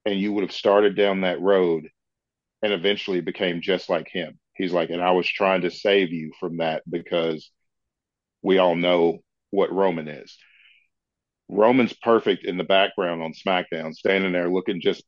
[0.05, 1.89] and you would have started down that road
[2.61, 4.39] and eventually became just like him.
[4.55, 7.51] He's like, and I was trying to save you from that because
[8.41, 9.19] we all know
[9.51, 10.37] what Roman is.
[11.49, 15.03] Roman's perfect in the background on SmackDown, standing there looking just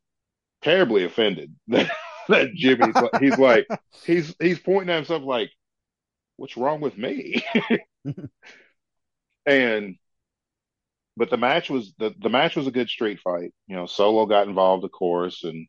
[0.61, 1.89] terribly offended that,
[2.29, 3.67] that Jimmy's like, he's like,
[4.05, 5.49] he's, he's pointing at himself like,
[6.37, 7.43] what's wrong with me?
[9.45, 9.95] and,
[11.15, 13.51] but the match was, the, the match was a good street fight.
[13.67, 15.67] You know, Solo got involved, of course, and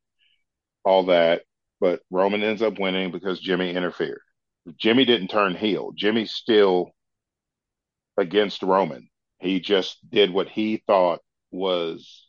[0.85, 1.43] all that,
[1.81, 4.21] but Roman ends up winning because Jimmy interfered.
[4.77, 5.93] Jimmy didn't turn heel.
[5.97, 6.91] Jimmy's still
[8.19, 9.09] against Roman.
[9.41, 11.21] He just did what he thought
[11.51, 12.29] was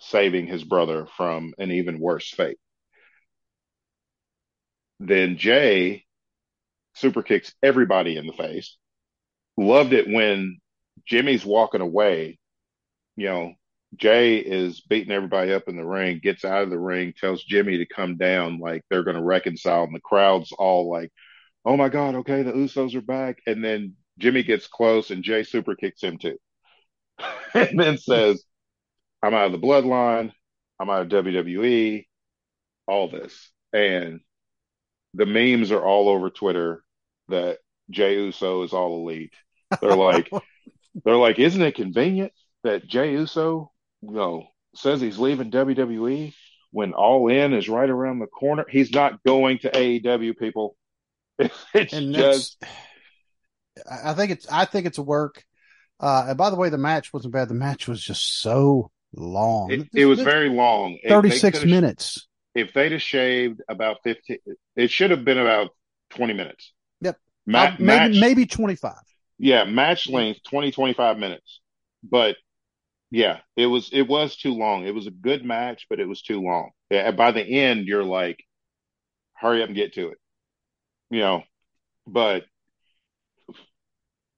[0.00, 2.58] saving his brother from an even worse fate.
[5.00, 6.04] Then Jey
[6.94, 8.76] super kicks everybody in the face.
[9.56, 10.58] Loved it when
[11.06, 12.38] Jimmy's walking away.
[13.16, 13.52] You know,
[13.96, 17.78] Jey is beating everybody up in the ring, gets out of the ring, tells Jimmy
[17.78, 19.84] to come down, like they're going to reconcile.
[19.84, 21.10] And the crowd's all like,
[21.64, 23.38] oh my God, okay, the Usos are back.
[23.46, 26.38] And then Jimmy gets close and Jey super kicks him too.
[27.54, 28.44] and then says,
[29.22, 30.32] I'm out of the bloodline.
[30.80, 32.06] I'm out of WWE,
[32.86, 33.50] all this.
[33.72, 34.20] And
[35.14, 36.82] the memes are all over Twitter
[37.28, 37.58] that
[37.90, 39.32] Jey Uso is all elite.
[39.80, 40.30] They're like,
[41.04, 42.32] they're like, isn't it convenient
[42.64, 43.70] that Jey Uso,
[44.02, 46.34] you know, says he's leaving WWE
[46.70, 48.64] when All In is right around the corner?
[48.68, 50.76] He's not going to AEW, people.
[51.74, 52.62] It's and just
[53.90, 55.44] I think it's, I think it's a work.
[56.00, 57.48] Uh, and by the way, the match wasn't bad.
[57.48, 59.70] The match was just so long.
[59.70, 60.98] it, it was very long.
[61.08, 62.26] 36 minutes.
[62.54, 64.38] If they'd have shaved about 15,
[64.76, 65.70] it should have been about
[66.10, 66.72] 20 minutes.
[67.00, 67.18] Yep.
[67.46, 68.94] Ma- Uh, maybe, match, maybe 25.
[69.38, 71.60] yeah, match length 20, 25 minutes.
[72.02, 72.36] But
[73.10, 74.86] yeah, it was it was too long.
[74.86, 76.70] It was a good match, but it was too long.
[76.90, 78.42] Yeah, by the end, you're like,
[79.34, 80.18] hurry up and get to it.
[81.10, 81.42] You know,
[82.06, 82.44] but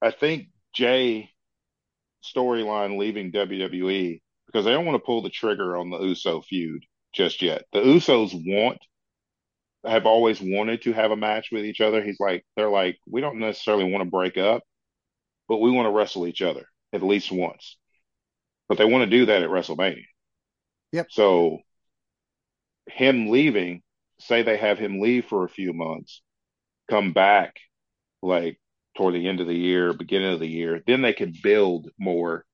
[0.05, 1.31] I think Jey
[2.23, 6.85] storyline leaving WWE because they don't want to pull the trigger on the Uso feud
[7.15, 7.65] just yet.
[7.73, 8.79] The Usos want
[9.83, 12.03] have always wanted to have a match with each other.
[12.03, 14.63] He's like they're like we don't necessarily want to break up,
[15.49, 17.79] but we want to wrestle each other at least once.
[18.69, 20.05] But they want to do that at WrestleMania.
[20.93, 21.07] Yep.
[21.11, 21.61] So
[22.91, 23.83] him leaving,
[24.21, 26.21] say they have him leave for a few months,
[26.91, 27.57] come back
[28.23, 28.59] like
[28.97, 32.45] toward the end of the year, beginning of the year, then they can build more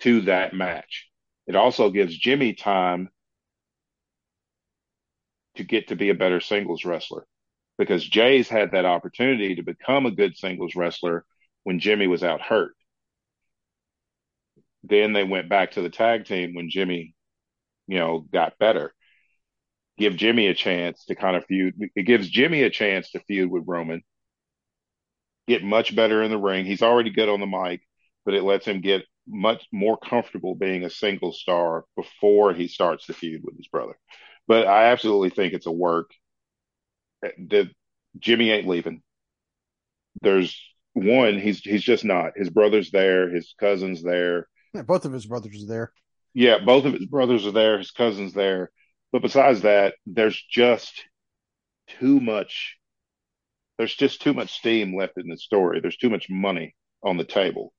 [0.00, 1.08] to that match.
[1.46, 3.08] It also gives Jimmy time
[5.56, 7.26] to get to be a better singles wrestler
[7.78, 11.24] because Jey's had that opportunity to become a good singles wrestler
[11.64, 12.74] when Jimmy was out hurt.
[14.82, 17.14] Then they went back to the tag team when Jimmy,
[17.86, 18.92] you know, got better.
[19.96, 21.74] Give Jimmy a chance to kind of feud.
[21.94, 24.02] It gives Jimmy a chance to feud with Roman,
[25.46, 26.64] get much better in the ring.
[26.64, 27.82] He's already good on the mic,
[28.24, 33.06] but it lets him get much more comfortable being a single star before he starts
[33.06, 33.98] the feud with his brother.
[34.46, 36.10] But I absolutely think it's a work.
[37.22, 37.70] The
[38.18, 39.02] Jimmy ain't leaving.
[40.20, 40.60] There's
[40.92, 42.32] one, he's he's just not.
[42.36, 44.48] His brother's there, his cousin's there.
[44.74, 45.92] Yeah, both of his brothers are there.
[46.34, 48.70] Yeah, both of his brothers are there, his cousin's there.
[49.12, 51.04] But besides that, there's just
[52.00, 52.76] too much
[53.78, 55.80] there's just too much steam left in the story.
[55.80, 57.72] There's too much money on the table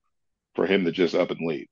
[0.56, 1.68] for him to just up and leave.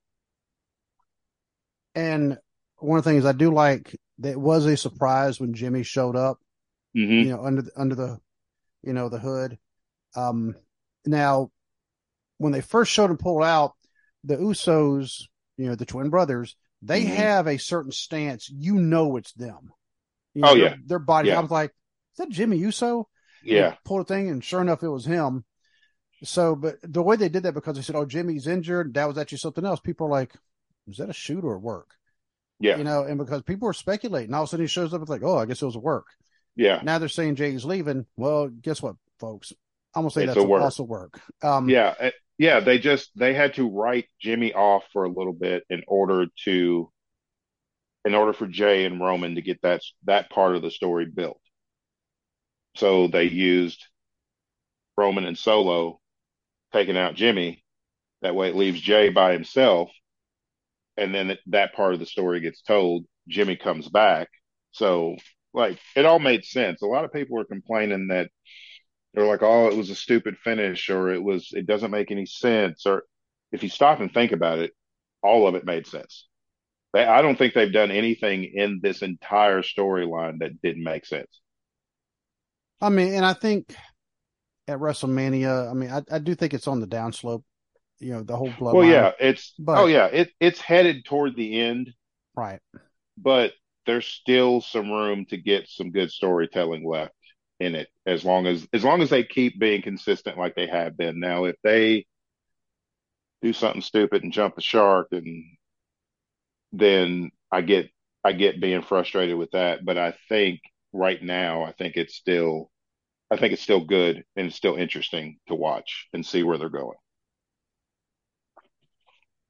[1.95, 2.37] And
[2.77, 6.39] one of the things I do like that was a surprise when Jimmy showed up,
[6.93, 8.19] hmm you know, under the, under the,
[8.81, 9.57] you know, the hood.
[10.15, 10.55] Um,
[11.05, 11.51] now
[12.37, 13.73] when they first showed him pulled out,
[14.23, 15.23] the Usos,
[15.57, 17.15] you know, the twin brothers, they Mhm.
[17.15, 18.49] have a certain stance.
[18.49, 19.71] You know, it's them.
[20.33, 20.75] You Oh, their- yeah.
[20.85, 21.29] Their body.
[21.29, 21.37] Yeah.
[21.37, 23.07] I was like, is that Jimmy Uso?
[23.43, 23.75] Yeah.
[23.85, 25.43] Pulled a thing, and sure enough, it was him.
[26.23, 29.17] So, but the way they did that because they said, "Oh, Jimmy's injured," that was
[29.17, 29.79] actually something else.
[29.81, 30.33] People are like,
[30.87, 31.89] "Was that a shoot or a work?"
[32.59, 32.77] Yeah.
[32.77, 35.09] You know, and because people were speculating, all of a sudden he shows up, it's
[35.09, 36.05] like, "Oh, I guess it was a work."
[36.55, 36.81] Yeah.
[36.83, 38.05] Now they're saying Jey's leaving.
[38.15, 39.51] Well, guess what, folks?
[39.95, 40.61] I'm gonna say It's that's a work.
[40.61, 41.19] also work.
[41.43, 41.93] Um, Yeah.
[41.99, 42.59] eh, Yeah.
[42.61, 46.91] They just, they had to write Jimmy off for a little bit in order to,
[48.05, 51.39] in order for Jey and Roman to get that, that part of the story built.
[52.75, 53.85] So they used
[54.97, 55.99] Roman and Solo
[56.71, 57.63] taking out Jimmy.
[58.21, 59.89] That way it leaves Jey by himself.
[60.97, 63.05] And then that part of the story gets told.
[63.27, 64.29] Jimmy comes back.
[64.71, 65.15] So,
[65.53, 66.81] like, it all made sense.
[66.81, 68.29] A lot of people were complaining that
[69.13, 72.25] they're like, oh, it was a stupid finish or it was, it doesn't make any
[72.25, 72.85] sense.
[72.85, 73.03] Or
[73.51, 74.71] if you stop and think about it,
[75.21, 76.27] all of it made sense.
[76.93, 81.41] They, I don't think they've done anything in this entire storyline that didn't make sense.
[82.83, 83.73] I mean, and I think
[84.67, 87.43] at WrestleMania, I mean, I, I do think it's on the downslope.
[87.99, 88.73] You know, the whole bloodline.
[88.73, 91.93] Well, yeah, it's, But- oh, yeah, it, it's headed toward the end,
[92.35, 92.59] right.
[93.17, 93.53] but
[93.85, 97.13] there's still some room to get some good storytelling left
[97.59, 100.97] in it as long as as long as they keep being consistent like they have
[100.97, 102.05] been now if they
[103.41, 105.45] do something stupid and jump the shark and
[106.71, 107.89] then i get
[108.23, 110.59] i get being frustrated with that but i think
[110.91, 112.71] right now i think it's still
[113.33, 116.69] i think it's still good and it's still interesting to watch and see where they're
[116.69, 116.97] going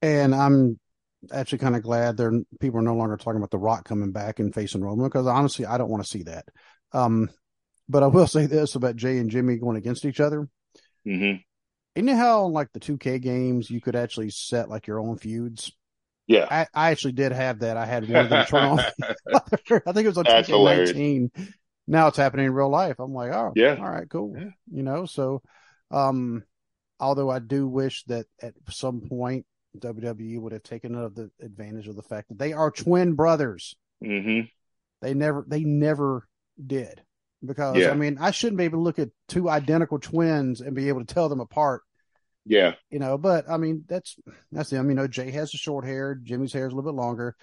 [0.02, 0.78] And I'm
[1.32, 4.38] actually kind of glad they're people are no longer talking about The Rock coming back
[4.38, 6.46] and facing Roman because honestly, I don't want to see that.
[6.92, 7.30] Um,
[7.88, 10.48] but I will say this about Jey and Jimmy going against each other.
[11.04, 11.44] hmm
[11.94, 15.72] You know how like the 2K games you could actually set like your own feuds.
[16.26, 17.76] yeah I, I actually did have that.
[17.76, 18.78] I had one of them turn on.
[19.34, 21.30] I think it was on That's 2K19.
[21.86, 22.96] Now it's happening in real life.
[22.98, 23.76] I'm like, oh, Yeah.
[23.78, 24.34] all right, cool.
[24.36, 24.50] Yeah.
[24.72, 25.42] You know, so,
[25.90, 26.42] um,
[26.98, 29.46] although I do wish that at some point
[29.78, 33.74] WWE would have taken of the advantage of the fact that they are twin brothers.
[34.02, 34.46] Mm-hmm.
[35.02, 36.26] They never, they never
[36.64, 37.02] did
[37.44, 37.90] because Yeah.
[37.90, 41.04] I mean, I shouldn't be able to look at two identical twins and be able
[41.04, 41.82] to tell them apart
[42.46, 43.16] yeah you know.
[43.16, 44.16] But I mean, that's
[44.52, 44.90] that's them.
[44.90, 47.36] You know, Jey has the short hair, Jimmy's hair is a little bit longer,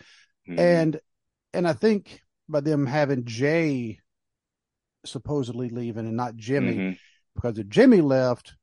[0.48, 0.60] Mhm.
[0.60, 1.00] and
[1.54, 4.00] and I think by them having Jey
[5.06, 6.98] supposedly leaving and not Jimmy, Mhm.
[7.36, 8.56] because if Jimmy left,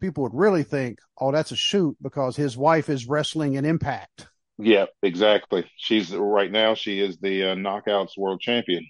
[0.00, 4.28] people would really think, oh, that's a shoot because his wife is wrestling in Impact.
[4.58, 5.64] Yeah, exactly.
[5.76, 6.74] She's right now.
[6.74, 8.86] She is the uh, Knockouts World Champion.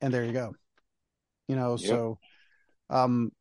[0.00, 0.54] And there you go.
[1.48, 1.88] You know, Yep.
[1.88, 2.18] so
[2.90, 3.32] um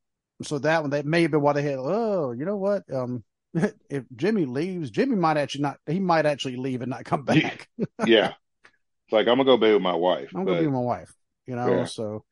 [0.44, 2.84] so that one that may have been why they had oh, you know what?
[2.94, 3.23] Um
[3.89, 7.68] if Jimmy leaves, Jimmy might actually not he might actually leave and not come back.
[8.06, 10.31] Yeah, it's like I'm gonna go be with my wife.
[10.34, 11.14] I'm gonna be with my wife,
[11.45, 11.77] you know.
[11.80, 11.85] Yeah.
[11.85, 12.23] So,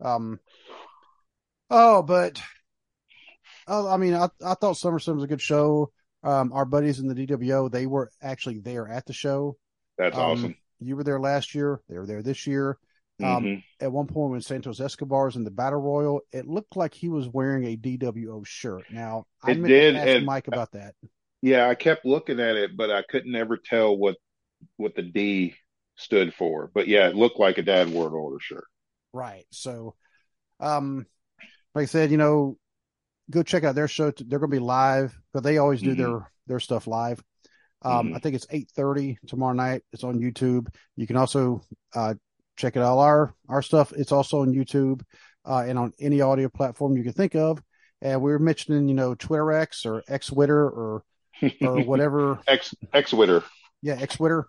[0.00, 0.38] um,
[1.70, 2.40] oh, but
[3.66, 5.92] oh, I mean, I I thought SummerSlam was a good show.
[6.22, 9.56] Um, our buddies in the DWO, they were actually there at the show.
[9.98, 10.56] That's Um, awesome.
[10.80, 11.80] You were there last year.
[11.88, 12.78] They were there this year.
[13.22, 13.64] Um, Mhm.
[13.80, 17.08] At one point, when Santos Escobar was in the Battle Royal, it looked like he
[17.08, 18.90] was wearing a DWO shirt.
[18.90, 20.94] Now, I It did, ask Mike about that.
[21.40, 24.16] Yeah, I kept looking at it, but I couldn't ever tell what
[24.76, 25.54] what the D
[25.96, 26.70] stood for.
[26.74, 28.64] But yeah, it looked like a Dad World Order shirt.
[29.14, 29.46] Right.
[29.50, 29.94] So,
[30.60, 31.06] um,
[31.74, 32.58] like I said, you know,
[33.30, 34.10] go check out their show.
[34.10, 35.98] They're going to be live, but they always do Mhm.
[35.98, 37.22] their their stuff live.
[37.82, 38.16] Um, Mhm.
[38.16, 39.82] I think it's eight thirty tomorrow night.
[39.92, 40.66] It's on YouTube.
[40.96, 41.62] You can also
[41.94, 42.14] uh
[42.56, 42.98] check it out.
[42.98, 43.92] Our our stuff.
[43.92, 45.02] It's also on YouTube
[45.44, 47.62] uh, and on any audio platform you can think of.
[48.02, 51.04] And we were mentioning, you know, Twitter X or X Twitter or
[51.62, 52.40] or whatever.
[52.48, 53.44] X X Witter
[53.80, 54.48] yeah, X Twitter.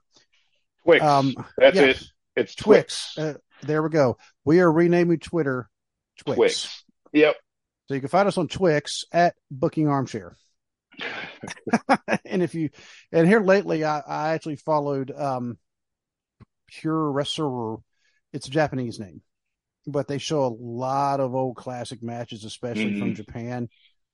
[0.84, 1.04] Twix.
[1.04, 2.04] Um, That's it.
[2.36, 3.14] It's Twix.
[3.16, 3.18] Twix.
[3.18, 4.18] Uh, there we go.
[4.44, 5.70] We are renaming Twitter
[6.18, 6.36] Twix.
[6.36, 6.84] Twix.
[7.14, 7.36] Yep.
[7.88, 10.36] So you can find us on Twix at Booking Armchair.
[12.26, 12.70] and if you
[13.12, 15.58] and here lately I, I actually followed um
[16.72, 17.82] Puroresu
[18.34, 19.22] it's a Japanese name.
[19.88, 23.16] But they show a lot of old classic matches, especially from Mhm.
[23.16, 23.70] Japan.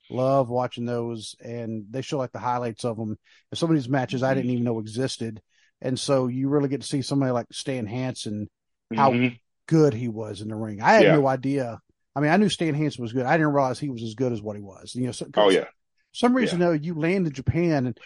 [0.10, 3.18] Love watching those and they show like the highlights of them.
[3.52, 5.42] And some of these matches I didn't even know existed.
[5.82, 8.50] And so you really get to see somebody like Stan Hansen
[8.96, 9.40] how Mhm.
[9.68, 10.82] good he was in the ring.
[10.82, 11.16] I had Yeah.
[11.16, 11.80] no idea.
[12.16, 13.26] I mean, I knew Stan Hansen was good.
[13.26, 14.94] I didn't realize he was as good as what he was.
[14.96, 15.68] You know, so, Oh yeah.
[16.12, 18.00] some reason though, you land in Japan and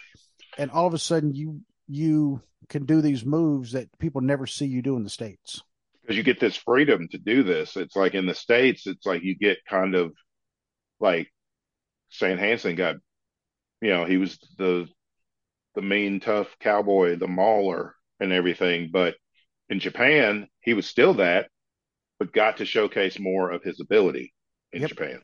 [0.58, 4.66] and all of a sudden you you can do these moves that people never see
[4.66, 5.62] you do in the states.
[6.02, 7.76] because you get this freedom to do this.
[7.76, 10.12] It's like in the States, it's like you get kind of
[11.00, 11.32] like
[12.10, 12.96] Stan Hansen got,
[13.80, 14.88] you know, he was the
[15.74, 18.90] the mean, tough cowboy, the mauler and everything.
[18.92, 19.16] But
[19.68, 21.48] in Japan, he was still that,
[22.18, 24.34] but got to showcase more of his ability
[24.72, 24.90] in Yep.
[24.90, 25.20] Japan.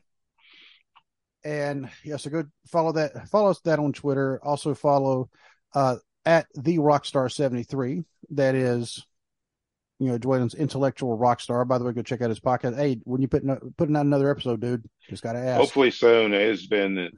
[1.43, 3.27] And yeah, so go follow that.
[3.27, 4.39] Follow us that on Twitter.
[4.41, 5.29] Also follow
[5.75, 8.05] uh, at the Rockstar seventy three.
[8.29, 9.05] That is,
[9.99, 11.65] you know, Dwayne's intellectual rock star.
[11.65, 12.77] By the way, go check out his podcast.
[12.77, 13.43] Hey, when you put
[13.75, 15.59] putting out another episode, dude, just gotta ask.
[15.59, 16.33] Hopefully soon.
[16.33, 17.09] It has been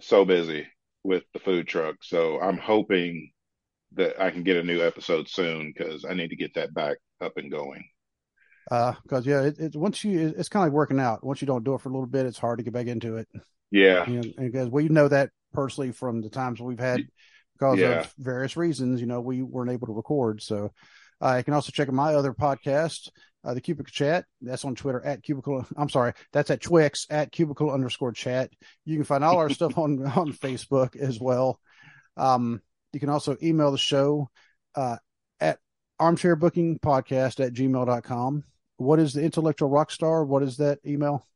[0.00, 0.66] so busy
[1.04, 3.30] with the food truck, so I'm hoping
[3.92, 6.96] that I can get a new episode soon because I need to get that back
[7.20, 7.84] up and going.
[8.70, 11.24] Uh, because yeah, it, it once you it's kind of like working out.
[11.24, 13.16] Once you don't do it for a little bit, it's hard to get back into
[13.16, 13.28] it.
[13.70, 17.06] Yeah, You know, because we know that personally from the times we've had
[17.58, 18.00] because Yeah.
[18.00, 19.00] of various reasons.
[19.00, 20.42] You know, we weren't able to record.
[20.42, 20.72] So
[21.20, 23.10] uh, you can also check out my other podcast,
[23.44, 24.24] uh, the Cubicle Chat.
[24.40, 25.66] That's on Twitter at Cubicle.
[25.76, 28.50] I'm sorry, that's at Twix at Cubicle underscore Chat.
[28.84, 31.58] You can find all our stuff on on Facebook as well.
[32.16, 32.60] Um,
[32.92, 34.30] you can also email the show
[34.74, 34.96] uh,
[35.40, 35.58] at
[36.00, 38.44] armchair booking podcast at gmail.com.
[38.78, 40.24] What is the intellectual rock star?
[40.24, 41.26] What is that email?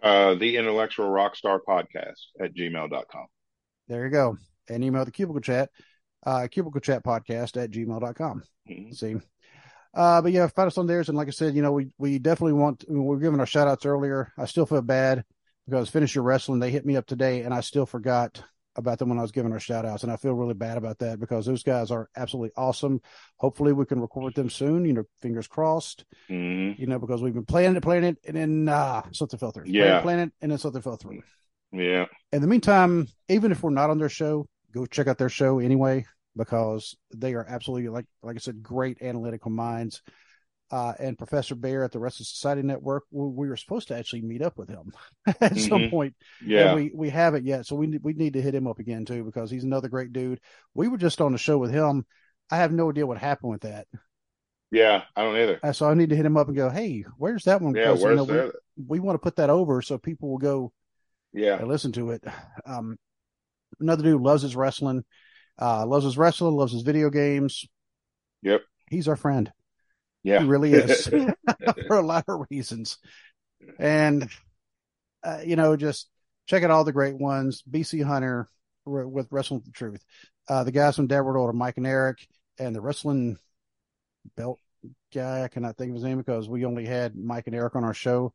[0.00, 3.26] uh, the intellectual rock star podcast at gmail.com.
[3.88, 4.36] There you go.
[4.68, 5.70] And email the cubicle chat,
[6.24, 8.42] uh, cubicle chat podcast at gmail.com.
[8.70, 8.94] Mhm.
[8.94, 9.16] See.
[9.92, 11.08] Uh, but yeah, find us on theirs.
[11.08, 13.66] And like I said, you know, we, we definitely want, we were giving our shout
[13.66, 14.32] outs earlier.
[14.38, 15.24] I still feel bad
[15.66, 18.40] because Finish Your Wrestling, they hit me up today and I still forgot
[18.78, 20.04] about them when I was giving our shout outs.
[20.04, 23.02] And I feel really bad about that because those guys are absolutely awesome.
[23.36, 26.78] Hopefully we can record them soon, you know, fingers crossed, Mhm.
[26.78, 29.66] you know, because we've been planning it, planning it, and then, uh, something fell through.
[29.66, 30.00] Yeah.
[30.00, 31.22] Planning it, and then something fell through
[31.72, 35.28] Yeah, in the meantime, even if we're not on their show, go check out their
[35.28, 36.06] show anyway
[36.36, 40.02] because they are absolutely like like I said, great analytical minds.
[40.70, 44.20] Uh, and Professor Bear at the Wrestling Society Network, we, we were supposed to actually
[44.22, 44.92] meet up with him
[45.40, 45.90] at some Mhm.
[45.90, 46.14] point,
[46.44, 47.64] yeah, and we we haven't yet.
[47.66, 50.40] So we we need to hit him up again too because he's another great dude.
[50.74, 52.04] We were just on the show with him.
[52.50, 53.86] I have no idea what happened with that,
[54.70, 55.04] yeah.
[55.16, 55.58] I don't either.
[55.62, 57.74] Uh, so I need to hit him up and go, hey, where's that one?
[57.74, 58.52] Yeah, Because, you where's know, we- that?
[58.86, 60.72] we want to put that over so people will go
[61.32, 62.22] Yeah, I listen to it.
[62.66, 62.96] Um,
[63.80, 65.04] another dude loves his wrestling,
[65.60, 67.66] uh, loves his wrestling, loves his video games.
[68.42, 68.62] Yep.
[68.90, 69.50] He's our friend.
[70.22, 70.40] Yeah.
[70.40, 71.06] He really is
[71.86, 72.98] for a lot of reasons.
[73.78, 74.28] And,
[75.24, 76.08] uh, you know, just
[76.46, 77.62] check out all the great ones.
[77.68, 78.48] BC Hunter
[78.86, 80.04] r- with Wrestling the Truth.
[80.48, 82.26] Uh, the guys from Dad World Order, Mike and Eric,
[82.58, 83.36] and the wrestling
[84.36, 84.60] belt
[85.12, 85.42] guy.
[85.42, 87.94] I cannot think of his name because we only had Mike and Eric on our
[87.94, 88.32] show.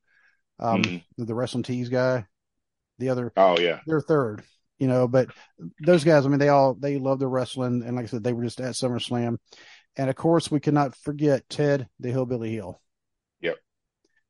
[0.60, 1.04] Um, Mhm.
[1.18, 2.26] the, the wrestling tees guy.
[3.00, 4.44] The other Oh yeah, they're third,
[4.78, 5.28] you know, but
[5.84, 7.82] those guys, I mean, they all, they love their wrestling.
[7.84, 9.38] And like I said, they were just at SummerSlam.
[9.96, 12.82] And of course, we cannot forget Ted, the Hillbilly Heel.
[13.42, 13.58] Yep.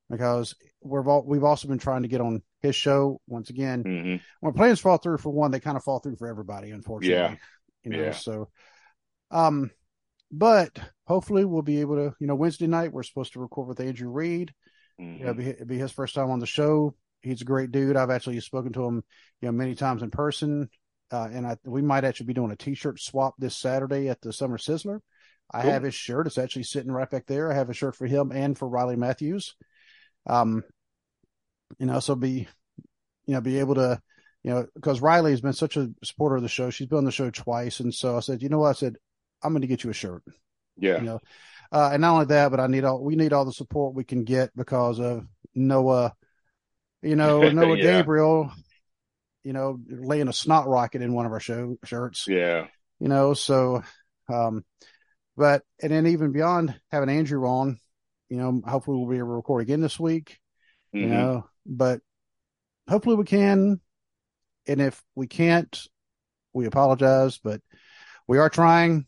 [0.09, 3.81] Because we've all, we've also been trying to get on his show once again.
[3.81, 7.15] hmm When plans fall through for one, they kind of fall through for everybody, unfortunately.
[7.15, 7.35] Yeah.
[7.83, 8.11] You know, Yeah.
[8.11, 8.49] so,
[9.31, 9.71] um,
[10.31, 13.79] but hopefully we'll be able to, you know, Wednesday night, we're supposed to record with
[13.79, 14.53] Andrew Reed.
[14.99, 16.95] hmm it'd be, be his first time on the show.
[17.21, 17.95] He's a great dude.
[17.95, 19.03] I've actually spoken to him,
[19.41, 20.69] you know, many times in person.
[21.11, 24.33] Uh, and I, we might actually be doing a t-shirt swap this Saturday at the
[24.33, 24.99] Summer Sizzler.
[25.53, 25.71] I Cool.
[25.71, 26.27] have his shirt.
[26.27, 27.51] It's actually sitting right back there.
[27.51, 29.55] I have a shirt for him and for Riley Matthews.
[30.27, 30.63] Um,
[31.79, 32.47] you know, so be,
[33.25, 34.01] you know, be able to,
[34.43, 36.69] you know, because Riley has been such a supporter of the show.
[36.69, 37.79] She's been on the show twice.
[37.79, 38.69] And so I said, you know what?
[38.69, 38.95] I said,
[39.43, 40.23] I'm going to get you a shirt
[40.77, 41.21] Yeah, you know
[41.71, 44.03] uh and not only that but i need all we need all the support we
[44.03, 45.25] can get because of
[45.55, 46.13] noah
[47.01, 48.03] you know noah Yeah.
[48.03, 48.51] gabriel
[49.43, 52.67] you know laying a snot rocket in one of our show shirts yeah,
[52.99, 53.83] you know so
[54.29, 54.63] um
[55.37, 57.79] but and then even beyond having andrew on
[58.29, 60.39] you know hopefully we'll be able to record again this week
[60.91, 61.11] you Mhm.
[61.11, 62.01] know but
[62.89, 63.79] hopefully we can
[64.67, 65.87] and if we can't
[66.53, 67.61] we apologize but
[68.27, 69.05] we are trying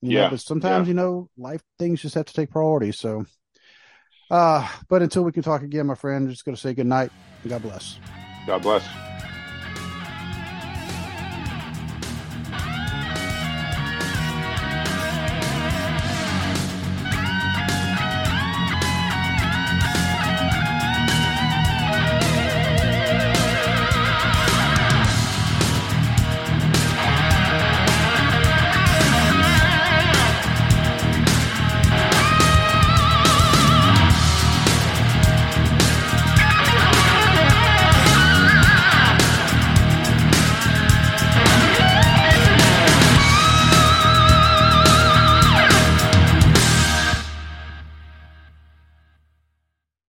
[0.00, 0.90] you know Yeah, but sometimes yeah.
[0.90, 3.24] you know life things just have to take priority so
[4.30, 7.10] uh but until we can talk again my friend just gonna say good night
[7.42, 7.98] and god bless
[8.46, 9.09] God bless.